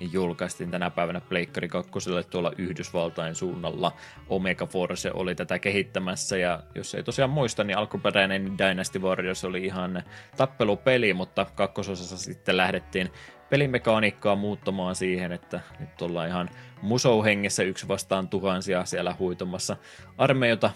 [0.00, 1.90] julkaistiin tänä päivänä Pleikkari 2
[2.30, 3.92] tuolla Yhdysvaltain suunnalla.
[4.28, 9.64] Omega Force oli tätä kehittämässä, ja jos ei tosiaan muista, niin alkuperäinen Dynasty Warriors oli
[9.64, 10.02] ihan
[10.36, 13.10] tappelupeli, mutta kakkososassa sitten lähdettiin
[13.50, 16.50] pelimekaniikkaa muuttamaan siihen, että nyt ollaan ihan
[16.82, 19.76] musouhengessä yksi vastaan tuhansia siellä huitomassa
[20.18, 20.70] armeijota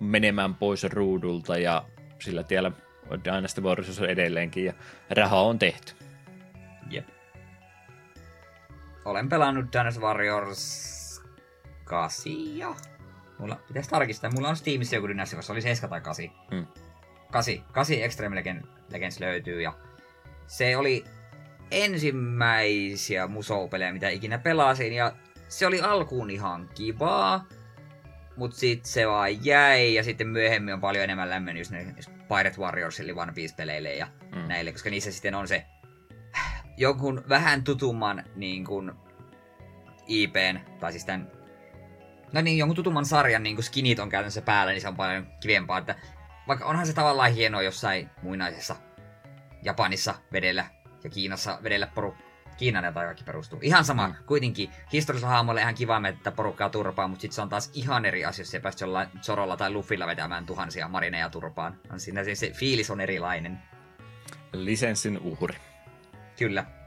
[0.00, 1.84] menemään pois ruudulta ja
[2.18, 2.72] sillä tiellä
[3.24, 4.72] Dynasty Warriors on edelleenkin ja
[5.10, 5.92] rahaa on tehty.
[6.90, 7.08] Jep.
[9.04, 11.22] Olen pelannut Dynasty Warriors
[11.84, 12.32] 8.
[13.38, 14.30] Mulla pitäisi tarkistaa.
[14.30, 16.30] Mulla on Steamissa joku Dynasty Warriors, oli 7 tai 8.
[16.50, 16.66] Hmm.
[17.30, 17.54] 8.
[17.72, 18.44] 8 Extreme
[18.90, 19.72] Legends löytyy ja
[20.46, 21.04] se oli
[21.70, 25.12] ensimmäisiä musoupelejä, mitä ikinä pelasin ja
[25.48, 27.46] se oli alkuun ihan kivaa,
[28.36, 31.94] mut sit se vaan jäi ja sitten myöhemmin on paljon enemmän lämmennyt just ne
[32.28, 34.48] Pirate Warriors eli One Piece-peleille ja mm.
[34.48, 35.66] näille, koska niissä sitten on se
[36.76, 38.92] jonkun vähän tutumman niin kuin
[40.06, 41.30] IPn, tai siis tämän,
[42.32, 45.26] no niin, jonkun tutumman sarjan niin kuin skinit on käytännössä päällä, niin se on paljon
[45.40, 45.94] kivempaa, että
[46.48, 48.76] vaikka onhan se tavallaan hienoa jossain muinaisessa
[49.62, 50.64] Japanissa vedellä
[51.04, 52.27] ja Kiinassa vedellä porukka
[52.58, 53.58] Kiinan ja kaikki perustuu.
[53.62, 54.14] Ihan sama, mm.
[54.26, 58.24] kuitenkin historiallisella hahmolla ihan kiva että porukkaa turpaa, mutta sitten se on taas ihan eri
[58.24, 61.80] asia, jos se päästä jollain Zorolla tai Luffilla vetämään tuhansia marineja turpaan.
[61.92, 63.58] On siinä se, se fiilis on erilainen.
[64.52, 65.56] Lisenssin uhri.
[66.38, 66.77] Kyllä.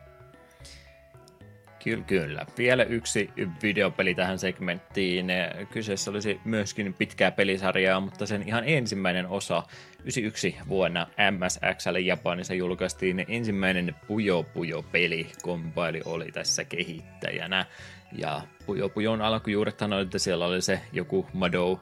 [1.84, 2.46] Kyllä, kyllä.
[2.58, 3.30] Vielä yksi
[3.64, 5.28] videopeli tähän segmenttiin.
[5.72, 9.64] Kyseessä olisi myöskin pitkää pelisarjaa, mutta sen ihan ensimmäinen osa
[10.00, 15.32] 91 vuonna MSXL Japanissa julkaistiin ensimmäinen Puyo Puyo peli.
[15.42, 17.66] Kombaili oli tässä kehittäjänä.
[18.12, 21.80] Ja Puyo Puyon alkujuurethan oli, että siellä oli se joku Mado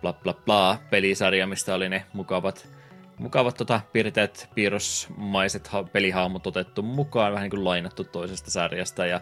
[0.00, 2.79] bla bla bla pelisarja, mistä oli ne mukavat
[3.20, 9.20] mukavat tota, piirteet, piirrosmaiset ha- pelihahmot otettu mukaan, vähän niin kuin lainattu toisesta sarjasta, ja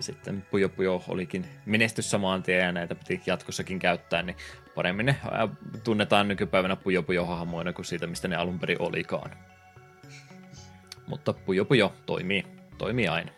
[0.00, 4.36] sitten Puyo Puyo olikin menestys samaan tien, ja näitä piti jatkossakin käyttää, niin
[4.74, 5.16] paremmin ne
[5.84, 9.30] tunnetaan nykypäivänä Puyo Puyo hahmoina kuin siitä, mistä ne alun perin olikaan.
[11.06, 12.46] Mutta Puyo Puyo toimii,
[12.78, 13.32] toimii aina.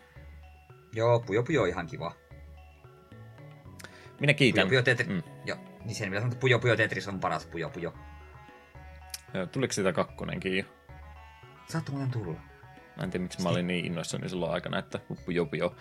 [0.95, 2.15] Joo, Puyo Puyo on ihan kiva.
[4.19, 4.67] Minä kiitän.
[4.67, 5.23] Puyo Puyo Tetris, mm.
[5.45, 7.93] joo, niin sen mitä että Puyo Puyo Tetris on paras Puyo Puyo.
[9.51, 10.63] Tuliko sitä kakkonenkin jo?
[11.69, 12.39] Saattaa muuten tulla.
[12.97, 15.75] Mä en tiedä, miksi mä olin niin innoissani silloin aikana, että jopi jo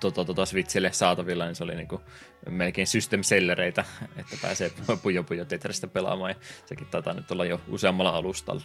[0.00, 2.00] tota, tota Switchille saatavilla, niin se oli niinku
[2.48, 3.84] melkein system sellereitä,
[4.16, 4.70] että pääsee
[5.02, 6.36] Puyo Puyo Tetristä pelaamaan, ja
[6.66, 8.62] sekin taitaa nyt olla jo useammalla alustalla.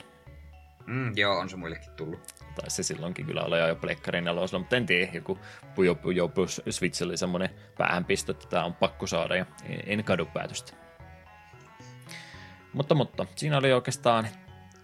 [0.85, 2.19] Mm, joo, on se muillekin tullut.
[2.55, 5.39] Tai se silloinkin kyllä oli jo Pleikkarin nelosella, mutta en tiedä, joku
[6.01, 9.45] Puyo plus Switch oli semmoinen päähänpistö, että tämä on pakko saada, ja
[9.85, 10.88] en kadu päätöstä.
[12.73, 14.27] Mutta, mutta siinä oli oikeastaan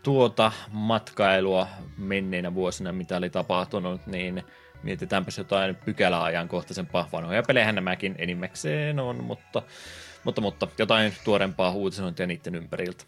[0.03, 1.68] tuota matkailua
[1.98, 4.44] menneinä vuosina, mitä oli tapahtunut, niin
[4.84, 7.10] mietitäänpäs jotain pykäläajankohtaisempaa.
[7.12, 9.62] Vanhoja pelejä nämäkin enimmäkseen on, mutta,
[10.24, 13.03] mutta, mutta jotain tuorempaa uutisointia niiden ympäriltä.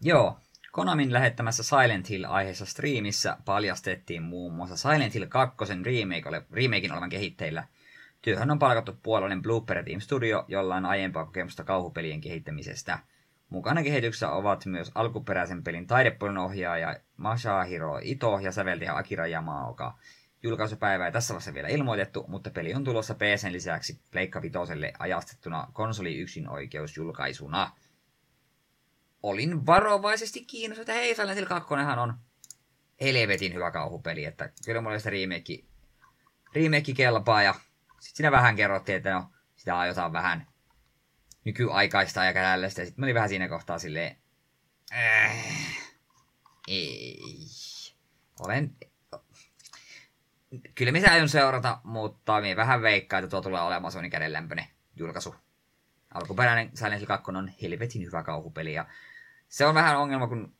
[0.00, 0.38] Joo,
[0.72, 7.64] Konamin lähettämässä Silent Hill-aiheessa striimissä paljastettiin muun muassa Silent Hill 2 remake, remakein olevan kehitteillä.
[8.22, 12.98] Työhön on palkattu puolellinen Blooper Team Studio, jolla on aiempaa kokemusta kauhupelien kehittämisestä–
[13.50, 19.98] Mukana kehityksessä ovat myös alkuperäisen pelin taidepuolen ohjaaja Masahiro Ito ja säveltäjä Akira Yamaoka.
[20.42, 25.68] Julkaisupäivä ei tässä vaiheessa vielä ilmoitettu, mutta peli on tulossa PCn lisäksi Pleikka Vitoselle ajastettuna
[25.72, 27.70] konsoli yksin oikeusjulkaisuna.
[29.22, 32.14] Olin varovaisesti kiinnostunut, että hei, Silent Hill 2 on
[33.00, 35.58] helvetin hyvä kauhupeli, että kyllä mulle sitä remake,
[36.54, 37.52] remake kelpaa ja
[38.00, 40.46] sitten siinä vähän kerrottiin, että no, sitä aiotaan vähän
[41.46, 42.84] nykyaikaista ja tällaista.
[42.84, 44.16] Sitten mä olin vähän siinä kohtaa silleen,
[44.92, 45.36] äh,
[46.68, 47.20] ei.
[48.40, 48.76] Olen...
[50.74, 54.66] Kyllä mitä aion seurata, mutta minä vähän veikkaan, että tuo tulee olemaan sellainen kädenlämpöinen
[54.96, 55.34] julkaisu.
[56.14, 58.86] Alkuperäinen Silent Hill 2 on helvetin hyvä kauhupeli ja
[59.48, 60.56] se on vähän ongelma, kun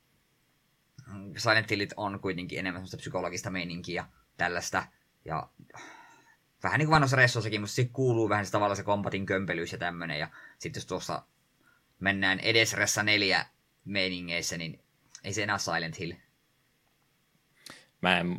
[1.37, 4.07] Silent Hillit on kuitenkin enemmän semmoista psykologista meininkiä
[4.37, 4.87] tällaista.
[5.25, 5.49] Ja
[6.63, 9.79] vähän niin kuin vanhoissa ressossakin, mutta sitten kuuluu vähän se tavallaan se kompatin kömpelyys ja
[9.79, 10.19] tämmönen.
[10.19, 10.29] Ja
[10.59, 11.23] sitten jos tuossa
[12.01, 13.47] mennään edes Ressa 4
[13.85, 14.81] meiningeissä, niin
[15.25, 16.13] ei se enää Silent Hill.
[18.01, 18.37] Mä en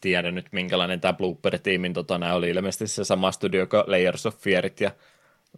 [0.00, 4.38] tiedä nyt, minkälainen tämä Blooper-tiimin tota, nämä oli ilmeisesti se sama studio kuin Layers of
[4.38, 4.90] Fearit ja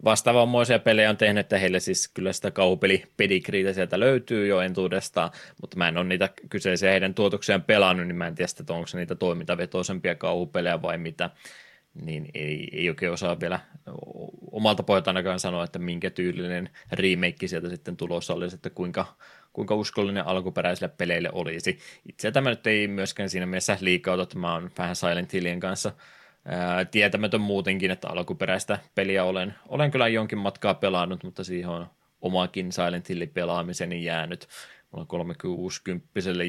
[0.05, 5.31] vastaavammoisia pelejä on tehnyt, että heille siis kyllä sitä kauhupeli pedigriitä sieltä löytyy jo entuudestaan,
[5.61, 8.87] mutta mä en ole niitä kyseisiä heidän tuotoksiaan pelannut, niin mä en tiedä, että onko
[8.87, 11.29] se niitä toimintavetoisempia kauhupelejä vai mitä
[11.93, 13.59] niin ei, ei oikein osaa vielä
[14.51, 19.05] omalta ainakaan sanoa, että minkä tyylinen remake sieltä sitten tulossa olisi, että kuinka,
[19.53, 21.79] kuinka uskollinen alkuperäisille peleille olisi.
[22.09, 25.91] Itse tämä nyt ei myöskään siinä mielessä liikaa, että mä oon vähän Silent Hillin kanssa
[26.45, 31.87] ää, tietämätön muutenkin, että alkuperäistä peliä olen, olen kyllä jonkin matkaa pelannut, mutta siihen on
[32.21, 34.47] omakin Silent Hillin pelaamiseni jäänyt
[35.07, 36.07] 360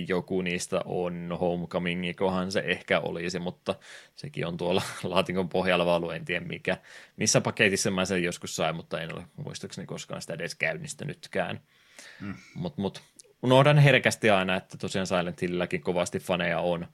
[0.08, 3.74] joku niistä on Homecoming, kohan se ehkä olisi, mutta
[4.14, 6.76] sekin on tuolla laatikon pohjalla vaan en tiedä mikä,
[7.16, 11.60] missä paketissa mä sen joskus sain, mutta en ole muistaakseni koskaan sitä edes käynnistänytkään.
[12.20, 12.34] Mm.
[12.54, 13.02] Mutta mut,
[13.42, 16.86] unohdan herkästi aina, että tosiaan Silent Hillilläkin kovasti faneja on,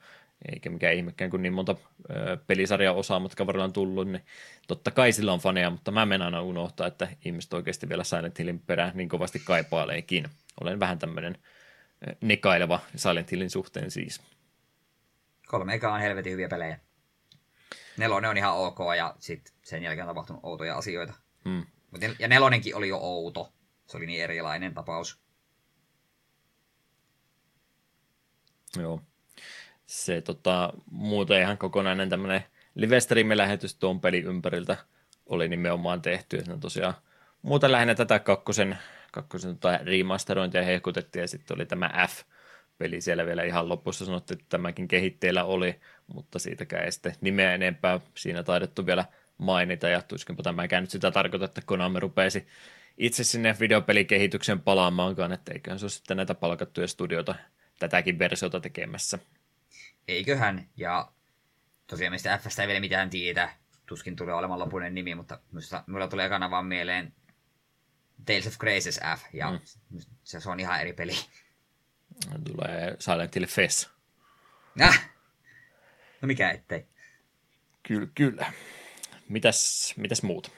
[0.53, 1.77] eikä mikään ihmekään, kun niin monta
[2.11, 4.25] ö, pelisarjaa osaa, mutta on tullut, niin
[4.67, 8.39] totta kai sillä on faneja, mutta mä menen aina unohtaa, että ihmiset oikeasti vielä Silent
[8.39, 10.25] Hillin perään niin kovasti kaipaileekin
[10.61, 11.39] olen vähän tämmöinen
[12.21, 14.23] nekaileva Silent Hillin suhteen siis.
[15.47, 16.79] Kolme eka on helvetin hyviä pelejä.
[17.97, 21.13] Nelonen on ihan ok ja sitten sen jälkeen on tapahtunut outoja asioita.
[21.45, 21.67] Hmm.
[22.19, 23.53] Ja nelonenkin oli jo outo.
[23.87, 25.21] Se oli niin erilainen tapaus.
[28.77, 29.01] Joo.
[29.87, 32.45] Se tota, muuten ihan kokonainen tämmöinen
[32.75, 32.99] live
[33.35, 34.77] lähetys tuon pelin ympäriltä
[35.27, 36.45] oli nimenomaan tehty.
[36.47, 36.95] Ja tosiaan
[37.43, 38.79] muuten lähinnä tätä kakkosen
[39.13, 44.49] kakkosen tota remasterointia hehkutettiin ja sitten oli tämä F-peli siellä vielä ihan lopussa sanottiin, että
[44.49, 45.81] tämäkin kehitteellä oli,
[46.15, 49.05] mutta siitäkään ei sitten nimeä enempää siinä taidettu vielä
[49.39, 52.47] mainita ja tuskinpa tämäkään nyt sitä tarkoita, että Konami rupeisi
[52.99, 57.35] itse sinne videopelikehityksen palaamaankaan, että eiköhän se ole sitten näitä palkattuja studioita
[57.79, 59.19] tätäkin versiota tekemässä.
[60.09, 61.13] Eiköhän, ja
[61.87, 63.51] tosiaan mistä Fstä ei vielä mitään tiedä.
[63.87, 67.13] Tuskin tulee olemaan lopullinen nimi, mutta minusta, mulla tulee ekana vaan mieleen
[68.25, 69.59] Tales of Graces F, ja mm.
[70.25, 71.13] se, se on ihan eri peli.
[72.45, 73.91] Tulee Silent Hill Fess.
[74.81, 75.11] Äh!
[76.23, 76.87] No mikä ettei.
[77.83, 78.53] Kyllä, kyllä.
[79.29, 80.53] Mitäs, mitäs muut?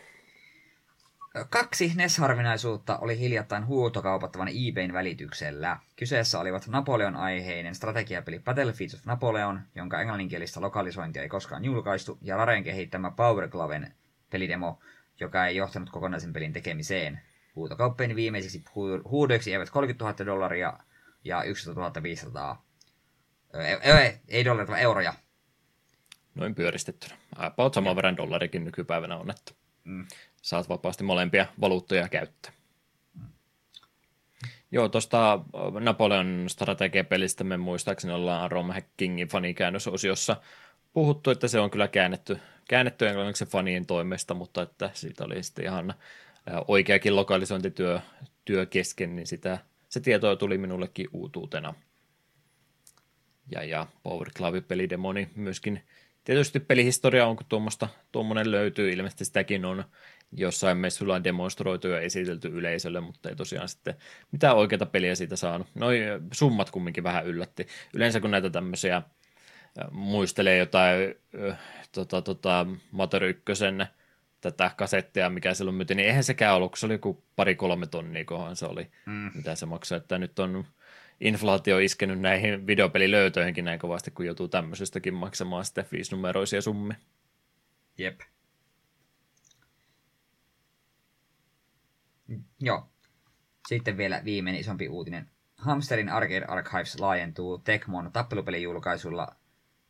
[1.50, 5.78] Kaksi NES-harvinaisuutta oli hiljattain huutokaupattavan eBayn välityksellä.
[5.96, 12.64] Kyseessä olivat Napoleon-aiheinen strategiapeli Battlefields of Napoleon, jonka englanninkielistä lokalisointia ei koskaan julkaistu, ja Laren
[12.64, 13.94] kehittämä Power Gloven
[14.30, 14.80] pelidemo,
[15.20, 17.20] joka ei johtanut kokonaisen pelin tekemiseen.
[17.56, 18.64] Huutokauppojen viimeisiksi
[19.04, 20.78] huudoiksi eivät 30 000 dollaria
[21.24, 22.64] ja 11 500.
[23.54, 25.14] Ei, ei, ei dollaria, vaan euroja.
[26.34, 27.16] Noin pyöristettynä.
[27.36, 29.52] About saman verran dollarikin nykypäivänä on, että
[29.84, 30.06] mm.
[30.42, 32.52] saat vapaasti molempia valuuttoja käyttää.
[33.14, 33.26] Mm.
[34.70, 35.40] Joo, tuosta
[35.80, 40.36] Napoleon strategiapelistä me muistaakseni ollaan Rom Hackingin fanikäännösosiossa
[40.92, 45.64] puhuttu, että se on kyllä käännetty, käännetty englanniksi fanien toimesta, mutta että siitä oli sitten
[45.64, 45.94] ihan
[46.68, 48.00] oikeakin lokalisointityö
[48.44, 49.58] työ kesken, niin sitä,
[49.88, 51.74] se tietoa tuli minullekin uutuutena.
[53.50, 55.82] Ja, ja Power Glove pelidemoni myöskin
[56.24, 59.84] tietysti pelihistoria on, kun tuommoista, tuommoinen löytyy, ilmeisesti sitäkin on
[60.32, 63.94] jossain messuilla demonstroitu ja esitelty yleisölle, mutta ei tosiaan sitten
[64.32, 65.66] mitään oikeita peliä siitä saanut.
[65.74, 66.00] Noi
[66.32, 67.66] summat kumminkin vähän yllätti.
[67.94, 69.02] Yleensä kun näitä tämmöisiä
[69.90, 71.14] muistelee jotain
[71.92, 73.42] tota, tota, Motor 1
[74.40, 78.24] tätä kasettia, mikä silloin myytiin, niin eihän sekään ollut, kun se oli joku pari-kolme tonnia,
[78.24, 79.30] kohan se oli, mm.
[79.34, 80.64] mitä se maksoi, että nyt on
[81.20, 86.96] inflaatio iskenyt näihin videopelilöytöihinkin näin kovasti, kun joutuu tämmöisestäkin maksamaan sitten viisinumeroisia summia.
[87.98, 88.20] Jep.
[92.60, 92.88] Joo.
[93.68, 95.30] Sitten vielä viimeinen isompi uutinen.
[95.56, 99.36] Hamsterin Arcade Archives laajentuu Tecmon tappelupelijulkaisulla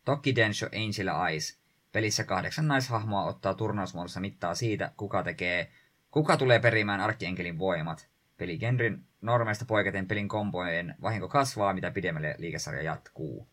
[0.05, 1.60] Toki Densho Angel Eyes.
[1.92, 5.72] Pelissä kahdeksan naishahmoa ottaa turnausmuodossa mittaa siitä, kuka tekee,
[6.10, 8.08] kuka tulee perimään arkkienkelin voimat.
[8.36, 13.48] Peligenrin normeista poiketen pelin kombojen vahinko kasvaa, mitä pidemmälle liikesarja jatkuu.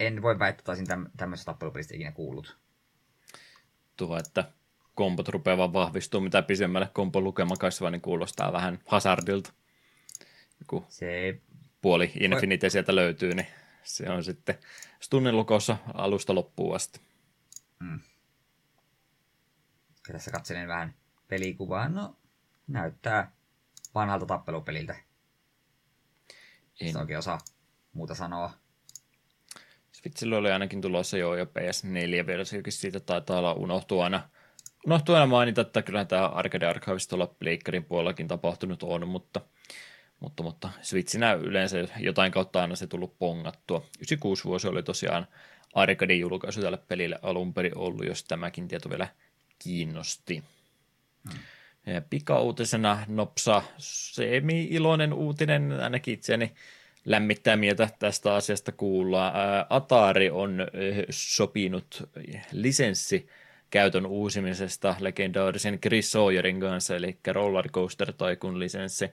[0.00, 2.56] En voi väittää, että olisin täm- tämmöisestä tappelupelistä ikinä kuullut.
[3.96, 4.44] Tuo, että
[4.94, 9.52] kombot rupeaa vaan vahvistuu, mitä pisemmälle kompo lukema kasvaa, niin kuulostaa vähän hazardilta.
[10.60, 11.40] Joku se...
[11.82, 13.46] puoli Infinite sieltä löytyy, niin
[13.84, 14.58] se on sitten
[15.10, 17.00] tunnin lukossa alusta loppuun asti.
[17.80, 18.00] Mm.
[20.12, 20.94] Tässä katselen vähän
[21.28, 21.88] pelikuvaa.
[21.88, 22.16] No,
[22.66, 23.32] näyttää
[23.94, 24.96] vanhalta tappelupeliltä.
[26.80, 26.96] En.
[26.96, 27.38] oikein osaa
[27.92, 28.52] muuta sanoa.
[29.92, 34.28] Switchillä oli ainakin tulossa jo, jo PS4-versiokin siitä taitaa olla unohtuu aina,
[34.86, 39.40] unohtuu aina mainita, että kyllä tämä Arcade Archives tuolla Pleikkarin puolellakin tapahtunut on, mutta,
[40.24, 43.78] mutta, mutta Switchinä yleensä jotain kautta aina se tullut pongattua.
[43.78, 45.26] 96 vuosi oli tosiaan
[45.74, 49.08] Arcadein julkaisu tälle pelille alun perin ollut, jos tämäkin tieto vielä
[49.58, 50.42] kiinnosti.
[51.30, 51.40] Hmm.
[52.10, 56.52] Pikauutisena nopsa semi-iloinen uutinen, ainakin itseäni
[57.04, 59.32] lämmittää mieltä tästä asiasta kuulla.
[59.70, 60.66] Atari on
[61.10, 62.08] sopinut
[62.52, 63.28] lisenssi
[63.70, 69.10] käytön uusimisesta legendaarisen Chris Sawyerin kanssa, eli Roller Coaster Tycoon lisenssi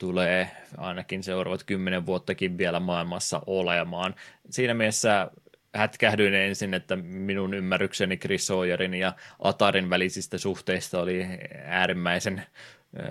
[0.00, 4.14] tulee ainakin seuraavat kymmenen vuottakin vielä maailmassa olemaan.
[4.50, 5.30] Siinä mielessä
[5.74, 11.26] hätkähdyin ensin, että minun ymmärrykseni Chris Sawyerin ja Atarin välisistä suhteista oli
[11.64, 12.42] äärimmäisen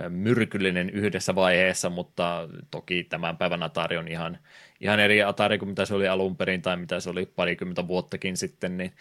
[0.08, 4.38] myrkyllinen yhdessä vaiheessa, mutta toki tämän päivän Atari on ihan,
[4.80, 8.36] ihan eri Atari kuin mitä se oli alun perin tai mitä se oli parikymmentä vuottakin
[8.36, 8.92] sitten, niin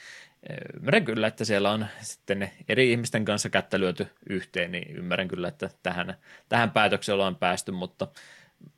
[0.76, 5.48] ymmärrän kyllä, että siellä on sitten eri ihmisten kanssa kättä lyöty yhteen, niin ymmärrän kyllä,
[5.48, 6.16] että tähän,
[6.50, 8.08] tähän päätökseen ollaan päästy, mutta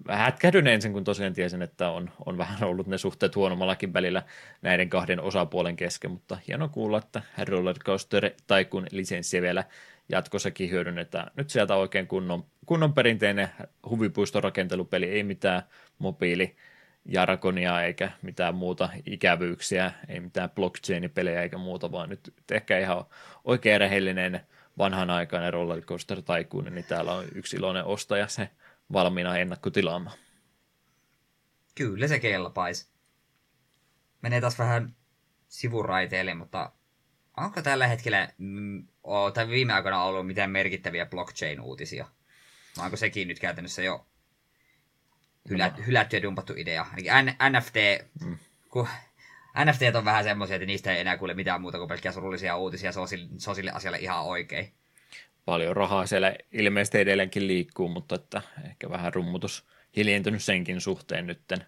[0.10, 4.24] hätkähdyn ensin, kun tosiaan tiesin, että on, on vähän ollut ne suhteet huonommallakin välillä
[4.62, 9.64] näiden kahden osapuolen kesken, mutta hieno kuulla, että Roller Coaster tai kun lisenssiä vielä
[10.10, 11.32] jatkossakin hyödynnetään.
[11.36, 13.50] Nyt sieltä oikein kunnon, kunnon perinteinen
[13.90, 15.62] huvipuistorakentelupeli, ei mitään
[16.00, 16.56] mobiili
[17.06, 23.06] jargonia eikä mitään muuta ikävyyksiä, ei mitään blockchain-pelejä eikä muuta, vaan nyt ehkä ihan
[23.44, 24.42] oikein rehellinen
[24.78, 28.50] vanhanaikainen rollercoaster taikuun, niin täällä on yksi iloinen ostaja se
[28.94, 30.18] valmiina ennakkotilaamaan.
[31.76, 32.92] Kyllä se kelpaisi.
[34.22, 34.96] Menee taas vähän
[35.48, 36.72] sivuraiteille, mutta
[37.38, 38.88] onko tällä hetkellä mm,
[39.34, 42.08] tai viime aikoina ollut mitään merkittäviä blockchain-uutisia?
[42.80, 44.06] Onko sekin nyt käytännössä jo
[45.50, 45.84] hylä, no.
[45.88, 46.86] hylätty ja dumpattu idea?
[47.22, 47.76] N- NFT,
[48.26, 48.38] mm.
[48.70, 48.88] kun
[49.66, 52.92] NFT on vähän semmoisia, että niistä ei enää kuule mitään muuta kuin pelkkiä surullisia uutisia,
[52.92, 54.74] se on sille, se on sille asialle ihan oikein
[55.46, 59.66] paljon rahaa siellä ilmeisesti edelleenkin liikkuu, mutta että ehkä vähän rummutus
[59.96, 61.66] hiljentynyt senkin suhteen nytten.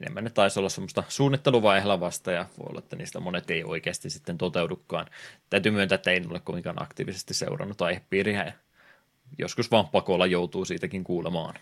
[0.00, 4.10] enemmän ne taisi olla semmoista suunnitteluvaiheella vasta ja voi olla, että niistä monet ei oikeasti
[4.10, 5.06] sitten toteudukaan.
[5.50, 8.52] Täytyy myöntää, että en ole kovinkaan aktiivisesti seurannut aihepiiriä ja
[9.38, 11.54] joskus vaan pakolla joutuu siitäkin kuulemaan.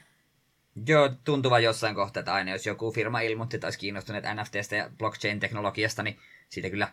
[0.87, 6.03] Joo, tuntuva jossain kohtaa, että aina jos joku firma ilmoitti tai kiinnostuneet NFTstä ja blockchain-teknologiasta,
[6.03, 6.19] niin
[6.49, 6.89] siitä kyllä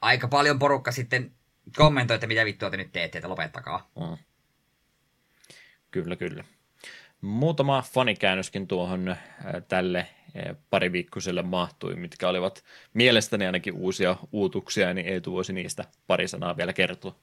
[0.00, 1.32] aika paljon porukka sitten
[1.76, 3.90] kommentoi, että mitä vittua te nyt teette, että lopettakaa.
[4.00, 4.16] Mm.
[5.90, 6.44] Kyllä, kyllä.
[7.20, 9.18] Muutama fanikäännöskin tuohon äh,
[9.68, 12.64] tälle äh, pariviikkoiselle mahtui, mitkä olivat
[12.94, 17.14] mielestäni ainakin uusia uutuksia, niin Eetu voisi niistä pari sanaa vielä kertoa.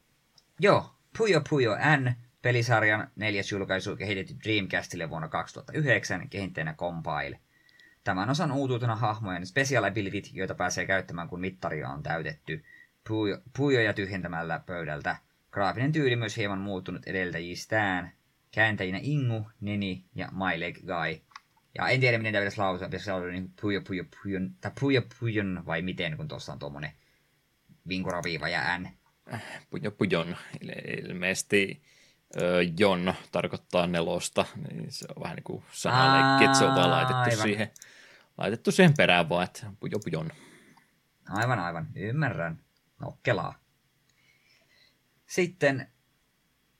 [0.59, 7.39] Joo, Puyo Puyo N, pelisarjan neljäs julkaisu kehitetty Dreamcastille vuonna 2009, kehittäjänä Compile.
[8.03, 12.63] Tämän osan uutuutena hahmojen special abilityt, joita pääsee käyttämään kun mittaria on täytetty,
[13.57, 15.17] pujoja tyhjentämällä pöydältä.
[15.51, 18.11] Graafinen tyyli myös hieman muuttunut edeltäjistään,
[18.51, 21.21] kääntäjinä Ingu, Neni ja My Leg Guy.
[21.77, 22.87] Ja en tiedä, miten tämä pitäisi lausua.
[22.87, 26.91] Pitäisi lausua niin puyo, puyo, puyon, tai puyo, puyon, vai miten, kun tuossa on tuommoinen
[27.87, 28.89] vinkuraviiva ja N.
[29.69, 30.37] Puyo, pujon.
[31.07, 31.81] Ilmeisesti
[32.41, 36.91] ö, Jon tarkoittaa nelosta, niin se on vähän niin kuin sanaleikki, että se on vaan
[36.91, 37.71] laitettu siihen,
[38.37, 40.31] laitettu siihen perään vaan, että puyo, pujon.
[41.29, 41.87] Aivan, aivan.
[41.95, 42.59] Ymmärrän.
[42.99, 43.55] Nokkelaa.
[45.25, 45.87] Sitten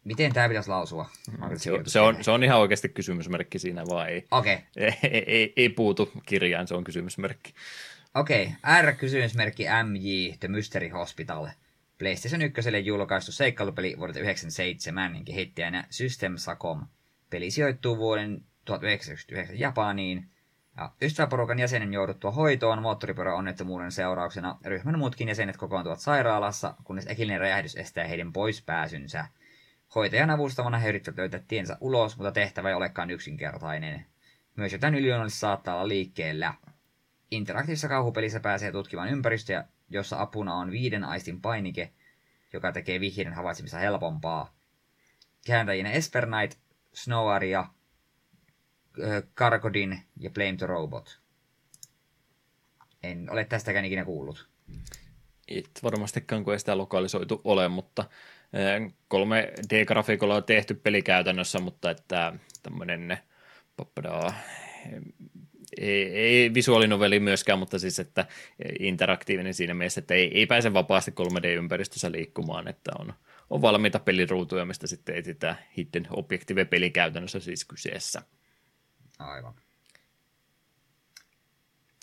[0.04, 1.10] Miten tämä pitäisi lausua?
[1.56, 4.58] Se on, se, on, se on ihan oikeasti kysymysmerkki siinä, vaan ei, okay.
[4.78, 7.54] ei, ei, ei, ei puutu kirjaan, se on kysymysmerkki.
[8.16, 8.82] Okei, okay.
[8.82, 11.48] R-kysymysmerkki MJ, The Mystery Hospital.
[12.00, 16.88] PlayStation 1 julkaistu seikkailupeli vuodelta 1997, kehittäjänä System Sacom.
[17.30, 20.30] Peli sijoittuu vuoden 1999 Japaniin.
[20.78, 27.76] Ja ystäväporukan jäsenen jouduttua hoitoon moottoripyöräonnettomuuden seurauksena ryhmän muutkin jäsenet kokoontuvat sairaalassa, kunnes äkillinen räjähdys
[27.76, 29.26] estää heidän poispääsynsä–
[29.96, 34.06] Hoitajan avustamana he yrittävät löytää tiensä ulos, mutta tehtävä ei olekaan yksinkertainen.
[34.56, 36.54] Myös jotain yliluonnollista saattaa olla liikkeellä.
[37.32, 41.94] Interaktiivisessa kauhupelissä pääsee tutkimaan ympäristöä, jossa apuna on viiden aistin painike,
[42.54, 44.54] joka tekee vihjeiden havaitsemista helpompaa.
[45.46, 46.60] Kääntäjinä Esper Knight,
[46.94, 47.66] Snowaria,
[49.34, 51.20] Karkodin ja Blame the Robot.
[53.04, 54.50] En ole tästäkään ikinä kuullut.
[55.48, 58.06] Et varmastikaan, kun ei sitä lokalisoitu ole, mutta
[59.14, 62.34] 3D-grafiikolla on tehty peli käytännössä, mutta että
[62.64, 63.18] tämmöinen
[65.78, 68.26] ei, ei visuaalinoveli myöskään, mutta siis että
[68.80, 73.14] interaktiivinen siinä mielessä, että ei, ei pääse vapaasti 3D-ympäristössä liikkumaan, että on,
[73.50, 78.22] on valmiita peliruutuja, mistä sitten etsitään hidden objective peli käytännössä siis kyseessä.
[79.20, 79.54] Aivan.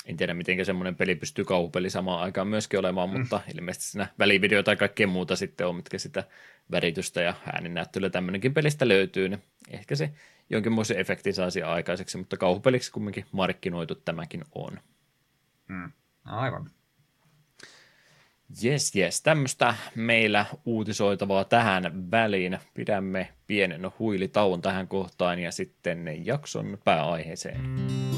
[0.07, 3.19] En tiedä, miten semmoinen peli pystyy kauhupeli samaan aikaan myöskin olemaan, mm.
[3.19, 6.25] mutta ilmeisesti siinä välivideo tai kaikkea muuta sitten on, mitkä sitä
[6.71, 10.13] väritystä ja ääninäyttelyä tämmöinenkin pelistä löytyy, niin ehkä se
[10.51, 14.81] jonkinmoisen efektin saisi aikaiseksi, mutta kauhupeliksi kumminkin markkinoitu tämäkin on.
[15.69, 15.93] Mm.
[16.25, 16.71] Aivan.
[18.63, 19.23] Jes, jes.
[19.23, 22.59] Tämmöistä meillä uutisoitavaa tähän väliin.
[22.75, 27.61] Pidämme pienen huilitauon tähän kohtaan ja sitten jakson pääaiheeseen.
[27.61, 28.16] Mm.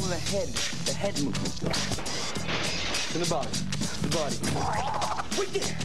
[0.00, 0.48] It's all in the head,
[0.86, 1.56] the head movement.
[3.14, 3.50] In the body,
[4.00, 4.36] the body.
[5.38, 5.76] Wait there.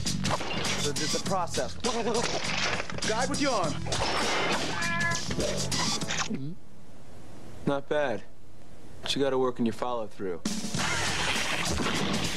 [0.79, 1.75] So there's a process.
[3.09, 3.73] Guide with your arm.
[7.65, 8.23] Not bad.
[9.01, 10.39] But you gotta work on your follow through.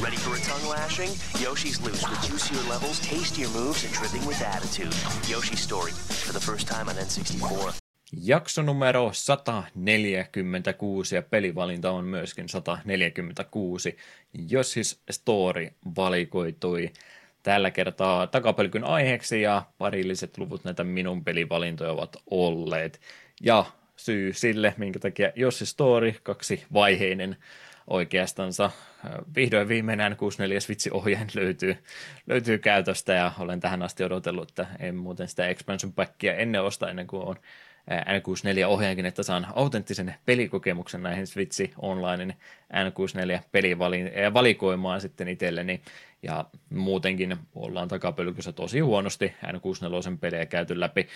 [0.03, 1.11] Ready for a tongue lashing?
[1.41, 4.95] Yoshi's loose with juicier levels, tastier moves, and dripping with attitude.
[5.29, 7.79] Yoshi's story for the first time on N64.
[8.13, 13.97] Jakso numero 146 ja pelivalinta on myöskin 146.
[14.51, 16.93] Jossis Story valikoitui
[17.43, 23.01] tällä kertaa takapelkyn aiheeksi ja parilliset luvut näitä minun pelivalintoja ovat olleet.
[23.41, 23.65] Ja
[23.97, 27.37] syy sille, minkä takia Jossi Story, kaksi vaiheinen
[27.87, 28.71] oikeastansa
[29.37, 31.77] vihdoin viimein N64 Switchin ohjain löytyy,
[32.27, 36.91] löytyy käytöstä ja olen tähän asti odotellut, että en muuten sitä expansion packia ennen osta
[36.91, 37.37] ennen kuin on
[37.89, 42.35] N64-ohjaankin, että saan autenttisen pelikokemuksen näihin Switchi Onlinein
[42.73, 45.81] N64-pelivalikoimaan sitten itselleni.
[46.23, 51.09] Ja muutenkin ollaan takapölkyssä tosi huonosti N64 pelejä käyty läpi.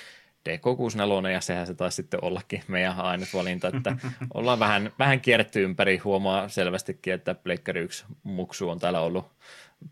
[0.49, 3.97] DK64 ja sehän se taisi sitten ollakin meidän ainutvalinta, että
[4.35, 9.27] ollaan vähän, vähän kierretty ympäri, huomaa selvästikin, että Pleikkari 1 muksu on täällä ollut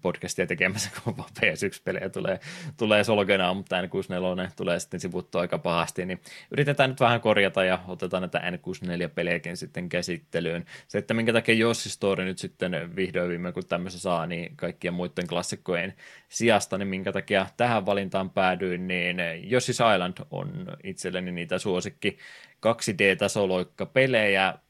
[0.03, 2.41] podcastia tekemässä, kun PS1-pelejä tulee,
[2.77, 7.79] tulee solkenaan, mutta N64 tulee sitten sivuttua aika pahasti, niin yritetään nyt vähän korjata ja
[7.89, 10.67] otetaan näitä N64-pelejäkin sitten käsittelyyn.
[10.89, 14.95] Se, että minkä takia Jossi Story nyt sitten vihdoin viime kun tämmöisen saa, niin kaikkien
[14.95, 15.95] muiden klassikkojen
[16.29, 19.17] sijasta, niin minkä takia tähän valintaan päädyin, niin
[19.51, 22.19] Yoshi's Island on itselleni niitä suosikki
[22.67, 24.70] 2D-tasoloikka-pelejä, Mm,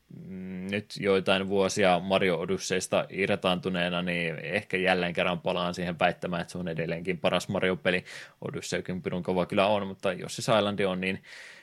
[0.71, 6.59] nyt joitain vuosia Mario Odysseysta irtaantuneena, niin ehkä jälleen kerran palaan siihen väittämään, että se
[6.59, 8.05] on edelleenkin paras Mario-peli.
[8.41, 11.23] Odysseykin pirun kova kyllä on, mutta jos se Island on niin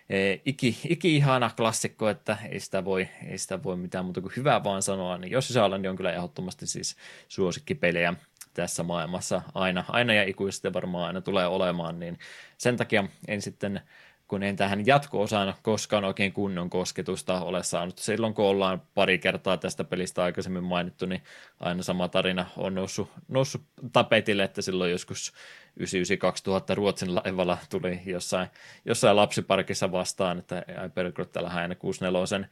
[0.10, 4.34] e, iki, iki ihana klassikko, että ei sitä, voi, ei sitä voi mitään muuta kuin
[4.36, 6.96] hyvää vaan sanoa, niin jos Island on kyllä ehdottomasti siis
[7.28, 8.14] suosikkipelejä
[8.54, 12.20] tässä maailmassa aina, aina ja ikuisesti varmaan aina tulee olemaan, niin
[12.58, 13.82] sen takia en sitten
[14.28, 17.98] kun en tähän jatko-osaan koskaan oikein kunnon kosketusta ole saanut.
[17.98, 21.24] Silloin kun ollaan pari kertaa tästä pelistä aikaisemmin mainittu, niin
[21.60, 23.62] aina sama tarina on noussut, noussut
[23.94, 25.34] tapetille, että silloin joskus
[25.80, 28.48] 99-2000 Ruotsin laivalla tuli jossain,
[28.86, 32.46] jossain lapsiparkissa vastaan, että ai perkele, täällä N64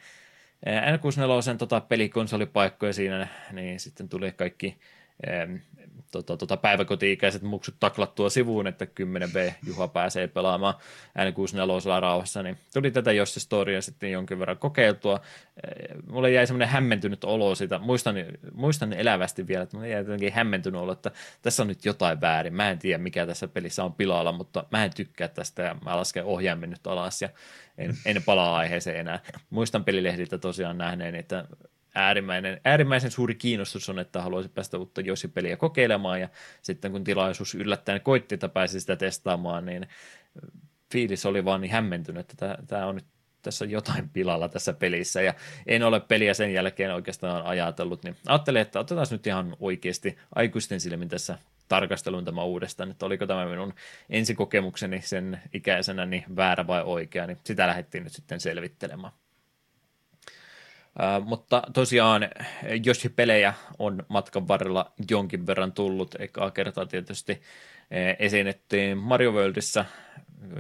[0.66, 4.78] N64 tota, pelikonsolipaikkoja siinä, niin sitten tuli kaikki
[6.24, 10.74] tota, tota, päiväkoti-ikäiset muksut taklattua sivuun, että 10B Juha pääsee pelaamaan
[11.20, 15.20] N64 rauhassa, niin tuli tätä Jossi Storia sitten jonkin verran kokeiltua.
[16.10, 18.16] Mulle jäi semmoinen hämmentynyt olo siitä, muistan,
[18.54, 21.12] muistan elävästi vielä, että mulle jäi jotenkin hämmentynyt olo, että
[21.42, 24.86] tässä on nyt jotain väärin, mä en tiedä mikä tässä pelissä on pilalla, mutta mä
[24.86, 27.30] en tykkää tästä ja mä lasken ohjaimen nyt alas ja
[27.78, 29.20] en, en palaa aiheeseen enää.
[29.50, 31.46] Muistan pelilehdiltä tosiaan nähneen, että
[31.96, 36.30] äärimmäinen, äärimmäisen suuri kiinnostus on, että haluaisi päästä uutta Josi-peliä kokeilemaan, ja
[36.62, 39.88] sitten kun tilaisuus yllättäen koitti, että pääsi sitä testaamaan, niin
[40.92, 43.06] fiilis oli vaan niin hämmentynyt, että tämä on nyt
[43.42, 45.34] tässä jotain pilalla tässä pelissä, ja
[45.68, 50.80] en ole peliä sen jälkeen oikeastaan ajatellut, niin ajattelin, että otetaan nyt ihan oikeasti aikuisten
[50.80, 53.74] silmin tässä tarkastelun tämä uudestaan, että oliko tämä minun
[54.10, 59.14] ensikokemukseni sen ikäisenä niin väärä vai oikea, niin sitä lähdettiin nyt sitten selvittelemään.
[61.26, 62.30] Mutta tosiaan
[62.88, 66.16] Yoshi-pelejä on matkan varrella jonkin verran tullut.
[66.20, 67.42] Ekaa kertaa tietysti
[68.20, 69.86] esiinnettiin Mario Worldissa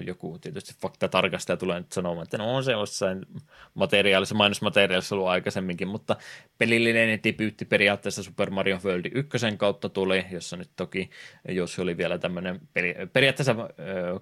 [0.06, 3.26] joku tietysti faktatarkastaja tulee nyt sanomaan, että no on se jossain
[3.73, 6.15] materiaalissa, mainosmateriaalissa ollut aikaisemminkin, mutta
[6.57, 11.10] pelillinen debyytti periaatteessa Super Mario World 1 kautta tuli, jossa nyt toki,
[11.49, 13.56] jos oli vielä tämmöinen peri, periaatteessa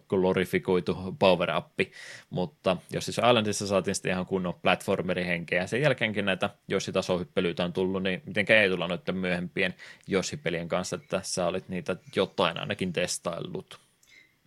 [0.09, 1.91] glorifikoitu power-appi,
[2.29, 7.73] mutta jos siis Islandissa saatiin sitten ihan kunnon platformerihenkeä, ja sen jälkeenkin näitä Yoshi-tasohyppelyitä on
[7.73, 9.75] tullut, niin mitenkään ei tulla noiden myöhempien
[10.11, 13.79] Yoshi-pelien kanssa, että tässä olit niitä jotain ainakin testaillut.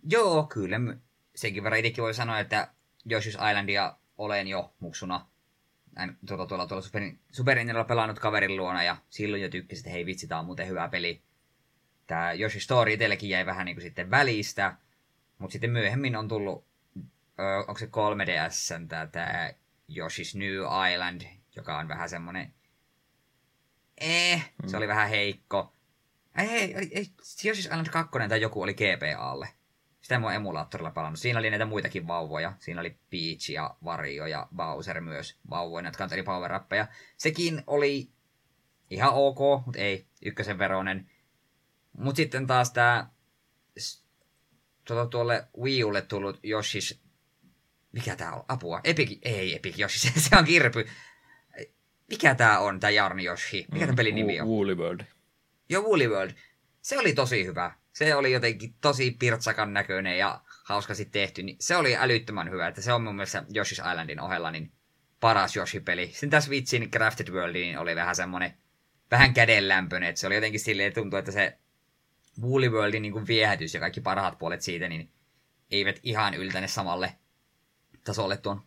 [0.03, 0.79] Joo, kyllä
[1.35, 2.67] senkin verran itsekin voi sanoa, että
[3.09, 5.25] Yoshi's Islandia olen jo muksuna
[6.25, 7.57] tuolla, tuolla, tuolla Super, Super
[7.87, 11.21] pelannut kaverin luona ja silloin jo tykkäsin, että hei vitsi, tää on muuten hyvä peli.
[12.07, 14.75] Tämä Yoshi Story itsellekin jäi vähän niin kuin sitten välistä,
[15.37, 16.65] mutta sitten myöhemmin on tullut,
[17.39, 19.49] ö, onko se 3DS, tämä, tämä
[19.91, 21.21] Yoshi's New Island,
[21.55, 22.53] joka on vähän semmonen,
[23.97, 24.77] eh, se mm.
[24.77, 25.73] oli vähän heikko.
[26.37, 29.47] Ei, ei, ei, Yoshi's Island 2 tai joku oli GPAlle.
[30.07, 31.19] Sitä en emulaattorilla pelannut.
[31.19, 32.53] Siinä oli näitä muitakin vauvoja.
[32.59, 36.87] Siinä oli Peach ja Wario ja Bowser myös vauvoina, jotka anteli power -appeja.
[37.17, 38.09] Sekin oli
[38.89, 41.09] ihan ok, mutta ei ykkösen veronen.
[41.97, 43.09] Mutta sitten taas tämä
[44.85, 46.97] tuota, tuolle Wii Ulle tullut Yoshi's...
[47.91, 48.43] Mikä tää on?
[48.47, 48.81] Apua.
[48.83, 49.19] Epic...
[49.21, 50.87] Ei Epic Yoshi, se, on kirpy.
[52.09, 53.65] Mikä tää on, tää Jarni Yoshi?
[53.71, 54.47] Mikä mm, pelin nimi on?
[54.47, 55.01] Woolly World.
[55.69, 56.31] Joo, Woolly World.
[56.81, 57.71] Se oli tosi hyvä.
[57.97, 61.43] Se oli jotenkin tosi pirtsakan näköinen ja hauskasti tehty.
[61.43, 62.67] Niin se oli älyttömän hyvä.
[62.67, 64.71] Että se on mun mielestä Yoshi's Islandin ohella niin
[65.19, 66.07] paras Yoshi-peli.
[66.07, 68.53] Sitten tässä Switchin Crafted World niin oli vähän semmonen
[69.11, 70.09] vähän kädenlämpöinen.
[70.09, 71.57] Että se oli jotenkin silleen, että tuntui, että se
[72.41, 75.11] Woolly Worldin niin viehätys ja kaikki parhaat puolet siitä, niin
[75.71, 77.13] eivät ihan yltäne samalle
[78.03, 78.61] tasolle tuon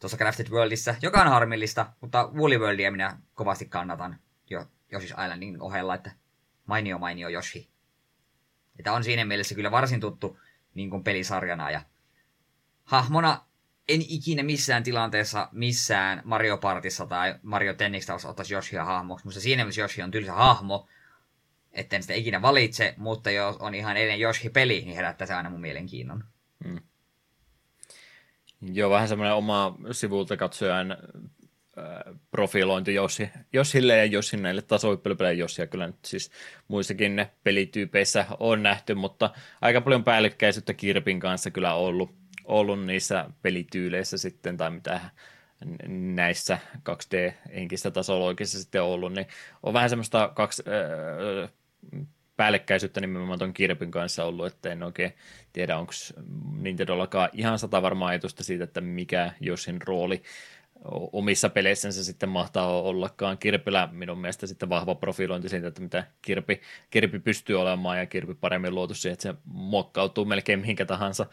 [0.00, 4.18] tuossa Crafted Worldissa, joka on harmillista, mutta Woolly Worldia minä kovasti kannatan
[4.50, 6.12] jo Yoshi's Islandin ohella, että
[6.66, 7.70] mainio mainio Yoshi.
[8.78, 10.38] Että on siinä mielessä kyllä varsin tuttu
[10.74, 11.82] niin kuin pelisarjana ja
[12.84, 13.44] hahmona
[13.88, 19.64] en ikinä missään tilanteessa missään Mario Partissa tai Mario Tennistä ottaisi Yoshia hahmoksi, mutta siinä
[19.64, 20.88] mielessä Yoshi on tylsä hahmo,
[21.72, 25.60] etten sitä ikinä valitse, mutta jos on ihan ennen Yoshi-peli, niin herättää se aina mun
[25.60, 26.24] mielenkiinnon.
[26.64, 26.78] Hmm.
[28.60, 30.96] Joo, vähän semmoinen oma sivulta katsojan
[32.30, 36.30] profilointi Jossi, Jossille ja Jossin näille tasohyppelypelejä Jossia kyllä nyt siis
[36.68, 39.30] muissakin pelityypeissä on nähty, mutta
[39.60, 45.00] aika paljon päällekkäisyyttä Kirpin kanssa kyllä ollut, ollut niissä pelityyleissä sitten, tai mitä
[45.88, 49.26] näissä 2D-henkistä tasoloikissa sitten ollut, niin
[49.62, 51.50] on vähän semmoista kaksi, äh,
[52.40, 55.12] päällekkäisyyttä nimenomaan tuon Kirpin kanssa ollut, että en oikein
[55.52, 55.92] tiedä, onko
[56.60, 60.22] Nintendollakaan ihan sata varmaa ajatusta siitä, että mikä Jossin rooli
[61.12, 63.38] omissa peleissänsä sitten mahtaa ollakaan.
[63.38, 68.34] Kirpillä minun mielestä sitten vahva profilointi siitä, että mitä Kirpi, Kirpi pystyy olemaan ja Kirpi
[68.34, 71.26] paremmin luotu siihen, että se mokkautuu melkein mihinkä tahansa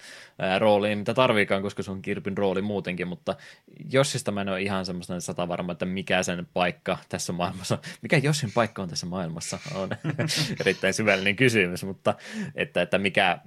[0.60, 3.36] rooliin, mitä tarviikaan, koska se on Kirpin rooli muutenkin, mutta
[3.92, 8.18] Jossista mä en ole ihan semmoista sata varma, että mikä sen paikka tässä maailmassa, mikä
[8.18, 9.90] Jossin paikka on tässä maailmassa, on
[10.62, 12.16] erittäin syvällinen kysymys, mutta
[12.56, 13.40] että, että mikä,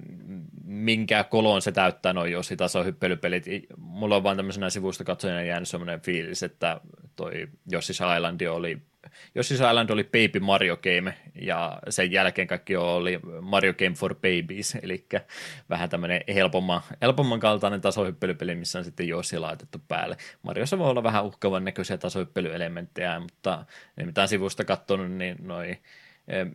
[0.63, 3.45] minkä kolon se täyttää noin Jossi tasohyppelypelit.
[3.77, 6.81] Mulla on vaan tämmöisenä sivusta katsojana jäänyt semmoinen semmoinen fiilis, että
[7.15, 8.77] toi Yoshi's Island oli
[9.37, 14.75] Yoshi's Island oli Baby Mario Game, ja sen jälkeen kaikki oli Mario Game for Babies,
[14.81, 15.05] eli
[15.69, 20.17] vähän tämmöinen helpomman, helpomman kaltainen tasohyppelypeli, missä on sitten Yoshi laitettu päälle.
[20.43, 23.65] Mariossa voi olla vähän uhkavan näköisiä tasohyppelyelementtejä, mutta
[24.05, 25.77] mitä sivusta katsonut, niin noi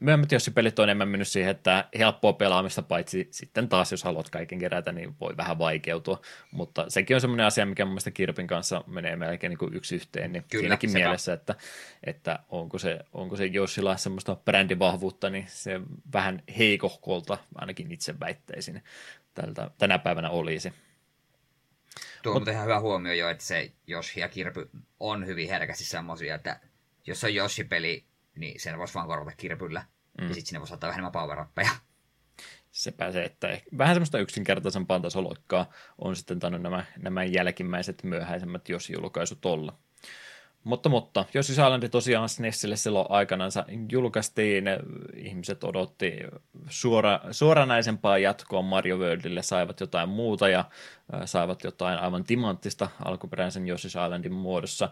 [0.01, 4.59] Myöhemmät Jossi-pelit on enemmän mennyt siihen, että helppoa pelaamista, paitsi sitten taas, jos haluat kaiken
[4.59, 6.21] kerätä, niin voi vähän vaikeutua.
[6.53, 9.95] Mutta sekin on semmoinen asia, mikä mun mielestä Kirpin kanssa menee melkein niin kuin yksi
[9.95, 10.99] yhteen, niin Kyllä, siinäkin sepä.
[11.05, 11.55] mielessä, että,
[12.05, 15.81] että onko se, onko se Jossilla semmoista brändivahvuutta, niin se
[16.13, 18.83] vähän heikohkolta ainakin itse väittäisin
[19.35, 20.73] tältä, tänä päivänä olisi.
[22.23, 24.71] Tuo on Mut, ihan hyvä huomio jo, että se Joshi ja Kirpy
[25.01, 26.61] on hyvin herkästi semmoisia, että
[27.07, 28.05] jos on Joshi-peli,
[28.37, 29.85] niin sen voisi vaan korvata kirpyllä.
[30.21, 30.29] Mm.
[30.29, 31.45] Ja sitten sinne voisi ottaa vähemmän power
[32.71, 38.91] Sepä se, että vähän semmoista yksinkertaisempaa tasoloikkaa on sitten tainnut nämä, nämä jälkimmäiset myöhäisemmät jos
[38.91, 39.79] julkaisut olla.
[40.67, 43.51] Mutta, mutta jos Island tosiaan SNESille silloin aikanaan
[43.93, 44.65] julkaistiin,
[45.17, 46.13] ihmiset odotti
[46.69, 50.65] suora, suoranaisempaa jatkoa Mario Worldille, saivat jotain muuta ja
[51.25, 54.89] saivat jotain aivan timanttista alkuperäisen Yoshi's Islandin muodossa,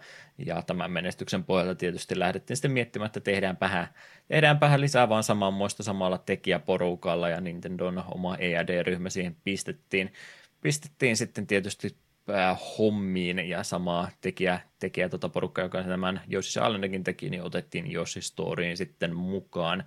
[0.47, 3.89] ja tämän menestyksen pohjalta tietysti lähdettiin sitten miettimään, että tehdäänpähän,
[4.29, 10.13] tehdäänpähän lisää vaan samanmoista samalla tekijäporukalla, ja Nintendon oma EAD-ryhmä siihen pistettiin.
[10.61, 11.97] Pistettiin sitten tietysti
[12.79, 18.21] hommiin ja samaa tekijä, tekijä tota porukka, joka tämän Yoshi's Islandakin teki, niin otettiin Yoshi
[18.21, 19.85] Storyin sitten mukaan.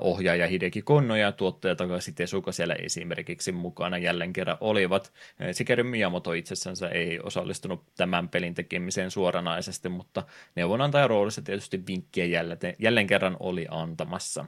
[0.00, 5.12] Ohjaaja Hideki Konno ja tuottaja Takashi Tesuka siellä esimerkiksi mukana jälleen kerran olivat.
[5.52, 10.22] Sikäli Miyamoto itsessänsä ei osallistunut tämän pelin tekemiseen suoranaisesti, mutta
[10.54, 14.44] neuvonantajan roolissa tietysti vinkkiä jälleen, jälleen kerran oli antamassa.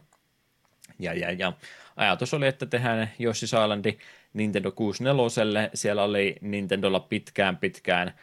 [0.99, 1.53] Ja, ja, ja
[1.97, 3.99] ajatus oli, että tehdään Yoshi's Islandi
[4.35, 5.71] Nintendo 64.
[5.75, 8.15] Siellä oli Nintendolla pitkään pitkään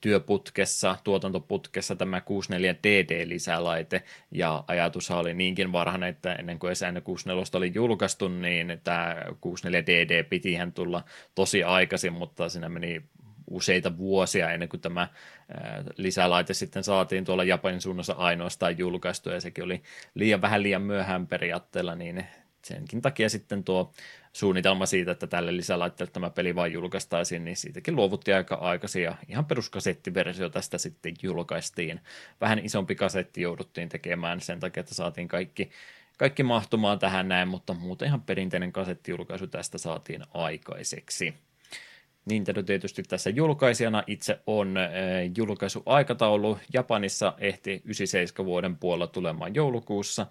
[0.00, 8.28] työputkessa, tuotantoputkessa tämä 64DD-lisälaite, ja ajatus oli niinkin varhainen, että ennen kuin SN64 oli julkaistu,
[8.28, 11.04] niin tämä 64DD pitihän tulla
[11.34, 13.02] tosi aikaisin, mutta siinä meni
[13.50, 15.08] useita vuosia ennen kuin tämä
[15.96, 19.82] lisälaite sitten saatiin tuolla Japanin suunnassa ainoastaan julkaistu, ja sekin oli
[20.14, 22.26] liian vähän liian myöhään periaatteella, niin
[22.64, 23.92] senkin takia sitten tuo
[24.36, 29.14] suunnitelma siitä, että tälle lisälaitteelle tämä peli vain julkaistaisiin, niin siitäkin luovuttiin aika aikaisin ja
[29.28, 32.00] ihan peruskasettiversio tästä sitten julkaistiin.
[32.40, 35.70] Vähän isompi kasetti jouduttiin tekemään sen takia, että saatiin kaikki,
[36.18, 41.34] kaikki mahtumaan tähän näin, mutta muuten ihan perinteinen kasettijulkaisu tästä saatiin aikaiseksi.
[42.24, 44.74] Nintendo tietysti tässä julkaisijana itse on
[45.36, 46.58] julkaisuaikataulu.
[46.72, 50.26] Japanissa ehti 97 vuoden puolella tulemaan joulukuussa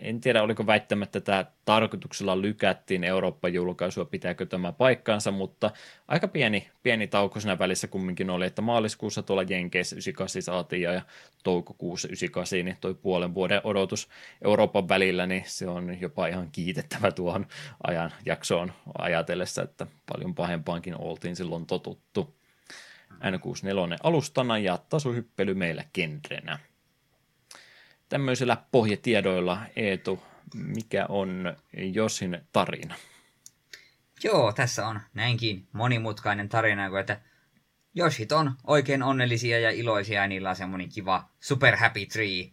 [0.00, 5.70] En tiedä, oliko väittämättä tämä tarkoituksella lykättiin Eurooppa-julkaisua, pitääkö tämä paikkaansa, mutta
[6.08, 11.02] aika pieni, pieni tauko siinä välissä kumminkin oli, että maaliskuussa tuolla Jenkeissä 98 saatiin ja
[11.44, 14.08] toukokuussa 98, niin toi puolen vuoden odotus
[14.44, 17.46] Euroopan välillä, niin se on jopa ihan kiitettävä tuohon
[17.86, 22.34] ajan jaksoon ajatellessa, että paljon pahempaankin oltiin silloin totuttu.
[23.12, 26.58] N64 alustana ja tasohyppely meillä kenrenä
[28.12, 30.22] tämmöisillä pohjatiedoilla, Eetu,
[30.54, 32.94] mikä on Josin tarina?
[34.24, 37.20] Joo, tässä on näinkin monimutkainen tarina, kuin että
[37.94, 42.50] Joshit on oikein onnellisia ja iloisia ja niillä on semmoinen kiva super happy tree.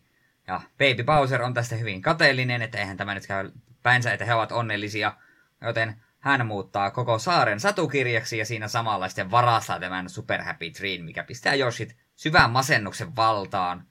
[0.48, 3.52] Ja Baby Bowser on tästä hyvin kateellinen, että eihän tämä nyt käy
[3.84, 5.14] päinsä, että he ovat onnellisia.
[5.62, 11.04] Joten hän muuttaa koko saaren satukirjaksi ja siinä samalla sitten varastaa tämän super happy treen,
[11.06, 13.88] mikä pistää Joshit syvään masennuksen valtaan.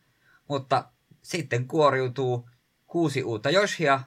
[0.48, 0.84] Mutta
[1.22, 2.50] sitten kuoriutuu
[2.86, 4.00] kuusi uutta Joshia,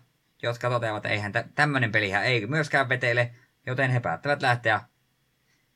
[0.43, 3.35] jotka toteavat, että eihän tämmöinen pelihän ei myöskään vetele,
[3.65, 4.81] joten he päättävät lähteä,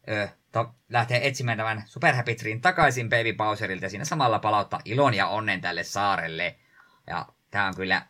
[0.10, 4.82] ö, to, lähteä etsimään tämän Super Happy Treen takaisin Baby Bowserilta ja siinä samalla palauttaa
[4.86, 6.56] ilon ja onnen tälle saarelle.
[7.08, 8.08] Ja tää on kyllä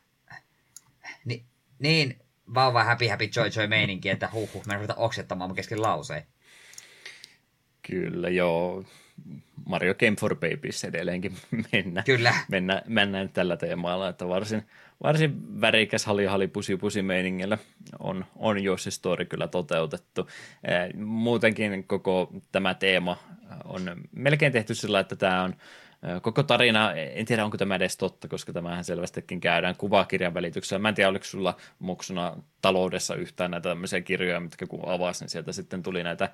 [1.25, 1.45] ni,
[1.79, 2.19] niin
[2.53, 6.27] vauva happy happy joy joy meininki, että huh huh, me ruvetaan oksettamaan kesken lauseen.
[7.81, 8.83] Kyllä, joo.
[9.65, 11.33] Mario Game for Babies edelleenkin
[11.73, 12.33] mennä, Kyllä.
[12.47, 14.63] Mennä, mennään tällä teemalla, että varsin,
[15.03, 17.57] varsin värikäs hali hali pusi pusi meiningillä
[17.99, 20.29] on, on Yoshi Story kyllä toteutettu.
[20.97, 23.17] Muutenkin koko tämä teema
[23.63, 25.55] on melkein tehty sillä, että tämä on
[26.21, 30.81] Koko tarina, en tiedä onko tämä edes totta, koska tämähän selvästikin käydään kuvakirjan välityksellä.
[30.81, 35.29] Mä en tiedä, oliko sulla muksuna taloudessa yhtään näitä tämmöisiä kirjoja, mitkä kun avasi, niin
[35.29, 36.29] sieltä sitten tuli näitä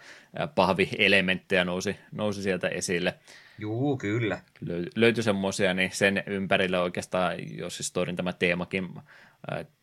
[0.56, 3.14] pahvielementtejä nousi, nousi sieltä esille.
[3.60, 4.42] Juu, kyllä.
[4.66, 8.90] Löy- löytyi semmoisia, niin sen ympärille oikeastaan, jos siis Storin tämä teemakin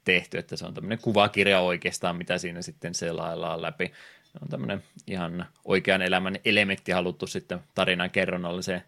[0.04, 3.92] tehty, että se on tämmöinen kuvakirja oikeastaan, mitä siinä sitten selaillaan läpi.
[4.24, 8.82] Se on tämmöinen ihan oikean elämän elementti haluttu sitten tarinan kerronnalliseen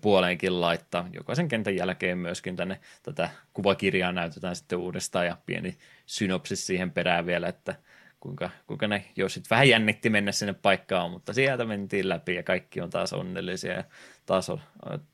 [0.00, 1.08] puoleenkin laittaa.
[1.12, 7.26] Jokaisen kentän jälkeen myöskin tänne tätä kuvakirjaa näytetään sitten uudestaan ja pieni synopsis siihen perään
[7.26, 7.74] vielä, että
[8.20, 12.42] kuinka, kuinka ne jos sitten vähän jännitti mennä sinne paikkaan, mutta sieltä mentiin läpi ja
[12.42, 13.84] kaikki on taas onnellisia ja
[14.26, 14.60] taas, on,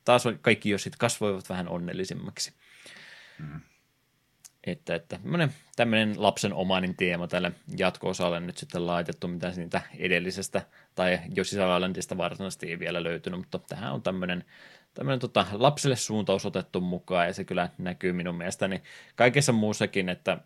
[0.05, 2.53] taas on, kaikki jos sitten kasvoivat vähän onnellisimmaksi.
[3.39, 3.61] Mm
[4.67, 5.19] että, että
[5.77, 10.63] tämmöinen lapsen omainen teema tälle jatko-osalle nyt sitten laitettu, mitä siitä edellisestä
[10.95, 14.45] tai Yoshi's Islandista varsinaisesti ei vielä löytynyt, mutta tähän on tämmöinen,
[14.95, 18.83] tämmöinen tota, lapselle suuntaus otettu mukaan ja se kyllä näkyy minun mielestäni
[19.17, 20.39] kaikessa muussakin, että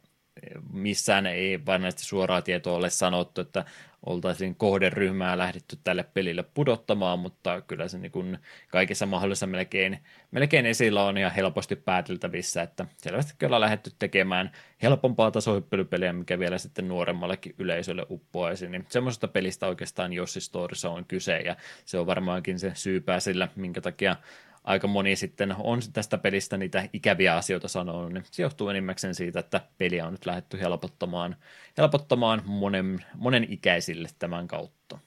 [0.73, 3.65] missään ei varsinaisesti suoraa tietoa ole sanottu, että
[4.07, 8.39] oltaisiin kohderyhmää lähdetty tälle pelille pudottamaan, mutta kyllä se niin kuin
[8.69, 9.99] kaikissa mahdollisissa melkein,
[10.31, 14.51] melkein esillä on ihan helposti pääteltävissä, että selvästi kyllä on lähdetty tekemään
[14.83, 21.05] helpompaa tasohyppelypeliä, mikä vielä sitten nuoremmallekin yleisölle uppoaisi, niin semmoisesta pelistä oikeastaan Jossi Storissa on
[21.05, 24.17] kyse, ja se on varmaankin se syypää sillä, minkä takia
[24.65, 29.41] aika moni sitten on tästä pelistä niitä ikäviä asioita sanonut, niin se johtuu enimmäkseen siitä,
[29.41, 31.37] että peliä on nyt lähdetty helpottamaan,
[31.79, 34.99] helpottamaan monen, monen ikäisille tämän kautta.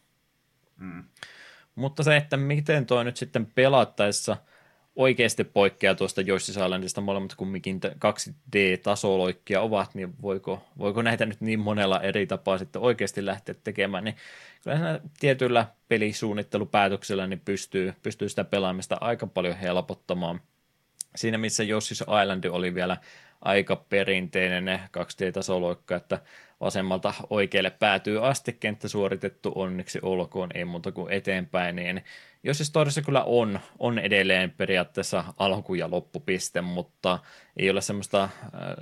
[0.77, 1.03] Mm.
[1.75, 4.38] Mutta se, että miten toi nyt sitten pelattaessa
[4.95, 11.59] oikeasti poikkeaa tuosta Yoshi's Islandista, molemmat kumminkin 2D-tasoloikkia ovat, niin voiko, voiko näitä nyt niin
[11.59, 14.15] monella eri tapaa sitten oikeasti lähteä tekemään, niin
[14.63, 20.41] kyllä tietyllä pelisuunnittelupäätöksellä niin pystyy, pystyy sitä pelaamista aika paljon helpottamaan.
[21.15, 22.97] Siinä missä Yoshi's Island oli vielä
[23.43, 26.19] aika perinteinen 2D-tasoloikka, että
[26.61, 32.03] vasemmalta oikealle päätyy asti, kenttä suoritettu onneksi olkoon, ei muuta kuin eteenpäin, niin
[32.43, 37.19] jos historiassa kyllä on, on edelleen periaatteessa alku- ja loppupiste, mutta
[37.57, 38.29] ei ole semmoista äh,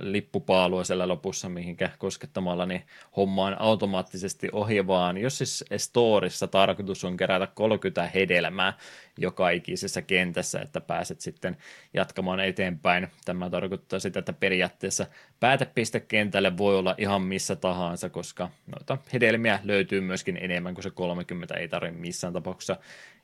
[0.00, 2.82] lippupaalua siellä lopussa, mihinkä koskettamalla niin
[3.16, 8.72] homma on automaattisesti ohi, vaan jos siis storissa tarkoitus on kerätä 30 hedelmää
[9.18, 11.56] joka ikisessä kentässä, että pääset sitten
[11.94, 13.08] jatkamaan eteenpäin.
[13.24, 15.06] Tämä tarkoittaa sitä, että periaatteessa
[15.40, 21.54] päätepistekentälle voi olla ihan missä tahansa, koska noita hedelmiä löytyy myöskin enemmän kuin se 30,
[21.54, 22.76] ei tarvitse missään tapauksessa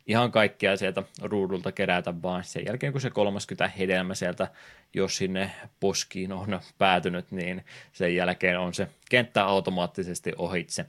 [0.07, 4.49] ihan kaikkea sieltä ruudulta kerätä, vaan sen jälkeen kun se 30 hedelmä sieltä,
[4.95, 5.51] jos sinne
[5.81, 10.87] poskiin on päätynyt, niin sen jälkeen on se kenttä automaattisesti ohitse.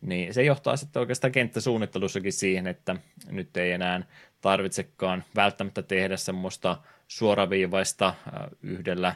[0.00, 2.96] Niin se johtaa sitten oikeastaan kenttäsuunnittelussakin siihen, että
[3.30, 4.02] nyt ei enää
[4.40, 6.76] tarvitsekaan välttämättä tehdä semmoista
[7.08, 8.14] suoraviivaista
[8.62, 9.14] yhdellä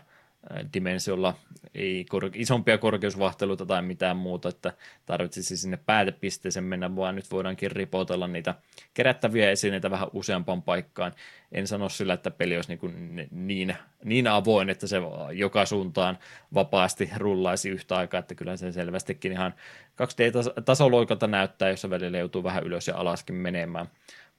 [0.74, 1.34] dimensiolla
[1.74, 4.72] ei kor- isompia korkeusvahteluita tai mitään muuta, että
[5.06, 8.54] tarvitsisi sinne päätepisteeseen mennä, vaan nyt voidaankin ripotella niitä
[8.94, 11.12] kerättäviä esineitä vähän useampaan paikkaan.
[11.52, 14.96] En sano sillä, että peli olisi niin, niin, niin avoin, että se
[15.32, 16.18] joka suuntaan
[16.54, 19.54] vapaasti rullaisi yhtä aikaa, että kyllä se selvästikin ihan
[20.02, 23.88] 2D-tasoloikalta näyttää, jossa välillä joutuu vähän ylös ja alaskin menemään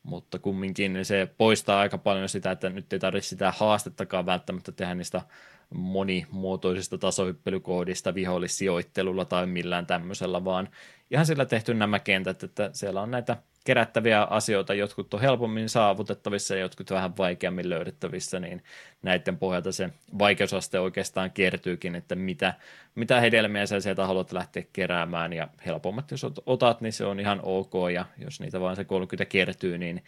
[0.04, 4.96] mutta kumminkin se poistaa aika paljon sitä, että nyt ei tarvitse sitä haastettakaan välttämättä tehdä
[4.96, 5.22] niistä
[5.70, 10.70] monimuotoisista tasohyppelykoodista vihollissijoittelulla tai millään tämmöisellä, vaan
[11.12, 16.56] ihan sillä tehty nämä kentät, että siellä on näitä kerättäviä asioita, jotkut on helpommin saavutettavissa
[16.56, 18.64] ja jotkut vähän vaikeammin löydettävissä, niin
[19.02, 19.90] näiden pohjalta se
[20.20, 22.54] vaikeusaste oikeastaan kertyykin, että mitä,
[22.96, 27.40] mitä hedelmiä sä sieltä haluat lähteä keräämään, ja helpommat jos otat, niin se on ihan
[27.44, 30.04] ok, ja jos niitä vaan se 30 kertyy, niin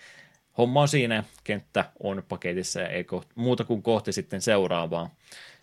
[0.57, 5.15] homma on siinä, kenttä on paketissa ja ei kohti, muuta kuin kohti sitten seuraavaa,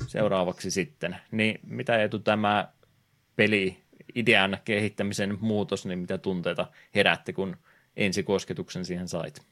[0.06, 1.16] seuraavaksi sitten.
[1.30, 2.68] Niin mitä etu tämä
[3.36, 3.82] peli
[4.14, 7.56] idean kehittämisen muutos, niin mitä tunteita herätti, kun
[7.96, 9.42] ensikosketuksen siihen sait?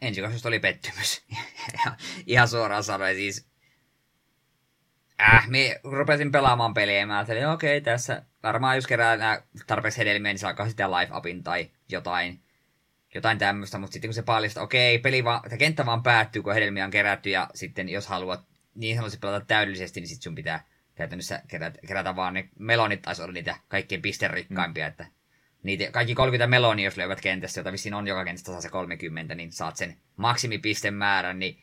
[0.00, 1.24] Ensikosketus oli pettymys.
[2.26, 3.46] Ihan suoraan sanoen siis.
[5.20, 9.98] Äh, me rupesin pelaamaan peliä ja mä ajattelin, okei, okay, tässä varmaan jos kerää tarpeeksi
[9.98, 12.45] hedelmiä, niin saa sitten live upin tai jotain
[13.16, 16.54] jotain tämmöistä, mutta sitten kun se paljastaa, okei, peli vaan, että kenttä vaan päättyy, kun
[16.54, 18.44] hedelmiä on kerätty, ja sitten jos haluat
[18.74, 20.64] niin sanotusti pelata täydellisesti, niin sitten sun pitää
[20.94, 24.88] käytännössä kerätä, kerätä vaan ne melonit, taisi olla niitä kaikkein pisterikkaimpia, mm.
[24.88, 25.06] että
[25.62, 29.34] niitä, kaikki 30 melonia, jos löydät kentässä, jota vissiin on joka kentästä saa se 30,
[29.34, 31.62] niin saat sen maksimipistemäärän, niin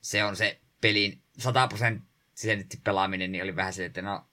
[0.00, 4.24] se on se pelin 100 prosenttisesti pelaaminen, niin oli vähän se, että no,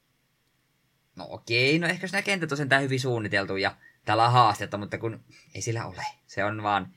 [1.15, 3.76] no okei, no ehkä jos nämä kentät on sentään hyvin suunniteltu ja
[4.07, 5.23] täällä on haastetta, mutta kun
[5.55, 6.03] ei sillä ole.
[6.27, 6.93] Se on vaan...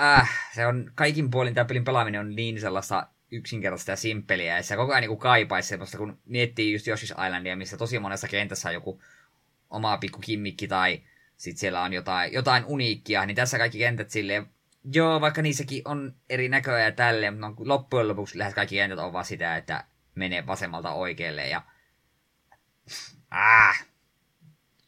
[0.00, 4.62] Äh, se on kaikin puolin tämä pelin pelaaminen on niin sellaista yksinkertaista ja simppeliä, ja
[4.62, 8.68] se koko ajan niin kaipaisi semmoista, kun miettii just Yoshi's Islandia, missä tosi monessa kentässä
[8.68, 9.02] on joku
[9.70, 11.02] oma pikku kimmikki tai
[11.36, 14.46] sitten siellä on jotain, jotain uniikkia, niin tässä kaikki kentät silleen,
[14.92, 19.12] joo, vaikka niissäkin on eri näköjä ja tälleen, mutta loppujen lopuksi lähes kaikki kentät on
[19.12, 19.84] vaan sitä, että
[20.14, 21.62] menee vasemmalta oikealle ja...
[23.30, 23.86] Ah,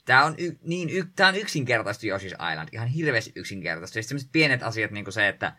[0.09, 4.02] Tämä on, y, niin, y, tämä on yksinkertaisesti Yoshi's Island, ihan hirveästi yksinkertaisesti.
[4.02, 5.52] Sitten pienet asiat, niin kuin se, että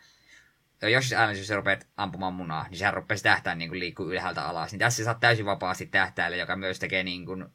[0.84, 4.43] Yoshi's Island, jos sä rupeat ampumaan munaa, niin sehän rupeaa tähtään niin kuin liikkuu ylhäältä
[4.43, 4.71] alas.
[4.71, 7.45] Niin tässä saat täysin vapaasti tähtäällä, joka myös tekee niin kuin,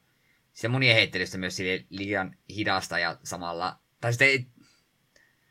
[0.53, 1.57] sitä munien heittelystä myös
[1.89, 3.79] liian hidasta ja samalla...
[4.01, 4.45] Tai sitten ei,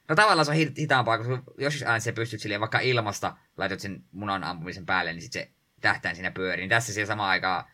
[0.09, 4.05] No tavallaan se on hitaampaa, koska jos aina se pystyt silleen vaikka ilmasta laitat sen
[4.13, 5.51] munan ampumisen päälle, niin sitten se
[5.81, 6.63] tähtään siinä pyörii.
[6.63, 7.65] Niin tässä siellä samaan aikaan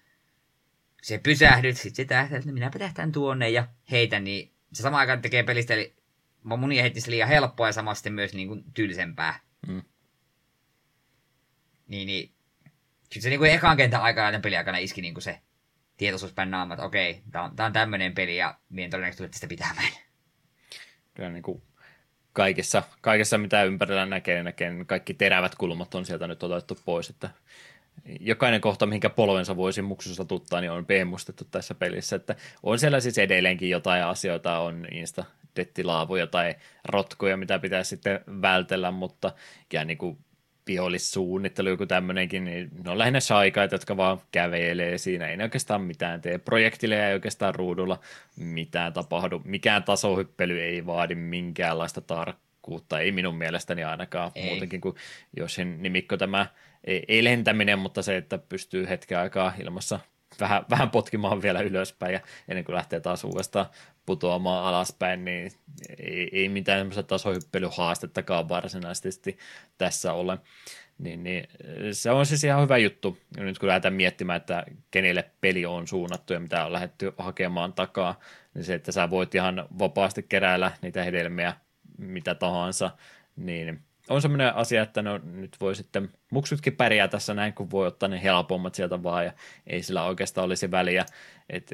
[1.03, 5.23] se pysähdyt, sit se tähtää, että minäpä tähtään tuonne ja heitä, niin se sama aikaan
[5.23, 5.95] tekee pelistä, eli
[6.43, 9.41] monia heitti liian helppoa ja samasti myös niin kuin tylsempää.
[9.69, 9.83] Mm.
[11.89, 12.35] Niin, niin.
[13.03, 15.41] Sitten se niin kuin ekan kentän aikana ja peliaikana iski niin kuin se
[15.97, 19.37] tietoisuus päin naama, että okei, tää on, tää on tämmöinen peli ja mien todennäköisesti tulette
[19.37, 19.93] sitä pitämään.
[21.15, 21.63] Kyllä niin kuin
[22.33, 27.11] kaikessa, kaikessa, mitä ympärillä näkee, näkee, niin kaikki terävät kulmat on sieltä nyt otettu pois,
[27.11, 27.31] että
[28.21, 32.17] jokainen kohta, mihinkä polvensa voisi muksussa tuttaa, niin on peemustettu tässä pelissä.
[32.17, 35.25] Että on siellä siis edelleenkin jotain asioita, on insta
[35.57, 36.55] dettilaavuja tai
[36.85, 39.33] rotkoja, mitä pitää sitten vältellä, mutta
[39.73, 40.19] ja niin kuin
[40.67, 45.83] vihollissuunnittelu, joku tämmöinenkin, niin ne on lähinnä shaikaita, jotka vaan kävelee siinä, ei ne oikeastaan
[45.83, 46.39] mitään tee.
[46.39, 48.01] Projektille ei oikeastaan ruudulla
[48.37, 49.43] mitään tapahdu.
[49.45, 54.45] Mikään tasohyppely ei vaadi minkäänlaista tarkkuutta, ei minun mielestäni ainakaan, ei.
[54.45, 54.95] muutenkin kuin
[55.37, 56.47] jos nimikko tämä
[56.85, 60.01] ei, ei lentäminen, mutta se, että pystyy hetken aikaa ilmassa
[60.41, 63.67] vähän, vähän potkimaan vielä ylöspäin ja ennen kuin lähtee taas uudestaan
[64.07, 65.53] putoamaan alaspäin, niin
[65.99, 69.39] ei, ei mitään semmoista tasohyppelyhaastettakaan varsinaisesti
[69.79, 70.39] tässä ole.
[70.99, 71.49] Niin, niin,
[71.93, 76.33] se on siis ihan hyvä juttu, nyt kun lähdetään miettimään, että kenelle peli on suunnattu
[76.33, 78.21] ja mitä on lähdetty hakemaan takaa,
[78.55, 81.55] niin se, että sä voit ihan vapaasti keräillä niitä hedelmiä,
[81.99, 82.91] mitä tahansa,
[83.37, 87.87] niin on semmoinen asia, että no, nyt voi sitten muksutkin pärjää tässä näin, kun voi
[87.87, 89.33] ottaa ne helpommat sieltä vaan ja
[89.67, 91.07] ei sillä oikeastaan olisi väliä.
[91.51, 91.73] Et,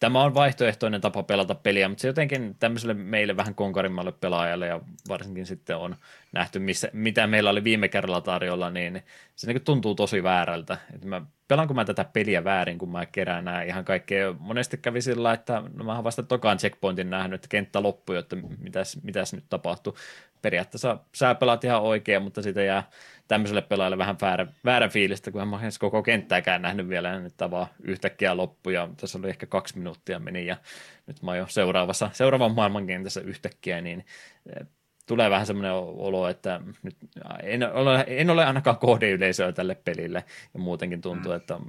[0.00, 4.80] tämä on vaihtoehtoinen tapa pelata peliä, mutta se jotenkin tämmöiselle meille vähän konkarimmalle pelaajalle ja
[5.08, 5.96] varsinkin sitten on
[6.32, 9.02] nähty, missä, mitä meillä oli viime kerralla tarjolla, niin
[9.36, 10.78] se niin tuntuu tosi väärältä.
[10.94, 14.34] Et mä, pelanko mä tätä peliä väärin, kun mä kerään nämä ihan kaikkea.
[14.38, 18.98] Monesti kävi sillä, että no mä vasta tokaan checkpointin nähnyt, että kenttä loppui, että mitäs,
[19.02, 19.94] mitäs nyt tapahtui
[20.42, 22.90] periaatteessa sä pelaat ihan oikein, mutta siitä jää
[23.28, 28.36] tämmöiselle pelaajalle vähän väärä, väärä fiilistä, kun mä koko kenttääkään nähnyt vielä, nyt vaan yhtäkkiä
[28.36, 30.56] loppu ja tässä oli ehkä kaksi minuuttia meni ja
[31.06, 34.04] nyt mä oon jo seuraavassa, seuraavan maailman kentässä yhtäkkiä, niin
[34.56, 34.66] eh,
[35.08, 36.96] tulee vähän semmoinen olo, että nyt
[37.42, 40.24] en ole, en ole ainakaan kohdeyleisöä tälle pelille,
[40.54, 41.36] ja muutenkin tuntuu, mm.
[41.36, 41.60] että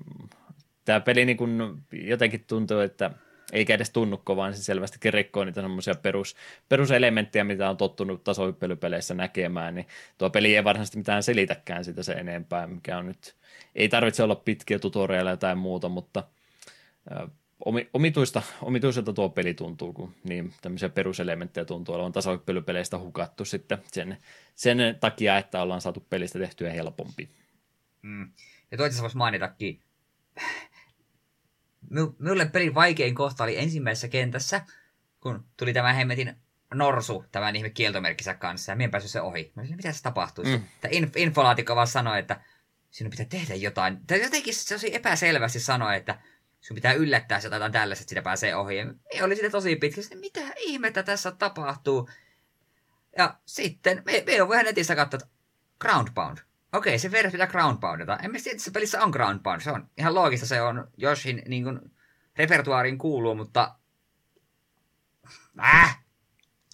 [0.86, 3.12] tämä peli niin kuin jotenkin tuntuu, että
[3.52, 6.36] eikä edes tunnu vaan se selvästikin rikkoo niitä semmoisia perus,
[6.70, 9.88] peruselementtejä, mitä on tottunut tasohyppelypeleissä näkemään, niin
[10.18, 13.36] tuo peli ei varsinaisesti mitään selitäkään sitä se enempää, mikä on nyt,
[13.76, 16.24] ei tarvitse olla pitkiä tutorialeja tai muuta, mutta
[17.94, 24.18] omituista, omituiselta tuo peli tuntuu, kun niin tämmöisiä peruselementtejä tuntuu olevan tasohyppelypeleistä hukattu sitten sen,
[24.56, 27.30] sen takia, että ollaan saatu pelistä tehtyä helpompi.
[28.02, 28.32] Mm.
[28.72, 29.80] Ja toisaalta voisi mainitakin,
[32.20, 34.62] Minulle pelin vaikein kohta oli ensimmäisessä kentässä,
[35.20, 36.36] kun tuli tämä hemmetin
[36.74, 39.52] norsu tämän ihme kieltomerkkinsä kanssa, ja minä en päässyt se ohi.
[39.56, 40.58] Mä olisin, mitä se tapahtuisi?
[40.58, 40.64] Mm.
[40.82, 42.42] Tämä inf- infolaatikko vaan sanoi, että
[42.92, 43.98] sinun pitää tehdä jotain.
[44.08, 46.20] Tai jotenkin se tosi epäselvästi sanoi, että
[46.62, 48.78] sun pitää yllättää se jotain tällaista, että sitä pääsee ohi.
[48.78, 52.10] Ja minä oli sitten tosi pitkä, että mitä ihmettä tässä tapahtuu.
[53.18, 55.30] Ja sitten me, me on vähän netissä katsoa, että
[55.80, 56.38] ground pound.
[56.74, 58.18] Okei, se verran pitää ground poundata.
[58.24, 59.62] En mä tiedä, että pelissä on ground pound.
[59.62, 61.80] Se on ihan loogista, se on Joshin niin kuin,
[62.38, 63.76] repertuaariin kuuluu, mutta...
[65.64, 66.00] Äh!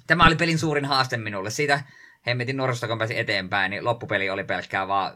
[0.07, 1.49] Tämä oli pelin suurin haaste minulle.
[1.49, 1.84] Siitä
[2.26, 5.14] hemmetin nuorisosta, kun pääsi eteenpäin, niin loppupeli oli pelkkää vaan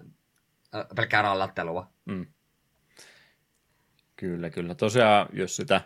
[0.96, 1.88] pelkkää rallattelua.
[2.06, 2.26] Mm.
[4.20, 4.76] Kyllä, kyllä.
[4.76, 5.82] Tosiaan, jos sitä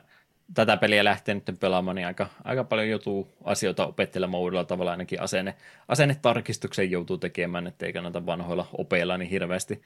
[0.54, 5.22] tätä peliä lähtee nyt pelaamaan, niin aika, aika paljon joutuu asioita opettelemaan uudella tavalla, ainakin
[5.22, 5.56] asenne,
[5.88, 9.82] asennetarkistuksen joutuu tekemään, ettei kannata vanhoilla opeilla niin hirveästi,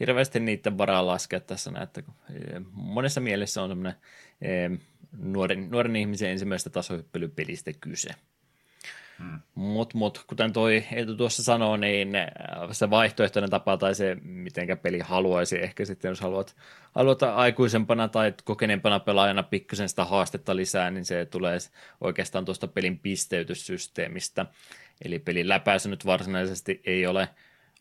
[0.00, 3.94] hirveästi niiden varaa laskea tässä että eh, monessa mielessä on semmoinen
[4.42, 4.70] eh,
[5.18, 8.14] nuoren, nuoren ihmisen ensimmäistä tasohyppelypelistä kyse.
[9.18, 9.40] Hmm.
[9.54, 12.28] Mutta mut, kuten toi Eetu tuossa sanoi, niin äh,
[12.72, 16.56] se vaihtoehtoinen tapa tai se, mitenkä peli haluaisi ehkä sitten, jos haluat,
[16.94, 21.58] haluat aikuisempana tai kokeneempana pelaajana pikkasen sitä haastetta lisää, niin se tulee
[22.00, 24.46] oikeastaan tuosta pelin pisteytyssysteemistä.
[25.04, 27.28] Eli pelin läpäisy nyt varsinaisesti ei ole,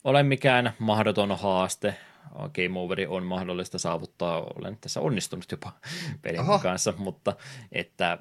[0.03, 1.95] ole mikään mahdoton haaste,
[2.35, 5.71] game overi on mahdollista saavuttaa, olen tässä onnistunut jopa
[6.21, 6.59] pelin Oho.
[6.59, 7.33] kanssa, mutta
[7.71, 8.17] että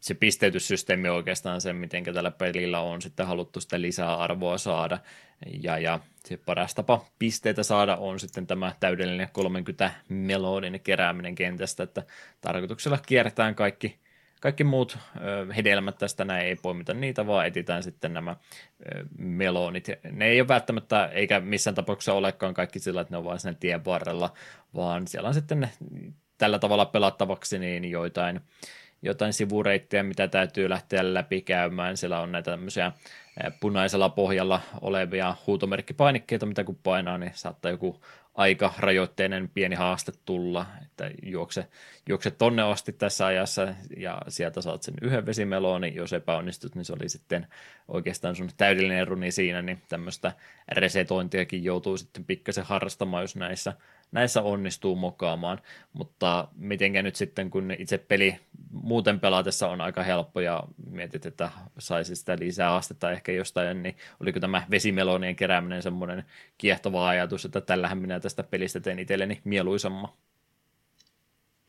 [0.00, 4.98] se pisteytyssysteemi on oikeastaan se, miten tällä pelillä on sitten haluttu sitä lisää arvoa saada.
[5.62, 11.82] Ja, ja se paras tapa pisteitä saada on sitten tämä täydellinen 30 melodin kerääminen kentästä,
[11.82, 12.02] että
[12.40, 13.98] tarkoituksella kierretään kaikki,
[14.40, 19.86] kaikki muut ö, hedelmät tästä, näin ei poimita niitä, vaan etitään sitten nämä ö, melonit.
[20.12, 23.56] Ne ei ole välttämättä, eikä missään tapauksessa olekaan kaikki sillä, että ne on vain siinä
[23.60, 24.32] tien varrella,
[24.74, 25.70] vaan siellä on sitten ne
[26.38, 28.40] tällä tavalla pelattavaksi niin joitain
[29.02, 31.96] jotain sivureittejä, mitä täytyy lähteä läpikäymään.
[31.96, 32.92] Siellä on näitä tämmöisiä
[33.60, 38.00] punaisella pohjalla olevia huutomerkkipainikkeita, mitä kun painaa, niin saattaa joku
[38.34, 41.66] aika rajoitteinen pieni haaste tulla, että juokse,
[42.08, 46.84] juokse tonne asti tässä ajassa ja sieltä saat sen yhden vesimeloon, niin jos epäonnistut, niin
[46.84, 47.46] se oli sitten
[47.88, 50.32] oikeastaan sun täydellinen runi siinä, niin tämmöistä
[50.68, 53.72] resetointiakin joutuu sitten pikkasen harrastamaan, jos näissä
[54.12, 55.58] näissä onnistuu mokaamaan,
[55.92, 61.50] mutta mitenkä nyt sitten, kun itse peli muuten pelatessa on aika helppo ja mietit, että
[61.78, 66.24] saisi sitä lisää astetta ehkä jostain, niin oliko tämä vesimelonien kerääminen semmoinen
[66.58, 70.12] kiehtova ajatus, että tällähän minä tästä pelistä teen itselleni mieluisamman?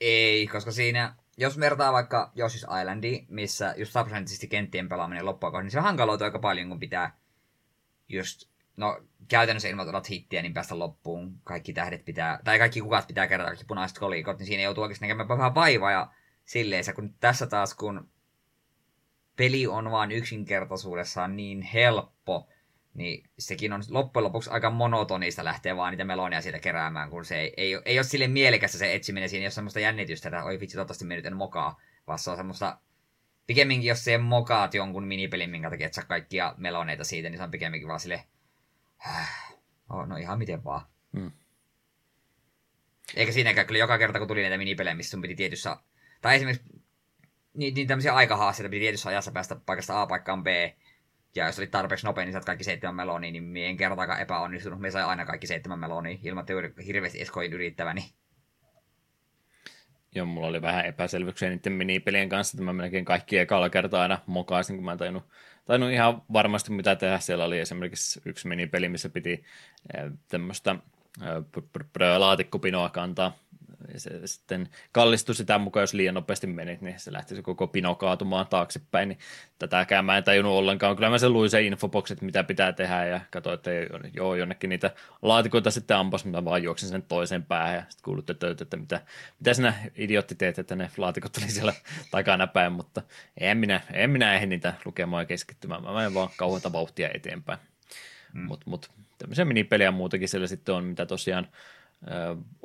[0.02, 5.72] Ei, koska siinä, jos vertaa vaikka Yoshi's Islandi, missä just sataprosenttisesti kenttien pelaaminen loppua niin
[5.72, 7.18] se hankaloituu aika paljon, kun pitää
[8.10, 11.40] just no käytännössä ilman otat hittiä, niin päästä loppuun.
[11.44, 15.06] Kaikki tähdet pitää, tai kaikki kukat pitää kerätä, kaikki punaiset kolikot, niin siinä joutuu oikeasti
[15.06, 16.12] näkemään vähän vaivaa ja
[16.46, 18.10] silleen, kun tässä taas kun
[19.36, 22.50] peli on vaan yksinkertaisuudessaan niin helppo,
[22.94, 27.40] niin sekin on loppujen lopuksi aika monotonista lähteä vaan niitä melonia siitä keräämään, kun se
[27.40, 30.78] ei, ei, ei ole sille mielekästä se etsiminen, siinä ole semmoista jännitystä, että oi vitsi,
[30.78, 32.78] toivottavasti me nyt en mokaa, vaan se on semmoista,
[33.48, 37.44] pikemminkin jos se mokaat jonkun minipelin, minkä takia et saa kaikkia meloneita siitä, niin se
[37.44, 38.24] on pikemminkin vaan sille
[40.08, 40.82] no ihan miten vaan.
[41.18, 41.32] Hmm.
[43.16, 45.78] Eikä siinäkään kyllä joka kerta, kun tuli näitä minipelejä, missä sun piti tietyssä...
[46.22, 46.82] Tai esimerkiksi
[47.54, 50.48] niin, niin tämmöisiä aikahaasteita piti tietyssä ajassa päästä paikasta A paikkaan B.
[51.36, 54.80] Ja jos oli tarpeeksi nopea, niin saat kaikki seitsemän melonia, niin en kertaakaan epäonnistunut.
[54.80, 58.14] Me sai aina kaikki seitsemän melonia, ilman että hirveästi eskoin yrittäväni.
[60.16, 64.20] Joo, mulla oli vähän epäselvyyksiä niiden minipelien kanssa, että mä melkein kaikki ekalla kertaa aina
[64.26, 65.30] mokaisin, kun mä en tajunnut
[65.66, 67.20] tainnut ihan varmasti mitä tehdä.
[67.20, 69.44] Siellä oli esimerkiksi yksi minipeli, missä piti
[70.28, 70.76] tämmöistä
[72.18, 73.34] laatikkopinoa kantaa
[73.98, 77.96] se sitten kallistui sitä mukaan, jos liian nopeasti menit, niin se lähti se koko pino
[77.96, 79.20] kaatumaan taaksepäin, niin
[79.60, 80.96] tätäkään mä en tajunnut ollenkaan.
[80.96, 83.72] Kyllä mä sen luin se infoboksit, mitä pitää tehdä, ja katsoin, että
[84.14, 84.92] joo, jonnekin niitä
[85.22, 89.02] laatikoita sitten ampas, mutta vaan juoksin sen toiseen päähän, ja sitten kuulutte töitä, että mitä,
[89.40, 91.74] mitä sinä idiotti teet, että ne laatikot oli siellä
[92.12, 93.02] takana päin, mutta
[93.38, 97.60] en minä, en minä ehdi niitä lukemaan ja keskittymään, mä menen vaan kauheita vauhtia eteenpäin.
[98.34, 98.42] Mm.
[98.42, 101.48] Mutta mut, tämmöisiä minipelejä muutakin siellä sitten on, mitä tosiaan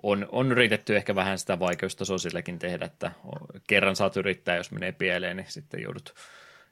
[0.03, 3.13] on, on yritetty ehkä vähän sitä vaikeustasoa silläkin tehdä, että
[3.67, 6.15] kerran saat yrittää, jos menee pieleen, niin sitten joudut,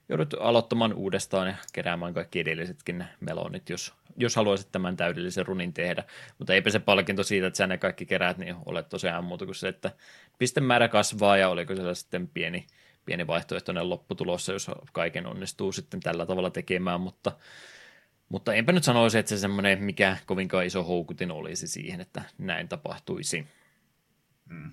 [0.09, 6.05] joudut aloittamaan uudestaan ja keräämään kaikki edellisetkin melonit, jos, jos haluaisit tämän täydellisen runin tehdä.
[6.39, 9.55] Mutta eipä se palkinto siitä, että sä ne kaikki keräät, niin ole tosiaan muuta kuin
[9.55, 9.91] se, että
[10.39, 12.67] pistemäärä kasvaa ja oliko siellä sitten pieni,
[13.05, 17.33] pieni vaihtoehtoinen lopputulossa, jos kaiken onnistuu sitten tällä tavalla tekemään, mutta
[18.29, 22.69] mutta enpä nyt sanoisi, että se semmoinen mikä kovinkaan iso houkutin olisi siihen, että näin
[22.69, 23.47] tapahtuisi.
[24.49, 24.73] Hmm.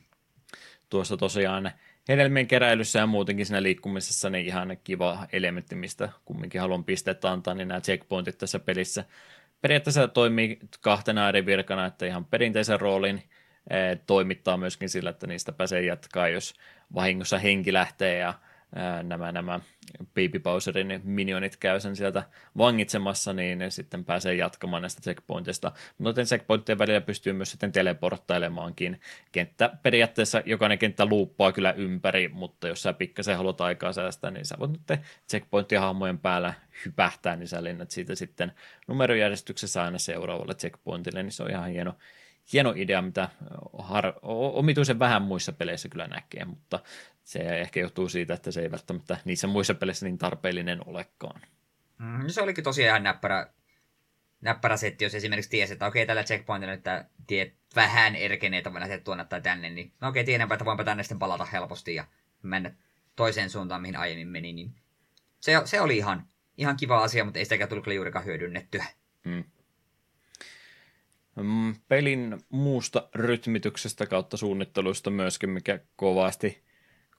[0.89, 1.71] Tuossa tosiaan
[2.07, 7.53] hedelmien keräilyssä ja muutenkin siinä liikkumisessa niin ihan kiva elementti, mistä kumminkin haluan pisteet antaa,
[7.53, 9.05] niin nämä checkpointit tässä pelissä
[9.61, 13.23] periaatteessa toimii kahtena eri virkana, että ihan perinteisen roolin
[13.69, 16.53] eh, toimittaa myöskin sillä, että niistä pääsee jatkaa, jos
[16.95, 18.33] vahingossa henki lähtee ja
[19.03, 19.59] nämä, nämä
[19.99, 22.23] Baby Bowserin minionit käy sen sieltä
[22.57, 25.71] vangitsemassa, niin ne sitten pääsee jatkamaan näistä checkpointista.
[25.97, 29.01] Mutta checkpointien välillä pystyy myös sitten teleporttailemaankin.
[29.31, 34.45] Kenttä periaatteessa, jokainen kenttä luuppaa kyllä ympäri, mutta jos sä pikkasen haluat aikaa säästää, niin
[34.45, 34.99] sä voit nyt
[35.29, 36.53] checkpointtien hahmojen päällä
[36.85, 38.51] hypähtää, niin sä lennät siitä sitten
[38.87, 41.95] numerojärjestyksessä aina seuraavalle checkpointille, niin se on ihan hieno,
[42.53, 43.29] hieno idea, mitä
[43.77, 44.19] har-
[44.53, 46.79] omituisen vähän muissa peleissä kyllä näkee, mutta
[47.23, 51.41] se ehkä johtuu siitä, että se ei välttämättä niissä muissa peleissä niin tarpeellinen olekaan.
[51.97, 53.47] Mm, se olikin tosiaan ihan näppärä,
[54.41, 56.83] näppärä setti, jos esimerkiksi tiesi, että okei, tällä checkpointilla nyt
[57.27, 61.03] tiet vähän erkenee, että lähteä tuonne tai tänne, niin no okei, tiedänpä, että voinpa tänne
[61.03, 62.05] sitten palata helposti ja
[62.43, 62.73] mennä
[63.15, 64.75] toiseen suuntaan, mihin aiemmin meni, niin
[65.39, 66.27] se, se oli ihan,
[66.57, 68.85] ihan kiva asia, mutta ei sitäkään tullut kyllä juurikaan hyödynnettyä.
[69.23, 69.43] Mm.
[71.35, 76.63] mm pelin muusta rytmityksestä kautta suunnittelusta myöskin, mikä kovasti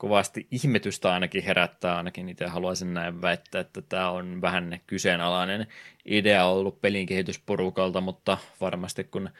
[0.03, 5.67] kovasti ihmetystä ainakin herättää, ainakin itse haluaisin näin väittää, että tämä on vähän kyseenalainen
[6.05, 9.31] idea ollut pelin kehitysporukalta, mutta varmasti kun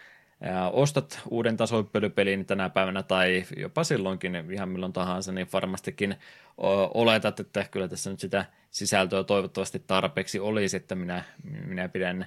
[0.73, 6.15] ostat uuden tasoippelypelin tänä päivänä tai jopa silloinkin ihan milloin tahansa, niin varmastikin
[6.95, 11.25] oletat, että kyllä tässä nyt sitä sisältöä toivottavasti tarpeeksi olisi, että minä,
[11.67, 12.27] minä pidän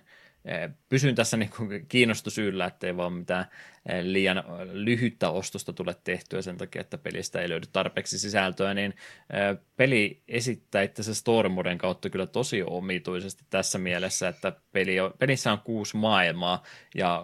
[0.90, 3.46] pysyn tässä niin kuin kiinnostus yllä, ettei vaan mitään
[3.90, 8.94] eh, liian lyhyttä ostosta tule tehtyä sen takia, että pelistä ei löydy tarpeeksi sisältöä, niin
[9.30, 15.14] eh, peli esittää itse story moden kautta kyllä tosi omituisesti tässä mielessä, että peli on,
[15.20, 16.64] pelissä on kuusi maailmaa
[16.96, 17.24] ja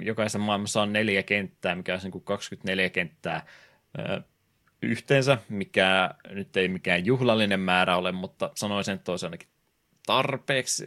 [0.00, 3.46] jokaisessa maailmassa on neljä kenttää, mikä on niin kuin 24 kenttää
[4.82, 9.48] yhteensä, mikä nyt ei mikään juhlallinen määrä ole, mutta sanoisin, että olisi ainakin
[10.08, 10.86] tarpeeksi.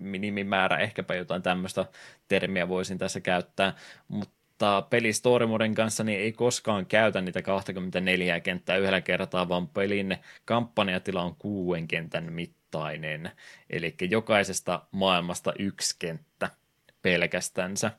[0.00, 1.86] Minimimäärä, ehkäpä jotain tämmöistä
[2.28, 3.74] termiä voisin tässä käyttää,
[4.08, 9.68] mutta peli Story Moden kanssa niin ei koskaan käytä niitä 24 kenttää yhdellä kertaa, vaan
[9.68, 13.30] pelin kampanjatila on kuuden kentän mittainen,
[13.70, 16.50] eli jokaisesta maailmasta yksi kenttä
[17.02, 17.90] pelkästänsä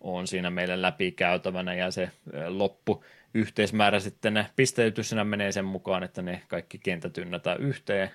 [0.00, 1.74] on siinä meille läpikäytävänä.
[1.74, 2.10] Ja se
[2.46, 8.10] loppu yhteismäärä sitten pisteytyksenä menee sen mukaan, että ne kaikki kentät ynnätään yhteen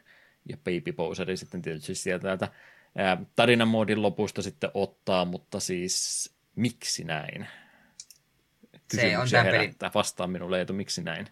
[0.49, 2.49] ja Baby Bowseri sitten tietysti sieltä
[3.35, 7.47] tarinamoodin lopusta sitten ottaa, mutta siis miksi näin?
[8.93, 9.75] Se on tämän pelin...
[9.95, 11.27] Vastaa minulle, että miksi näin?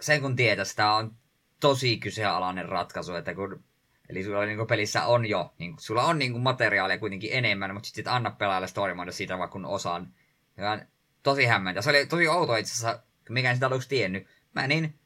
[0.00, 1.16] Sen kun tietää, sitä on
[1.60, 3.64] tosi kyseenalainen ratkaisu, että kun
[4.12, 8.12] Eli sulla niin pelissä on jo, niin sulla on niin materiaalia kuitenkin enemmän, mutta sitten
[8.12, 10.14] anna pelaajalle story mode siitä vaikka kun osaan.
[10.56, 10.80] Ja
[11.22, 11.82] tosi hämmentä.
[11.82, 14.26] Se oli tosi outo itse asiassa, mikä en sitä aluksi tiennyt.
[14.54, 14.98] Mä niin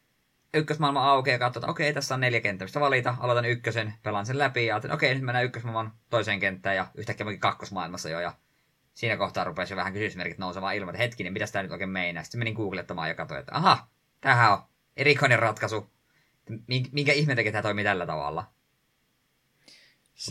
[0.55, 4.39] ykkösmaailma aukeaa ja katsotaan, okei, tässä on neljä kenttää, mistä valita, aloitan ykkösen, pelaan sen
[4.39, 8.33] läpi ja ajattelin, okei, nyt mennään ykkösmaailman toiseen kenttään ja yhtäkkiä mäkin kakkosmaailmassa jo ja
[8.95, 12.23] siinä kohtaa rupesi jo vähän kysymysmerkit nousemaan ilman, että hetkinen, mitä tämä nyt oikein meinaa.
[12.23, 13.89] Sitten menin googlettamaan ja katsoin, että aha,
[14.21, 14.59] tämähän on
[14.97, 15.91] erikoinen ratkaisu.
[16.93, 18.51] Minkä ihmeen takia tämä toimii tällä tavalla?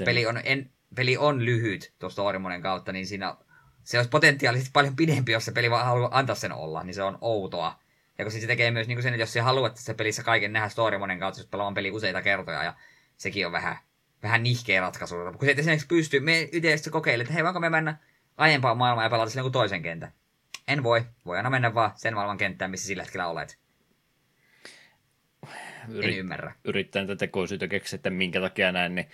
[0.05, 3.35] Peli on, en, peli on lyhyt tuosta Orimonen kautta, niin siinä
[3.83, 7.03] se olisi potentiaalisesti paljon pidempi, jos se peli vaan haluaa antaa sen olla, niin se
[7.03, 7.79] on outoa.
[8.17, 10.69] Ja kun se tekee myös niin sen, että jos sä haluat se pelissä kaiken nähdä
[10.69, 12.73] story monen kautta, jos pelaamaan peli useita kertoja, ja
[13.17, 13.77] sekin on vähän,
[14.23, 15.15] vähän nihkeä ratkaisu.
[15.15, 17.97] Kun se et esimerkiksi pystyy, me itse kokeilen, että hei, voinko me mennä
[18.37, 20.13] aiempaan maailmaan ja pelata sille toisen kentän.
[20.67, 21.05] En voi.
[21.25, 23.59] Voi aina mennä vaan sen maailman kenttään, missä sillä hetkellä olet.
[25.89, 26.53] Yrit, en ymmärrä.
[26.63, 29.07] yrittää tätä tekosyitä keksiä, että minkä takia näin, niin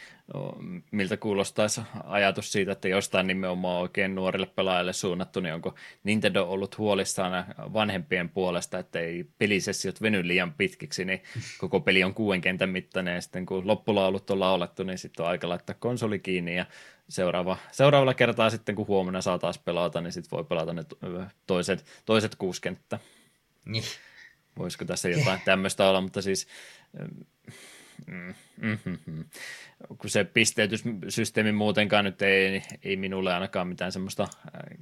[0.92, 6.78] miltä kuulostaisi ajatus siitä, että jostain nimenomaan oikein nuorille pelaajille suunnattu, niin onko Nintendo ollut
[6.78, 11.24] huolissaan vanhempien puolesta, että ei pelisessiot veny liian pitkiksi, niin
[11.58, 15.30] koko peli on kuuden kentän mittainen, ja sitten kun loppulaulut on laulettu, niin sitten on
[15.30, 16.66] aika laittaa konsoli kiinni, ja
[17.10, 20.84] seuraava, seuraavalla kertaa sitten, kun huomenna saa taas pelata, niin sitten voi pelata ne
[21.48, 23.00] toiset, toiset kuusi kenttä.
[23.66, 23.84] Niin.
[24.62, 26.48] Voisiko tässä jotain tämmöistä olla, mutta siis
[28.08, 29.26] mm, mm, mm, mm.
[29.98, 34.28] kun se pisteytyssysteemi muutenkaan nyt ei, ei minulle ainakaan mitään semmoista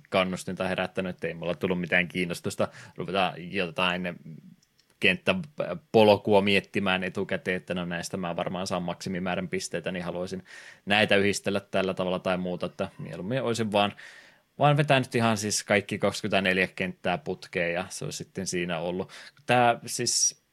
[0.10, 4.20] kannustinta herättänyt, että ei mulla tullut mitään kiinnostusta ruveta jotain
[5.00, 10.44] kenttäpolkua miettimään etukäteen, että no näistä mä varmaan saan maksimimäärän pisteitä, niin haluaisin
[10.86, 13.94] näitä yhdistellä tällä tavalla tai muuta, että mieluummin olisin vaan
[14.60, 19.12] vaan vetänyt ihan siis kaikki 24 kenttää putkeen ja se olisi sitten siinä ollut.
[19.46, 20.44] Tämä siis,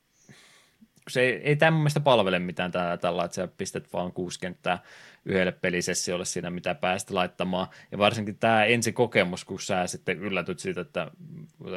[1.08, 4.40] se ei, ei tämä mun mielestä palvele mitään tää, tällä, että sä pistät vaan kuusi
[4.40, 4.78] kenttää
[5.26, 7.66] yhdelle pelisessiolle siinä, mitä päästä laittamaan.
[7.92, 11.10] Ja varsinkin tämä ensi kokemus, kun sä sitten yllätyt siitä, että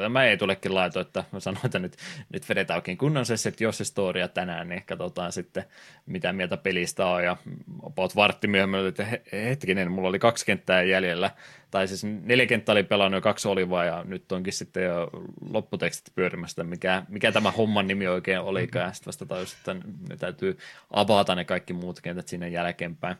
[0.02, 1.96] tämä ei tulekin laito, että mä sanoin, että nyt,
[2.32, 5.64] nyt vedetään oikein kunnon sessiot, jos se storia tänään, niin katsotaan sitten,
[6.06, 7.24] mitä mieltä pelistä on.
[7.24, 7.36] Ja
[7.82, 11.30] about vartti myöhemmin, että hetkinen, mulla oli kaksi kenttää jäljellä,
[11.70, 15.10] tai siis neljä kenttää oli pelannut ja kaksi oli vaan, ja nyt onkin sitten jo
[15.50, 19.76] lopputekstit pyörimästä, mikä, mikä tämä homman nimi oikein olikaan, ja sitten vasta tajus, että
[20.08, 20.58] ne täytyy
[20.90, 23.16] avata ne kaikki muut kentät sinne jälkeenpäin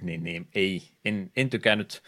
[0.00, 2.02] niin, niin ei, en, en tykännyt.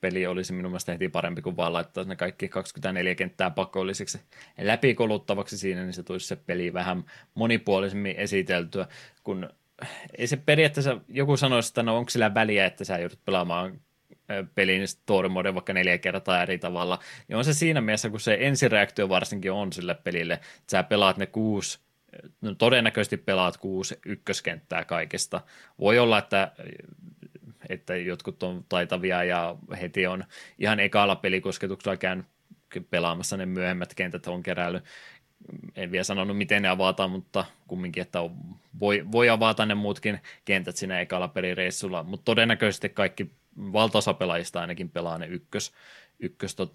[0.00, 4.20] Peli olisi minun mielestä heti parempi kuin vaan laittaa ne kaikki 24 kenttää pakollisiksi
[4.58, 7.04] läpikoluttavaksi siinä, niin se tulisi se peli vähän
[7.34, 8.86] monipuolisemmin esiteltyä,
[9.24, 9.50] kun
[10.18, 13.80] ei se periaatteessa, joku sanoisi, että no onko sillä väliä, että sä joudut pelaamaan
[14.54, 16.98] pelin story mode vaikka neljä kertaa eri tavalla,
[17.28, 21.16] niin on se siinä mielessä, kun se ensireaktio varsinkin on sille pelille, että sä pelaat
[21.16, 21.78] ne kuusi
[22.40, 25.40] no todennäköisesti pelaat kuusi ykköskenttää kaikesta.
[25.78, 26.52] Voi olla, että
[27.70, 30.24] että jotkut on taitavia ja heti on
[30.58, 32.26] ihan ekalla pelikosketuksella käynyt
[32.90, 34.80] pelaamassa ne myöhemmät kentät on keräily.
[35.76, 38.18] En vielä sanonut, miten ne avataan, mutta kumminkin, että
[38.80, 44.88] voi, voi avata ne muutkin kentät siinä ekalla pelireissulla, mutta todennäköisesti kaikki valtaosa pelaajista ainakin
[44.88, 45.72] pelaa ne ykkös,
[46.20, 46.72] ykkösversiot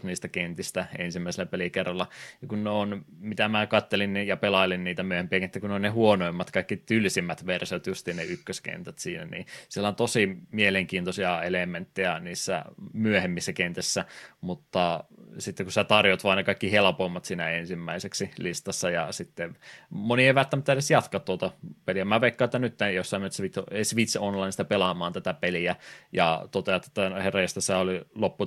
[0.00, 2.08] tota, niistä kentistä ensimmäisellä pelikerralla.
[2.42, 5.82] Ja kun ne on, mitä mä kattelin ja pelailin niitä myöhempiä kenttiä, kun ne on
[5.82, 12.20] ne huonoimmat, kaikki tylsimmät versiot, just ne ykköskentät siinä, niin siellä on tosi mielenkiintoisia elementtejä
[12.20, 14.04] niissä myöhemmissä kentissä,
[14.40, 15.04] mutta
[15.38, 19.56] sitten kun sä tarjot vain ne kaikki helpommat siinä ensimmäiseksi listassa ja sitten
[19.90, 21.50] moni ei välttämättä edes jatka tuota
[21.84, 22.04] peliä.
[22.04, 23.42] Mä veikkaan, että nyt jossain mielessä
[23.82, 25.76] Switch Onlinesta pelaamaan tätä peliä
[26.12, 28.02] ja toteat, että herreistä se oli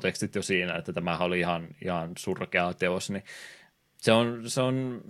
[0.10, 3.23] lopputekstit jo siinä, että tämä oli ihan, ihan surkea teos, niin
[3.98, 5.02] se on, se on,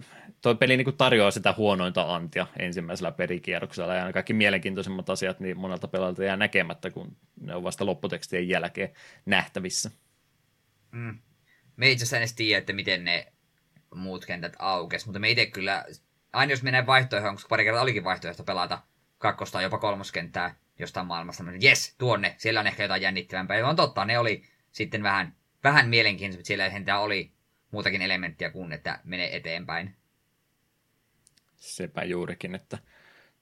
[0.42, 5.88] toi peli niin tarjoaa sitä huonointa antia ensimmäisellä perikierroksella ja kaikki mielenkiintoisimmat asiat niin monelta
[5.88, 8.90] pelaajalta jää näkemättä, kun ne on vasta lopputekstien jälkeen
[9.26, 9.92] nähtävissä.
[10.92, 11.20] Mm.
[11.78, 13.34] Me itse asiassa edes tiedä, että miten ne
[13.96, 15.86] muut kentät aukes, mutta me itse kyllä,
[16.34, 18.82] aina jos menee vaihtoehtoon, koska pari kertaa olikin vaihtoehto pelata
[19.18, 23.58] kakkosta jopa kolmoskenttää jostain maailmasta, niin jes, tuonne, siellä on ehkä jotain jännittävämpää.
[23.58, 27.32] Ja on totta, ne oli sitten vähän, vähän mielenkiintoista, siellä sentään oli
[27.72, 29.96] muutakin elementtiä kuin, että menee eteenpäin.
[31.56, 32.78] Sepä juurikin, että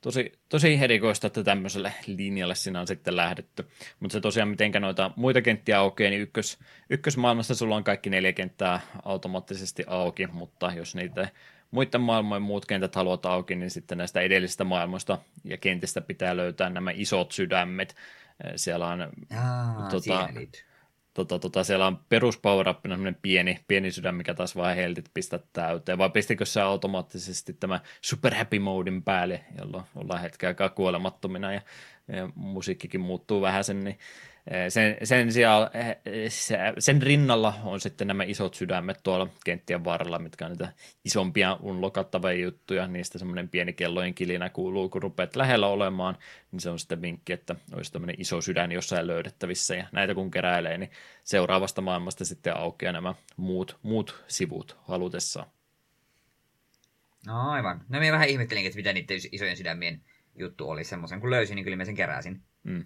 [0.01, 3.67] tosi, tosi herikoista, että tämmöiselle linjalle siinä on sitten lähdetty.
[3.99, 6.59] Mutta se tosiaan, mitenkä noita muita kenttiä aukeaa, niin ykkös,
[6.89, 11.29] ykkösmaailmassa sulla on kaikki neljä kenttää automaattisesti auki, mutta jos niitä
[11.71, 16.69] muiden maailmojen muut kentät haluat auki, niin sitten näistä edellisistä maailmoista ja kentistä pitää löytää
[16.69, 17.95] nämä isot sydämet.
[18.55, 20.29] Siellä on Aa, tota,
[21.17, 22.79] tota, tota, siellä on perus power up,
[23.21, 28.35] pieni, pieni sydän, mikä taas vaan heltit pistää täyteen, vai pistikö se automaattisesti tämä super
[28.35, 31.61] happy modin päälle, jolloin ollaan hetken aikaa kuolemattomina ja,
[32.07, 33.99] ja musiikkikin muuttuu vähän sen, niin
[34.69, 35.97] sen, sen, sijaan, eh,
[36.79, 40.73] sen rinnalla on sitten nämä isot sydämet tuolla kenttien varrella, mitkä on niitä
[41.05, 42.87] isompia unlokattavia juttuja.
[42.87, 46.17] Niistä semmoinen pieni kellojen kilinä kuuluu, kun rupeat lähellä olemaan,
[46.51, 49.75] niin se on sitten vinkki, että olisi tämmöinen iso sydän jossain löydettävissä.
[49.75, 50.91] Ja näitä kun keräilee, niin
[51.23, 55.47] seuraavasta maailmasta sitten aukeaa nämä muut, muut sivut halutessaan.
[57.27, 57.85] No aivan.
[57.89, 60.01] No minä vähän ihmettelin, että mitä niiden isojen sydämien
[60.35, 61.21] juttu oli semmoisen.
[61.21, 62.41] Kun löysin, niin kyllä mä sen keräsin.
[62.63, 62.85] Mm.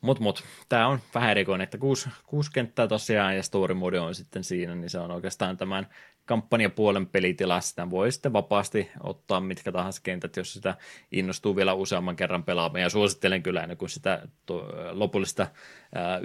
[0.00, 4.14] Mut, mut, tämä on vähän erikoinen, että kuusi, kuusi kenttää tosiaan ja story mode on
[4.14, 5.86] sitten siinä, niin se on oikeastaan tämän
[6.30, 10.74] kampanjapuolen pelitila, sitä voi sitten vapaasti ottaa mitkä tahansa kentät, jos sitä
[11.12, 12.82] innostuu vielä useamman kerran pelaamaan.
[12.82, 14.22] Ja suosittelen kyllä ennen kuin sitä
[14.90, 15.46] lopullista
[15.94, 16.20] ää,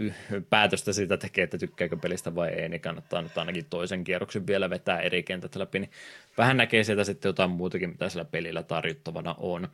[0.49, 4.69] päätöstä siitä tekee, että tykkääkö pelistä vai ei, niin kannattaa nyt ainakin toisen kierroksen vielä
[4.69, 5.91] vetää eri kentät läpi, niin
[6.38, 9.68] vähän näkee sieltä sitten jotain muutakin, mitä sillä pelillä tarjottavana on.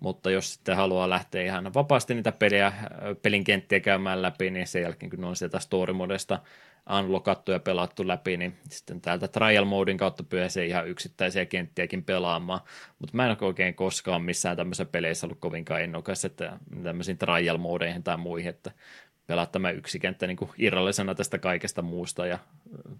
[0.00, 2.72] Mutta jos sitten haluaa lähteä ihan vapaasti niitä peliä,
[3.22, 5.92] pelin kenttiä käymään läpi, niin sen jälkeen kun on sieltä story
[6.98, 12.60] unlockattu ja pelattu läpi, niin sitten täältä trial modin kautta pääsee ihan yksittäisiä kenttiäkin pelaamaan,
[12.98, 17.58] mutta mä en ole oikein koskaan missään tämmöisessä peleissä ollut kovinkaan innokas, että tämmöisiin trial
[17.58, 18.70] modeihin tai muihin, että
[19.26, 22.38] pelaa tämä yksi kenttä niin irrallisena tästä kaikesta muusta ja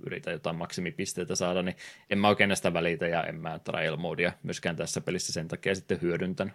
[0.07, 1.77] yritä jotain maksimipisteitä saada, niin
[2.11, 5.75] en mä oikein näistä välitä ja en mä trial modea myöskään tässä pelissä sen takia
[5.75, 6.55] sitten hyödyntänyt.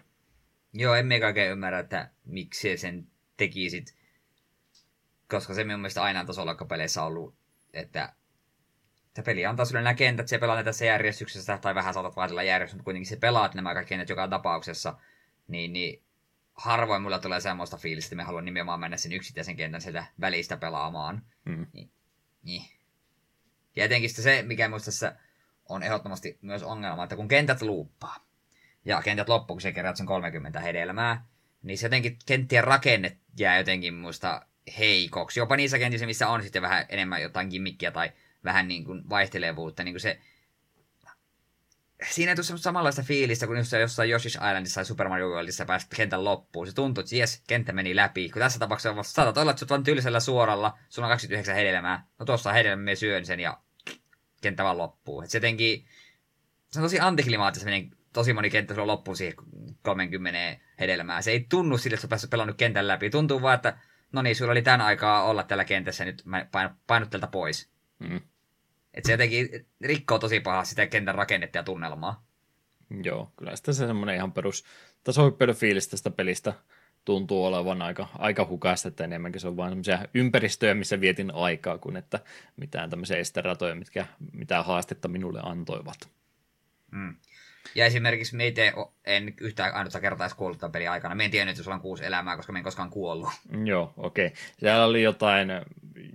[0.72, 3.99] Joo, en me oikein ymmärrä, että miksi sen tekisit
[5.30, 6.56] koska se minun mielestä aina tasolla
[7.06, 7.34] ollut,
[7.72, 8.12] että
[9.10, 12.76] että peli antaa sulle nämä kentät, se pelaa tässä järjestyksessä, tai vähän saatat vaihella järjestyksessä,
[12.76, 14.98] mutta kuitenkin se pelaat nämä kaikki kentät joka tapauksessa,
[15.48, 16.02] niin, niin
[16.54, 20.56] harvoin mulla tulee semmoista fiilistä, että me haluan nimenomaan mennä sen yksittäisen kentän sieltä välistä
[20.56, 21.22] pelaamaan.
[21.44, 21.66] Mm.
[21.72, 21.90] Niin,
[22.42, 22.64] niin.
[23.76, 25.16] Ja etenkin se, mikä minusta tässä
[25.68, 28.26] on ehdottomasti myös ongelma, että kun kentät luuppaa,
[28.84, 31.26] ja kentät loppuu, kun se kerrat sen 30 hedelmää,
[31.62, 34.46] niin se jotenkin kenttien rakenne jää jotenkin muista
[34.78, 35.40] heikoksi.
[35.40, 38.12] Jopa niissä kentissä, missä on sitten vähän enemmän jotain gimmikkiä tai
[38.44, 40.20] vähän niin kuin vaihtelevuutta, niin kuin se
[42.10, 45.96] siinä ei tule samanlaista fiilistä kuin jos jossain Yoshi's Islandissa tai Super Mario Worldissa päästä
[45.96, 46.66] kentän loppuun.
[46.66, 48.30] Se tuntuu, että jes, kenttä meni läpi.
[48.30, 52.06] Kun tässä tapauksessa saatat olla, että oot tylsällä suoralla, sulla on 29 hedelmää.
[52.18, 53.58] No tuossa on hedelmä, syön sen ja
[54.42, 55.22] kenttä vaan loppuu.
[55.22, 55.84] Et se jotenkin,
[56.70, 59.34] se on tosi antiklimaattista, menen tosi moni kenttä sulla loppuu siihen
[59.82, 61.22] 30 hedelmää.
[61.22, 63.10] Se ei tunnu sille, että sä pelannut kentän läpi.
[63.10, 63.78] Tuntuu vaan, että
[64.12, 66.46] no niin, sulla oli tämän aikaa olla tällä kentässä, nyt mä
[66.86, 67.70] painut tältä pois.
[67.98, 68.20] Mm.
[68.94, 72.24] Et se jotenkin rikkoo tosi pahaa sitä kentän rakennetta ja tunnelmaa.
[73.02, 74.64] Joo, kyllä sitä se semmoinen ihan perus
[75.04, 76.52] tasohyppelyfiilis tästä pelistä
[77.04, 81.78] tuntuu olevan aika, aika hukasta, että enemmänkin se on vain semmoisia ympäristöjä, missä vietin aikaa,
[81.78, 82.20] kuin että
[82.56, 86.10] mitään tämmöisiä esteratoja, mitkä mitään haastetta minulle antoivat.
[86.90, 87.16] Mm.
[87.74, 88.72] Ja esimerkiksi me itse
[89.04, 91.14] en yhtään ainutta kertaa edes kuollut tämän pelin aikana.
[91.14, 93.28] Me en tiennyt, että sulla on kuusi elämää, koska me en koskaan kuollut.
[93.64, 94.26] Joo, okei.
[94.26, 94.38] Okay.
[94.58, 95.48] Siellä oli jotain,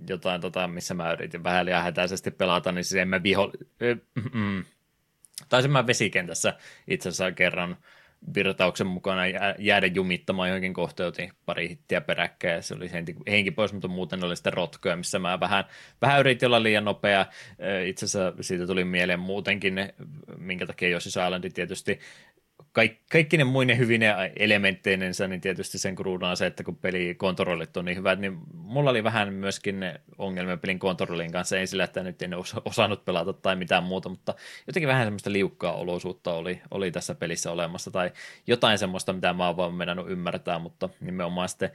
[0.08, 3.52] jotain tota, missä mä yritin vähän liian hätäisesti pelata, niin siis en mä viho...
[5.48, 6.54] Taisin mä vesikentässä
[6.88, 7.76] itse asiassa kerran
[8.34, 9.22] virtauksen mukana
[9.58, 14.24] jäädä jumittamaan johonkin kohteutiin pari hittiä peräkkäin ja se oli henki, henki pois, mutta muuten
[14.24, 15.64] oli sitten rotkoja, missä mä vähän,
[16.02, 17.26] vähän yritin olla liian nopea.
[17.86, 19.74] Itse asiassa siitä tuli mieleen muutenkin,
[20.38, 22.00] minkä takia Yoshi's Island tietysti
[22.72, 27.76] kaik, kaikki ne muine hyvine elementteinensä, niin tietysti sen kruunaa se, että kun peli kontrollit
[27.76, 29.84] on niin hyvät, niin mulla oli vähän myöskin
[30.18, 32.30] ongelmia pelin kontrollin kanssa, ei sillä, että nyt en
[32.64, 34.34] osannut pelata tai mitään muuta, mutta
[34.66, 38.12] jotenkin vähän semmoista liukkaa olosuutta oli, oli tässä pelissä olemassa, tai
[38.46, 41.70] jotain semmoista, mitä mä oon vaan ymmärtää, mutta nimenomaan sitten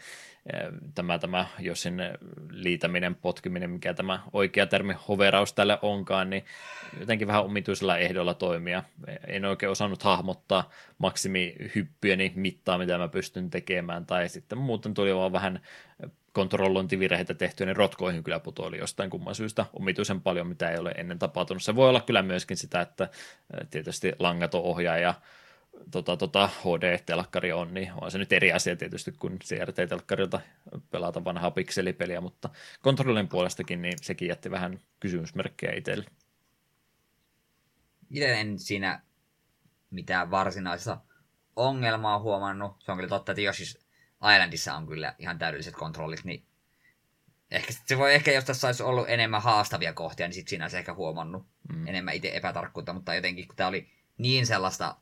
[0.53, 0.59] eh,
[0.95, 2.01] tämä, tämä Josin
[2.49, 6.45] liitäminen, potkiminen, mikä tämä oikea termi hoveraus tälle onkaan, niin
[6.99, 8.84] jotenkin vähän omituisella ehdolla toimia.
[9.27, 15.31] En oikein osannut hahmottaa maksimihyppyjeni mittaa, mitä mä pystyn tekemään, tai sitten muuten tuli vaan
[15.31, 15.61] vähän
[16.34, 21.20] kontrollointivirheitä tehtyä, niin rotkoihin kyllä putoili jostain kumman syystä omituisen paljon, mitä ei ole ennen
[21.20, 21.64] tapahtunut.
[21.64, 23.10] Se voi olla kyllä myöskin sitä, että
[23.70, 25.14] tietysti langaton ohjaaja
[25.91, 30.40] tota, tota, HD-telkkari on, niin on se nyt eri asia tietysti kuin CRT-telkkarilta
[30.91, 32.49] pelata vanhaa pikselipeliä, mutta
[32.82, 36.06] kontrollin puolestakin niin sekin jätti vähän kysymysmerkkejä itselle.
[38.10, 39.02] Itse en siinä
[39.91, 40.98] mitään varsinaista
[41.56, 42.76] ongelmaa huomannut.
[42.80, 43.81] Se on kyllä totta, että Yoshi's
[44.34, 46.45] Islandissa on kyllä ihan täydelliset kontrollit, niin
[47.52, 50.77] ehkä se voi ehkä, jos tässä olisi ollut enemmän haastavia kohtia, niin sitten siinä olisi
[50.77, 51.88] ehkä huomannut mm.
[51.88, 54.95] enemmän itse epätarkkuutta, mutta jotenkin kun tämä oli niin sellaista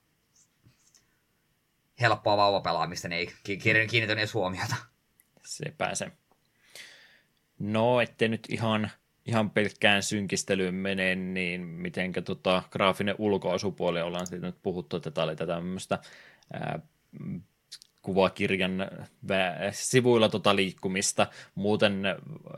[2.02, 4.76] helppoa vauvapelaamista, niin ei kiinnittänyt edes huomiota.
[5.46, 6.12] Se pääsee.
[7.60, 8.92] No, ettei nyt ihan
[9.30, 15.26] ihan pelkkään synkistelyyn mene, niin mitenkä tota, graafinen ulkoasupuoli ollaan siitä nyt puhuttu, että tämä
[15.26, 16.00] oli tätä tämmöistä
[16.54, 16.80] ää,
[18.02, 18.88] kuvakirjan
[19.72, 21.28] sivuilla tota liikkumista.
[21.56, 22.04] Muuten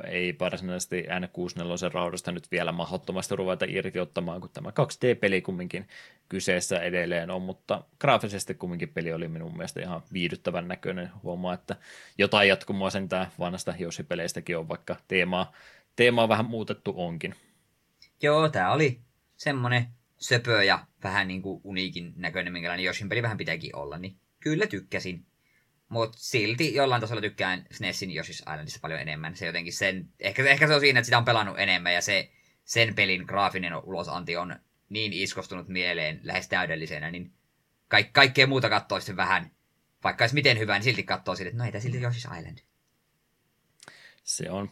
[0.08, 5.88] ei varsinaisesti N64 raudasta nyt vielä mahdottomasti ruveta irti ottamaan, kun tämä 2D-peli kumminkin
[6.30, 11.10] kyseessä edelleen on, mutta graafisesti kumminkin peli oli minun mielestä ihan viihdyttävän näköinen.
[11.24, 11.76] Huomaa, että
[12.18, 15.52] jotain jatkumoa sen tämä vanhasta Yoshi-peleistäkin on, vaikka teemaa
[15.96, 17.36] teema on vähän muutettu onkin.
[18.22, 19.02] Joo, tää oli
[19.38, 19.88] semmonen
[20.18, 25.26] söpö ja vähän niinku uniikin näköinen, minkälainen Yoshin peli vähän pitääkin olla, niin kyllä tykkäsin.
[25.92, 29.36] Mutta silti jollain tasolla tykkään SNESin Yoshi's Islandissa paljon enemmän.
[29.36, 32.32] Se jotenkin sen, ehkä, ehkä se on siinä, että sitä on pelannut enemmän ja se,
[32.64, 34.56] sen pelin graafinen ulosanti on
[34.90, 37.34] niin iskostunut mieleen lähes täydellisenä, niin
[37.88, 39.52] ka- kaikkea muuta katsoo sitten vähän,
[40.04, 42.58] vaikka olisi miten hyvä, niin silti katsoo sille, että no ei tämä silti Yoshi's Island.
[44.24, 44.70] Se on,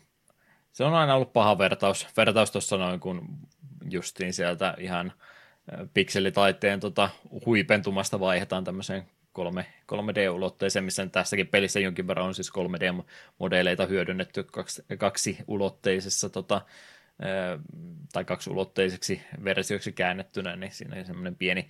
[0.71, 2.07] se on aina ollut paha vertaus.
[2.17, 3.27] Vertaus tuossa noin, kun
[3.89, 5.13] justiin sieltä ihan
[5.93, 7.09] pikselitaiteen tota,
[7.45, 14.83] huipentumasta vaihdetaan tämmöiseen 3, 3D-ulotteeseen, missä tässäkin pelissä jonkin verran on siis 3D-modeleita hyödynnetty kaksi,
[14.97, 16.61] kaksi ulotteisessa tota,
[18.13, 21.69] tai kaksi ulotteiseksi versioiksi käännettynä, niin siinä on semmoinen pieni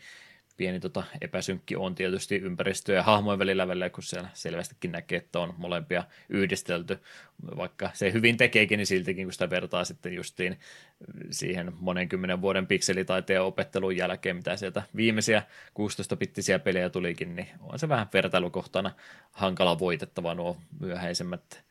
[0.59, 5.39] pieni tota, epäsynkki on tietysti ympäristö ja hahmojen välillä välillä, kun siellä selvästikin näkee, että
[5.39, 6.99] on molempia yhdistelty,
[7.57, 10.59] vaikka se hyvin tekeekin, niin siltikin, kun sitä vertaa sitten justiin
[11.31, 17.89] siihen monenkymmenen vuoden pikselitaiteen opettelun jälkeen, mitä sieltä viimeisiä 16-pittisiä pelejä tulikin, niin on se
[17.89, 18.91] vähän vertailukohtana
[19.31, 21.63] hankala voitettava nuo myöhäisemmät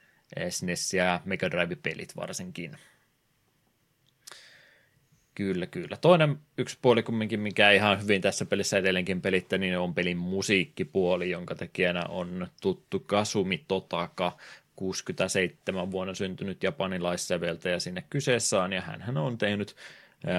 [0.48, 2.76] SNES ja Mega Drive-pelit varsinkin.
[5.38, 5.96] Kyllä, kyllä.
[5.96, 11.30] Toinen yksi puoli kumminkin, mikä ihan hyvin tässä pelissä edelleenkin pelittää, niin on pelin musiikkipuoli,
[11.30, 14.38] jonka tekijänä on tuttu Kasumi Totaka,
[14.76, 19.76] 67 vuonna syntynyt japanilaissäveltäjä sinne kyseessä on, ja hän on tehnyt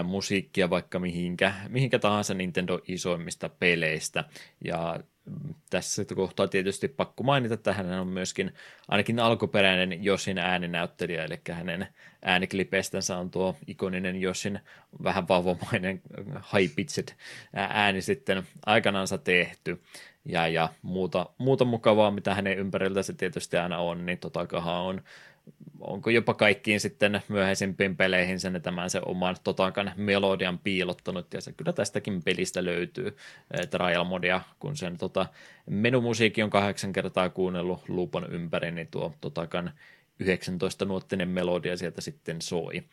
[0.04, 4.24] musiikkia vaikka mihinkä, mihinkä tahansa Nintendo isoimmista peleistä,
[4.66, 5.00] ja
[5.70, 8.54] tässä kohtaa tietysti pakko mainita, että hän on myöskin
[8.88, 11.88] ainakin alkuperäinen Josin ääninäyttelijä, eli hänen
[12.22, 14.60] ääniklipestänsä on tuo ikoninen Josin
[15.04, 16.02] vähän vauvomainen
[16.54, 17.14] high-pitched
[17.54, 19.82] ääni sitten aikanaansa tehty.
[20.26, 25.02] Ja, ja muuta, muuta mukavaa, mitä hänen ympäriltä se tietysti aina on, niin Totakahan on
[25.80, 31.54] onko jopa kaikkiin sitten myöhäisimpiin peleihin sen tämän se oman Totakan melodian piilottanut, ja se
[31.54, 33.18] kyllä tästäkin pelistä löytyy
[33.70, 35.26] trial modia, kun sen tota,
[35.70, 39.72] menumusiikki on kahdeksan kertaa kuunnellut luupon ympäri, niin tuo Totakan
[40.24, 42.84] 19-nuottinen melodia sieltä sitten soi.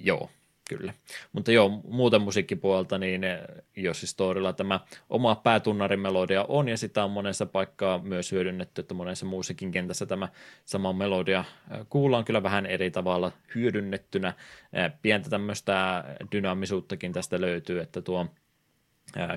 [0.00, 0.30] Joo,
[0.68, 0.94] kyllä.
[1.32, 3.38] Mutta joo, muuten musiikkipuolta, niin eh,
[3.76, 4.80] Jossi Storilla tämä
[5.10, 10.28] oma päätunnarimelodia on, ja sitä on monessa paikkaa myös hyödynnetty, että monessa muusikin kentässä tämä
[10.64, 14.28] sama melodia eh, kuullaan kyllä vähän eri tavalla hyödynnettynä.
[14.72, 18.26] Eh, pientä tämmöistä dynaamisuuttakin tästä löytyy, että tuo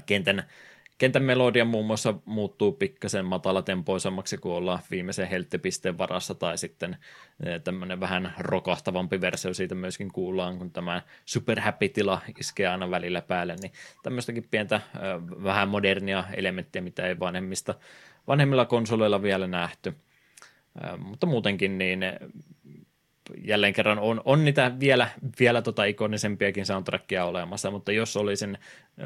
[0.06, 0.44] kentän
[0.98, 6.98] Kentän melodia muun muassa muuttuu pikkasen matalatempoisemmaksi, kun ollaan viimeisen helttipisteen varassa, tai sitten
[7.45, 13.22] eh, tämmöinen vähän rokahtavampi versio siitä myöskin kuullaan, kun tämä super happy-tila iskee aina välillä
[13.22, 13.72] päälle, niin
[14.03, 14.82] tämmöistäkin pientä eh,
[15.44, 17.76] vähän modernia elementtiä, mitä ei vanhemmista,
[18.28, 19.94] vanhemmilla konsoleilla vielä nähty.
[20.84, 21.99] Eh, mutta muutenkin niin
[23.44, 25.10] jälleen kerran on, on niitä vielä,
[25.40, 28.58] vielä tota ikonisempiakin soundtrackia olemassa, mutta jos olisin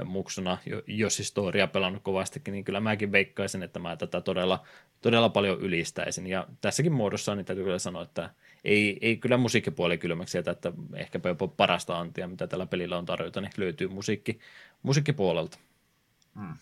[0.06, 0.58] muksuna,
[0.88, 4.66] jos historia pelannut kovastikin, niin kyllä mäkin veikkaisin, että mä tätä todella,
[5.02, 6.28] todella paljon ylistäisin.
[6.28, 8.30] Ja tässäkin muodossa niin täytyy kyllä sanoa, että
[8.64, 13.06] ei, ei kyllä musiikkipuoli kylmäksi sieltä, että ehkäpä jopa parasta antia, mitä tällä pelillä on
[13.06, 14.40] tarjota, niin löytyy musiikki,
[14.84, 15.58] musiikkipuolelta.
[16.36, 16.54] Hmm.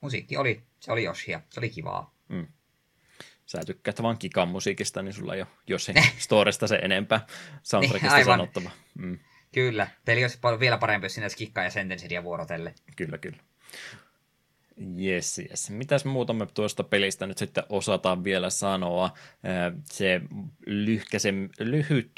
[0.00, 2.14] Musiikki oli, se oli Joshia, se oli kivaa.
[2.28, 2.46] Hmm
[3.48, 7.26] sä tykkäät vaan Kikan musiikista, niin sulla ei ole Josin storesta se enempää
[7.62, 8.70] soundtrackista niin, sanottava.
[8.98, 9.18] Mm.
[9.52, 12.74] Kyllä, peli olisi paljon vielä parempi, jos sinä Kikkaa ja Sentenceria vuorotelle.
[12.96, 13.38] Kyllä, kyllä.
[15.00, 15.70] Yes, yes.
[15.70, 19.10] Mitäs muuta me tuosta pelistä nyt sitten osataan vielä sanoa?
[19.84, 20.20] Se
[20.66, 22.12] lyhkäsen, lyhyt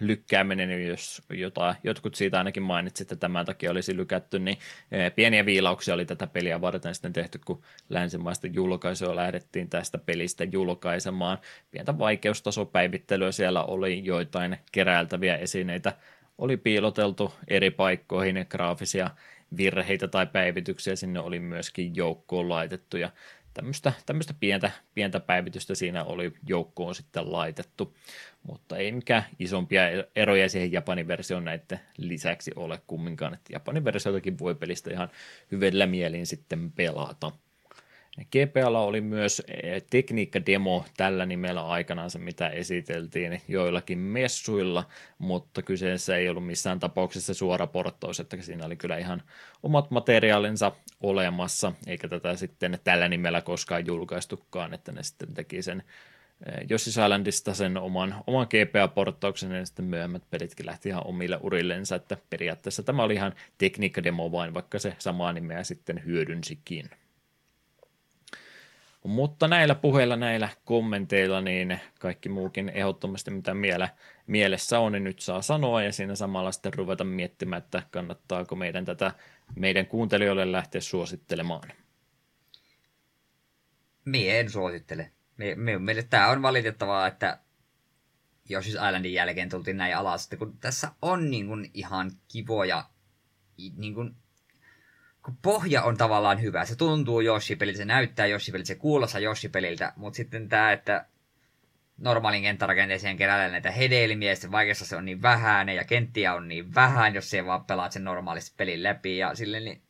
[0.00, 4.58] lykkääminen, jos jotain, jotkut siitä ainakin mainitsit, että tämän takia olisi lykätty, niin
[5.16, 11.38] pieniä viilauksia oli tätä peliä varten sitten tehty, kun länsimaista julkaisua lähdettiin tästä pelistä julkaisemaan.
[11.70, 15.92] Pientä vaikeustasopäivittelyä siellä oli joitain keräiltäviä esineitä,
[16.38, 19.10] oli piiloteltu eri paikkoihin graafisia
[19.56, 23.10] virheitä tai päivityksiä sinne oli myöskin joukkoon laitettu ja
[23.54, 27.96] tämmöistä, tämmöistä pientä, pientä päivitystä siinä oli joukkoon sitten laitettu,
[28.42, 29.82] mutta ei mikään isompia
[30.16, 35.10] eroja siihen Japanin versioon näiden lisäksi ole kumminkaan, että Japanin versioitakin voi pelistä ihan
[35.52, 37.32] hyvillä mielin sitten pelata.
[38.24, 44.84] GPAlla oli myös eh, tekniikkademo tällä nimellä aikanaan se, mitä esiteltiin joillakin messuilla,
[45.18, 49.22] mutta kyseessä ei ollut missään tapauksessa suora porttaus, että siinä oli kyllä ihan
[49.62, 55.82] omat materiaalinsa olemassa, eikä tätä sitten tällä nimellä koskaan julkaistukaan, että ne sitten teki sen
[56.46, 61.96] eh, Jossi Islandista sen oman, oman GPA-porttauksen, ja sitten myöhemmät pelitkin lähti ihan omille urillensa,
[61.96, 66.90] että periaatteessa tämä oli ihan tekniikkademo vain, vaikka se samaa nimeä sitten hyödynsikin.
[69.06, 73.90] Mutta näillä puheilla, näillä kommenteilla, niin kaikki muukin ehdottomasti, mitä miele,
[74.26, 78.84] mielessä on, niin nyt saa sanoa ja siinä samalla sitten ruveta miettimään, että kannattaako meidän
[78.84, 79.12] tätä
[79.54, 81.72] meidän kuuntelijoille lähteä suosittelemaan.
[84.04, 85.10] Mie en suosittele.
[85.56, 87.38] Minun mielestä tämä on valitettavaa, että
[88.50, 92.84] Yoshi's Islandin jälkeen tultiin näin alas, että kun tässä on niin kuin ihan kivoja,
[93.76, 94.16] niin kuin,
[95.26, 100.16] kun pohja on tavallaan hyvä, se tuntuu Yoshi-peliltä, se näyttää Yoshi-peliltä, se kuulostaa Yoshi-peliltä, mutta
[100.16, 101.06] sitten tämä, että
[101.98, 106.74] normaalin kenttärakenteeseen keräillä näitä hedelmiä, ja vaikeassa se on niin vähän, ja kenttiä on niin
[106.74, 109.82] vähän, jos se vaan pelaat sen normaalisti pelin läpi, ja silleen niin,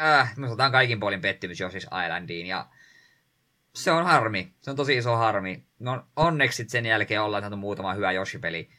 [0.00, 2.66] äh, me otetaan kaikin puolin pettymys Yoshi's Islandiin, ja
[3.74, 4.54] se on harmi.
[4.60, 5.66] Se on tosi iso harmi.
[5.78, 8.70] No onneksi sen jälkeen ollaan saatu muutama hyvä Yoshi-peli,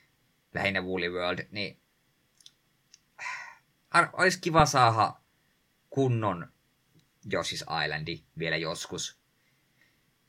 [0.54, 1.80] lähinnä Woolly World, niin
[3.92, 5.25] ar- olisi kiva saada
[5.96, 6.48] kunnon
[7.34, 9.20] Yoshi's Islandi vielä joskus.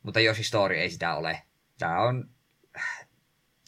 [0.02, 1.42] Mutta Yoshi Story ei sitä ole.
[1.78, 2.30] Tää on...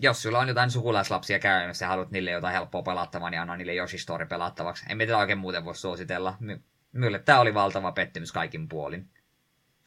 [0.00, 3.74] Jos sulla on jotain sukulaislapsia käymässä ja haluat niille jotain helppoa pelattavaa, niin anna niille
[3.74, 4.84] Yoshi Story pelattavaksi.
[4.88, 6.36] En tätä oikein muuten voi suositella.
[6.40, 6.62] My-
[6.92, 9.10] Mylle tää oli valtava pettymys kaikin puolin.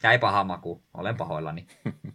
[0.02, 1.66] Jäi paha maku, olen pahoillani.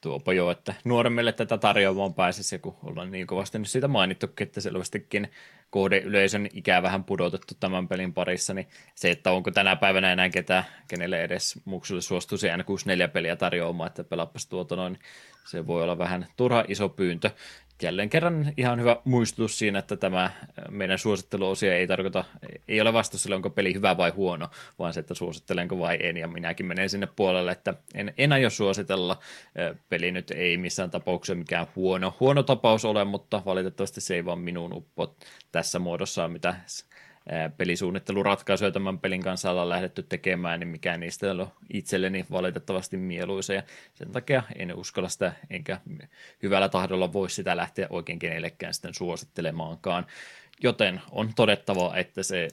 [0.00, 4.60] Tuopa jo, että nuoremmille tätä tarjoamaan pääsisi, kun ollaan niin kovasti nyt siitä mainittukin, että
[4.60, 5.30] selvästikin
[5.70, 10.64] kohdeyleisön ikää vähän pudotettu tämän pelin parissa, niin se, että onko tänä päivänä enää ketään,
[10.88, 14.98] kenelle edes muksulle suostuisi N64-peliä tarjoamaan, että pelappas tuota noin,
[15.46, 17.30] se voi olla vähän turha iso pyyntö
[17.82, 20.30] jälleen kerran ihan hyvä muistutus siinä, että tämä
[20.70, 22.24] meidän suositteluosio ei tarkoita,
[22.68, 24.48] ei ole vasta sille, onko peli hyvä vai huono,
[24.78, 28.50] vaan se, että suosittelenko vai en, ja minäkin menen sinne puolelle, että en, en aio
[28.50, 29.18] suositella.
[29.88, 34.38] Peli nyt ei missään tapauksessa mikään huono, huono tapaus ole, mutta valitettavasti se ei vaan
[34.38, 35.16] minun uppo
[35.52, 36.54] tässä muodossa, mitä
[37.56, 43.54] pelisuunnitteluratkaisuja tämän pelin kanssa ollaan lähdetty tekemään, niin mikään niistä ei ole itselleni valitettavasti mieluisa,
[43.54, 43.62] ja
[43.94, 45.80] sen takia en uskalla sitä, enkä
[46.42, 50.06] hyvällä tahdolla voi sitä lähteä oikein kenellekään sitten suosittelemaankaan.
[50.62, 52.48] Joten on todettava, että se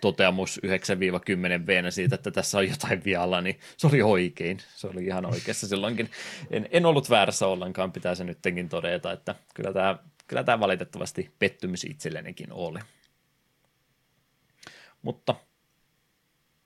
[0.00, 4.58] toteamus 9-10 v siitä, että tässä on jotain vialla, niin se oli oikein.
[4.76, 6.10] Se oli ihan oikeassa silloinkin.
[6.50, 11.30] En, en ollut väärässä ollenkaan, pitää se nyttenkin todeta, että kyllä tämä, kyllä tämä valitettavasti
[11.38, 12.78] pettymys itsellenikin oli.
[15.02, 15.34] Mutta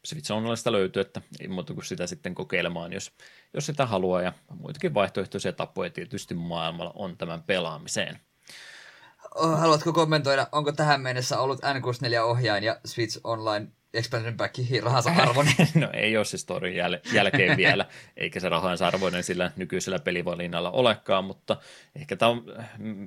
[0.04, 3.12] Switch Onlinesta löytyy, että ei muuta kuin sitä sitten kokeilemaan, jos,
[3.54, 8.20] jos sitä haluaa, ja muitakin vaihtoehtoisia tapoja tietysti maailmalla on tämän pelaamiseen.
[9.56, 15.54] Haluatko kommentoida, onko tähän mennessä ollut N64-ohjain ja Switch Online expansion pack rahansa arvoinen?
[15.80, 17.86] no ei ole se story jäl- jälkeen vielä,
[18.16, 21.56] eikä se rahansa arvoinen sillä nykyisellä pelivalinnalla olekaan, mutta
[21.96, 22.44] ehkä tämä on,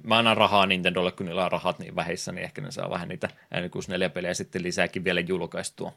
[0.03, 3.07] mä annan rahaa Nintendolle, kun niillä on rahat niin vähissä, niin ehkä ne saa vähän
[3.07, 5.94] niitä N64-pelejä sitten lisääkin vielä julkaistua.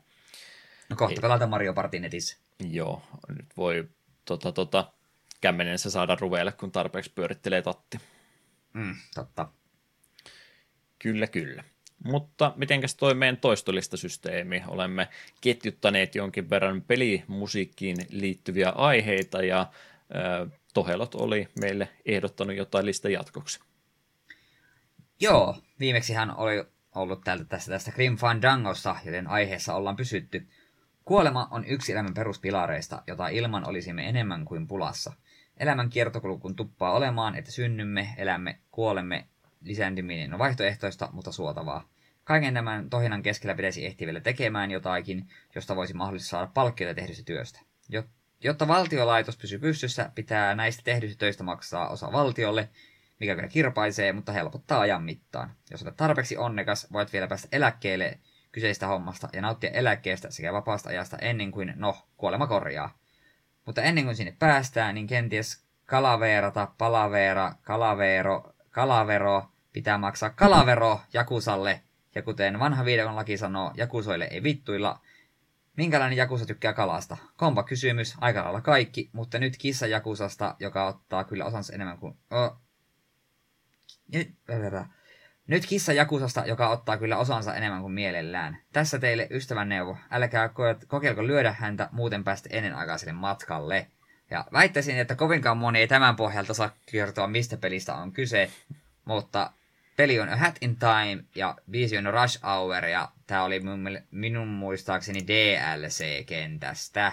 [0.89, 2.37] No kohta pelata Mario Party netissä.
[2.71, 3.89] Joo, nyt voi
[4.25, 4.93] tota, tota,
[5.41, 8.01] kämmenensä saada ruveille, kun tarpeeksi pyörittelee tatti.
[8.73, 9.49] Mm, totta.
[10.99, 11.65] Kyllä, kyllä.
[12.05, 14.63] Mutta mitenkäs toi meidän toistolistasysteemi?
[14.69, 15.09] Olemme
[15.41, 23.61] ketjuttaneet jonkin verran pelimusiikkiin liittyviä aiheita ja äh, Tohelot oli meille ehdottanut jotain lista jatkoksi.
[25.21, 26.65] Joo, viimeksi hän oli
[26.95, 30.49] ollut täältä tästä, tästä Grim Fandangosta, joten aiheessa ollaan pysytty.
[31.05, 35.13] Kuolema on yksi elämän peruspilareista, jota ilman olisimme enemmän kuin pulassa.
[35.57, 39.27] Elämän kiertokulu kun tuppaa olemaan, että synnymme, elämme, kuolemme,
[39.69, 41.89] lisääntyminen on vaihtoehtoista, mutta suotavaa.
[42.25, 47.25] Kaiken tämän tohinan keskellä pitäisi ehtiä vielä tekemään jotakin, josta voisi mahdollisesti saada palkkiota tehdystä
[47.25, 47.61] työstä.
[48.41, 52.69] Jotta valtiolaitos pysyy pystyssä, pitää näistä tehdyistä töistä maksaa osa valtiolle,
[53.21, 55.55] mikä kyllä kirpaisee, mutta helpottaa ajan mittaan.
[55.71, 58.19] Jos olet tarpeeksi onnekas, voit vielä päästä eläkkeelle
[58.53, 62.99] kyseistä hommasta ja nauttia eläkkeestä sekä vapaasta ajasta ennen kuin, no, kuolema korjaa.
[63.67, 71.81] Mutta ennen kuin sinne päästään, niin kenties kalaveerata, palaveera, kalaveero, kalavero, pitää maksaa kalavero Jakusalle,
[72.15, 75.01] ja kuten vanha viidakon laki sanoo, Jakusoille ei vittuilla.
[75.77, 77.17] Minkälainen Jakusa tykkää kalasta?
[77.37, 82.19] Kompa kysymys, aika lailla kaikki, mutta nyt kissa Jakusasta, joka ottaa kyllä osansa enemmän kuin...
[82.31, 82.57] Oh.
[85.47, 88.59] Nyt, kissa Jakusasta, joka ottaa kyllä osansa enemmän kuin mielellään.
[88.73, 89.99] Tässä teille ystävän neuvo.
[90.11, 90.51] Älkää
[90.87, 93.87] kokeilko lyödä häntä, muuten päästä ennenaikaiselle matkalle.
[94.31, 98.51] Ja väittäisin, että kovinkaan moni ei tämän pohjalta saa kertoa, mistä pelistä on kyse,
[99.05, 99.51] mutta
[99.99, 103.61] peli on A Hat in Time ja biisi on Rush Hour ja tää oli
[104.11, 107.13] minun, muistaakseni DLC-kentästä.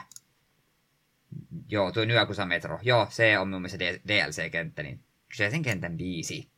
[1.70, 2.80] Joo, tuo Nyakusa Metro.
[2.82, 4.99] Joo, se on minun mielestä DLC-kenttä, niin
[5.30, 6.49] kyseisen kentän biisi.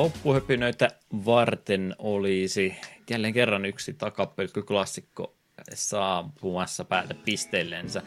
[0.00, 0.88] Loppuhöpinöitä
[1.24, 2.76] varten olisi
[3.10, 5.34] jälleen kerran yksi takapelkkyklassikko
[5.74, 8.02] saapumassa päälle pisteellensä.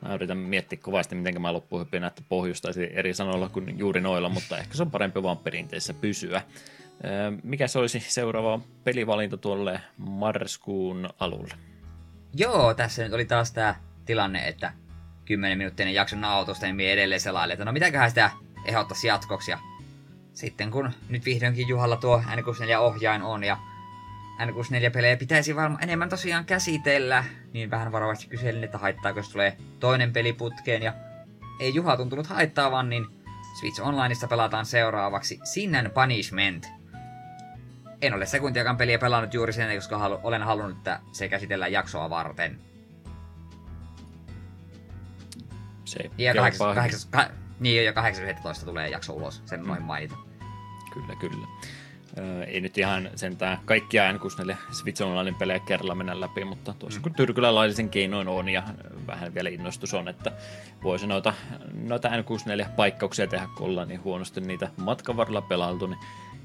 [0.00, 4.58] Mä yritän miettiä kovasti, miten mä loppuhyppinä, että pohjustaisi eri sanoilla kuin juuri noilla, mutta
[4.58, 6.42] ehkä se on parempi vaan perinteessä pysyä.
[7.42, 11.54] Mikä se olisi seuraava pelivalinta tuolle marraskuun alulle?
[12.34, 13.74] Joo, tässä nyt oli taas tämä
[14.04, 14.72] tilanne, että
[15.24, 18.30] 10 minuuttinen jakson nautusta, niin edelleen selaille, että no mitäköhän sitä
[18.66, 19.50] ehdottaisi jatkoksi.
[19.50, 19.58] Ja
[20.34, 23.58] sitten kun nyt vihdoinkin Juhalla tuo N64-ohjain on ja
[24.38, 30.12] N64-pelejä pitäisi varmaan enemmän tosiaan käsitellä, niin vähän varovasti kyselin, että haittaako jos tulee toinen
[30.12, 30.82] peli putkeen.
[30.82, 30.94] Ja
[31.60, 33.06] ei Juha tuntunut haittaavan, niin
[33.60, 36.68] Switch Onlineista pelataan seuraavaksi Sin and Punishment.
[38.02, 42.10] En ole sekuntiakaan peliä pelannut juuri sen, koska halu- olen halunnut, että se käsitellään jaksoa
[42.10, 42.58] varten.
[45.84, 49.66] Se ja 8, 8, 8, niin jo 8.11 tulee jakso ulos, sen mm.
[49.66, 50.14] noin mainita.
[50.94, 51.46] Kyllä, kyllä.
[52.18, 57.00] Öö, ei nyt ihan sentään kaikkia N64 Switch Online pelejä kerralla mennä läpi, mutta tuossa
[57.00, 57.02] mm.
[57.02, 58.62] kun tyrkylälaisen keinoin on ja
[59.06, 60.32] vähän vielä innostus on, että
[60.82, 61.34] voisi noita,
[61.74, 66.00] noita N64-paikkauksia tehdä, kun ollaan niin huonosti niitä matkan varrella pelailtu, niin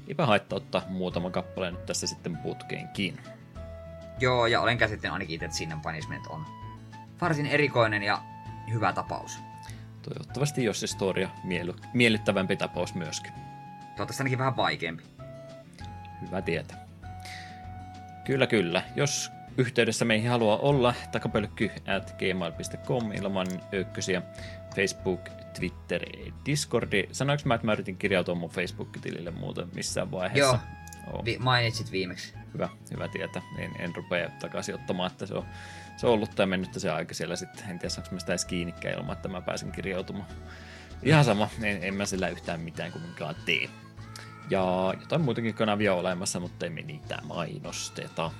[0.08, 3.20] eipä haittaa ottaa muutama kappale nyt tässä sitten putkeenkin.
[4.20, 6.46] Joo, ja olen käsittänyt ainakin itse, että Sin Punishment on
[7.20, 8.22] varsin erikoinen ja
[8.72, 9.47] hyvä tapaus.
[10.14, 11.28] Toivottavasti jos se storia
[11.94, 13.32] miellyttävämpi tapaus myöskin.
[13.80, 15.02] Toivottavasti ainakin vähän vaikeampi.
[16.20, 16.86] Hyvä tietää.
[18.24, 18.82] Kyllä, kyllä.
[18.96, 24.22] Jos yhteydessä meihin haluaa olla, takapölkky at gmail.com ilman ökkösiä.
[24.76, 25.28] Facebook,
[25.58, 26.02] Twitter,
[26.46, 27.08] Discordi.
[27.12, 30.58] Sanoinko mä, että mä yritin kirjautua mun Facebook-tilille muuten missään vaiheessa?
[31.06, 32.34] Joo, Vi- mainitsit viimeksi.
[32.54, 33.42] Hyvä, hyvä tietää.
[33.58, 35.46] En, en rupea takaisin ottamaan, että se on,
[35.98, 37.70] se on ollut tai mennyt se aika siellä sitten.
[37.70, 40.28] En tiedä, saanko mä sitä edes kiinnikään ilman, että mä pääsin kirjautumaan.
[41.02, 43.68] Ihan sama, en, en mä sillä yhtään mitään kumminkaan tee.
[44.50, 48.30] Ja jotain muitakin kanavia olemassa, mutta ei me niitä mainosteta.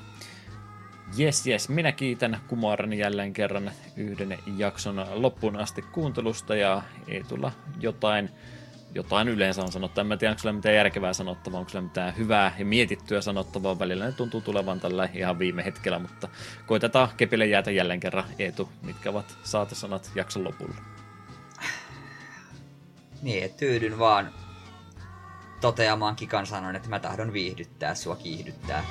[1.16, 7.52] Jes, jes, minä kiitän Kumarani jälleen kerran yhden jakson loppuun asti kuuntelusta ja ei tulla
[7.80, 8.30] jotain,
[8.98, 10.00] jotain yleensä on sanottu.
[10.00, 13.78] En tiedä, onko sulla mitään järkevää sanottavaa, onko sulla mitään hyvää ja mietittyä sanottavaa.
[13.78, 16.28] Välillä ne tuntuu tulevan tällä ihan viime hetkellä, mutta
[16.66, 20.74] koitetaan kepille jäätä jälleen kerran Eetu, mitkä ovat saatosanat jakson lopulla.
[23.22, 24.32] Niin, tyydyn vaan
[25.60, 28.84] toteamaan Kikan sanon, että mä tahdon viihdyttää, sua kiihdyttää.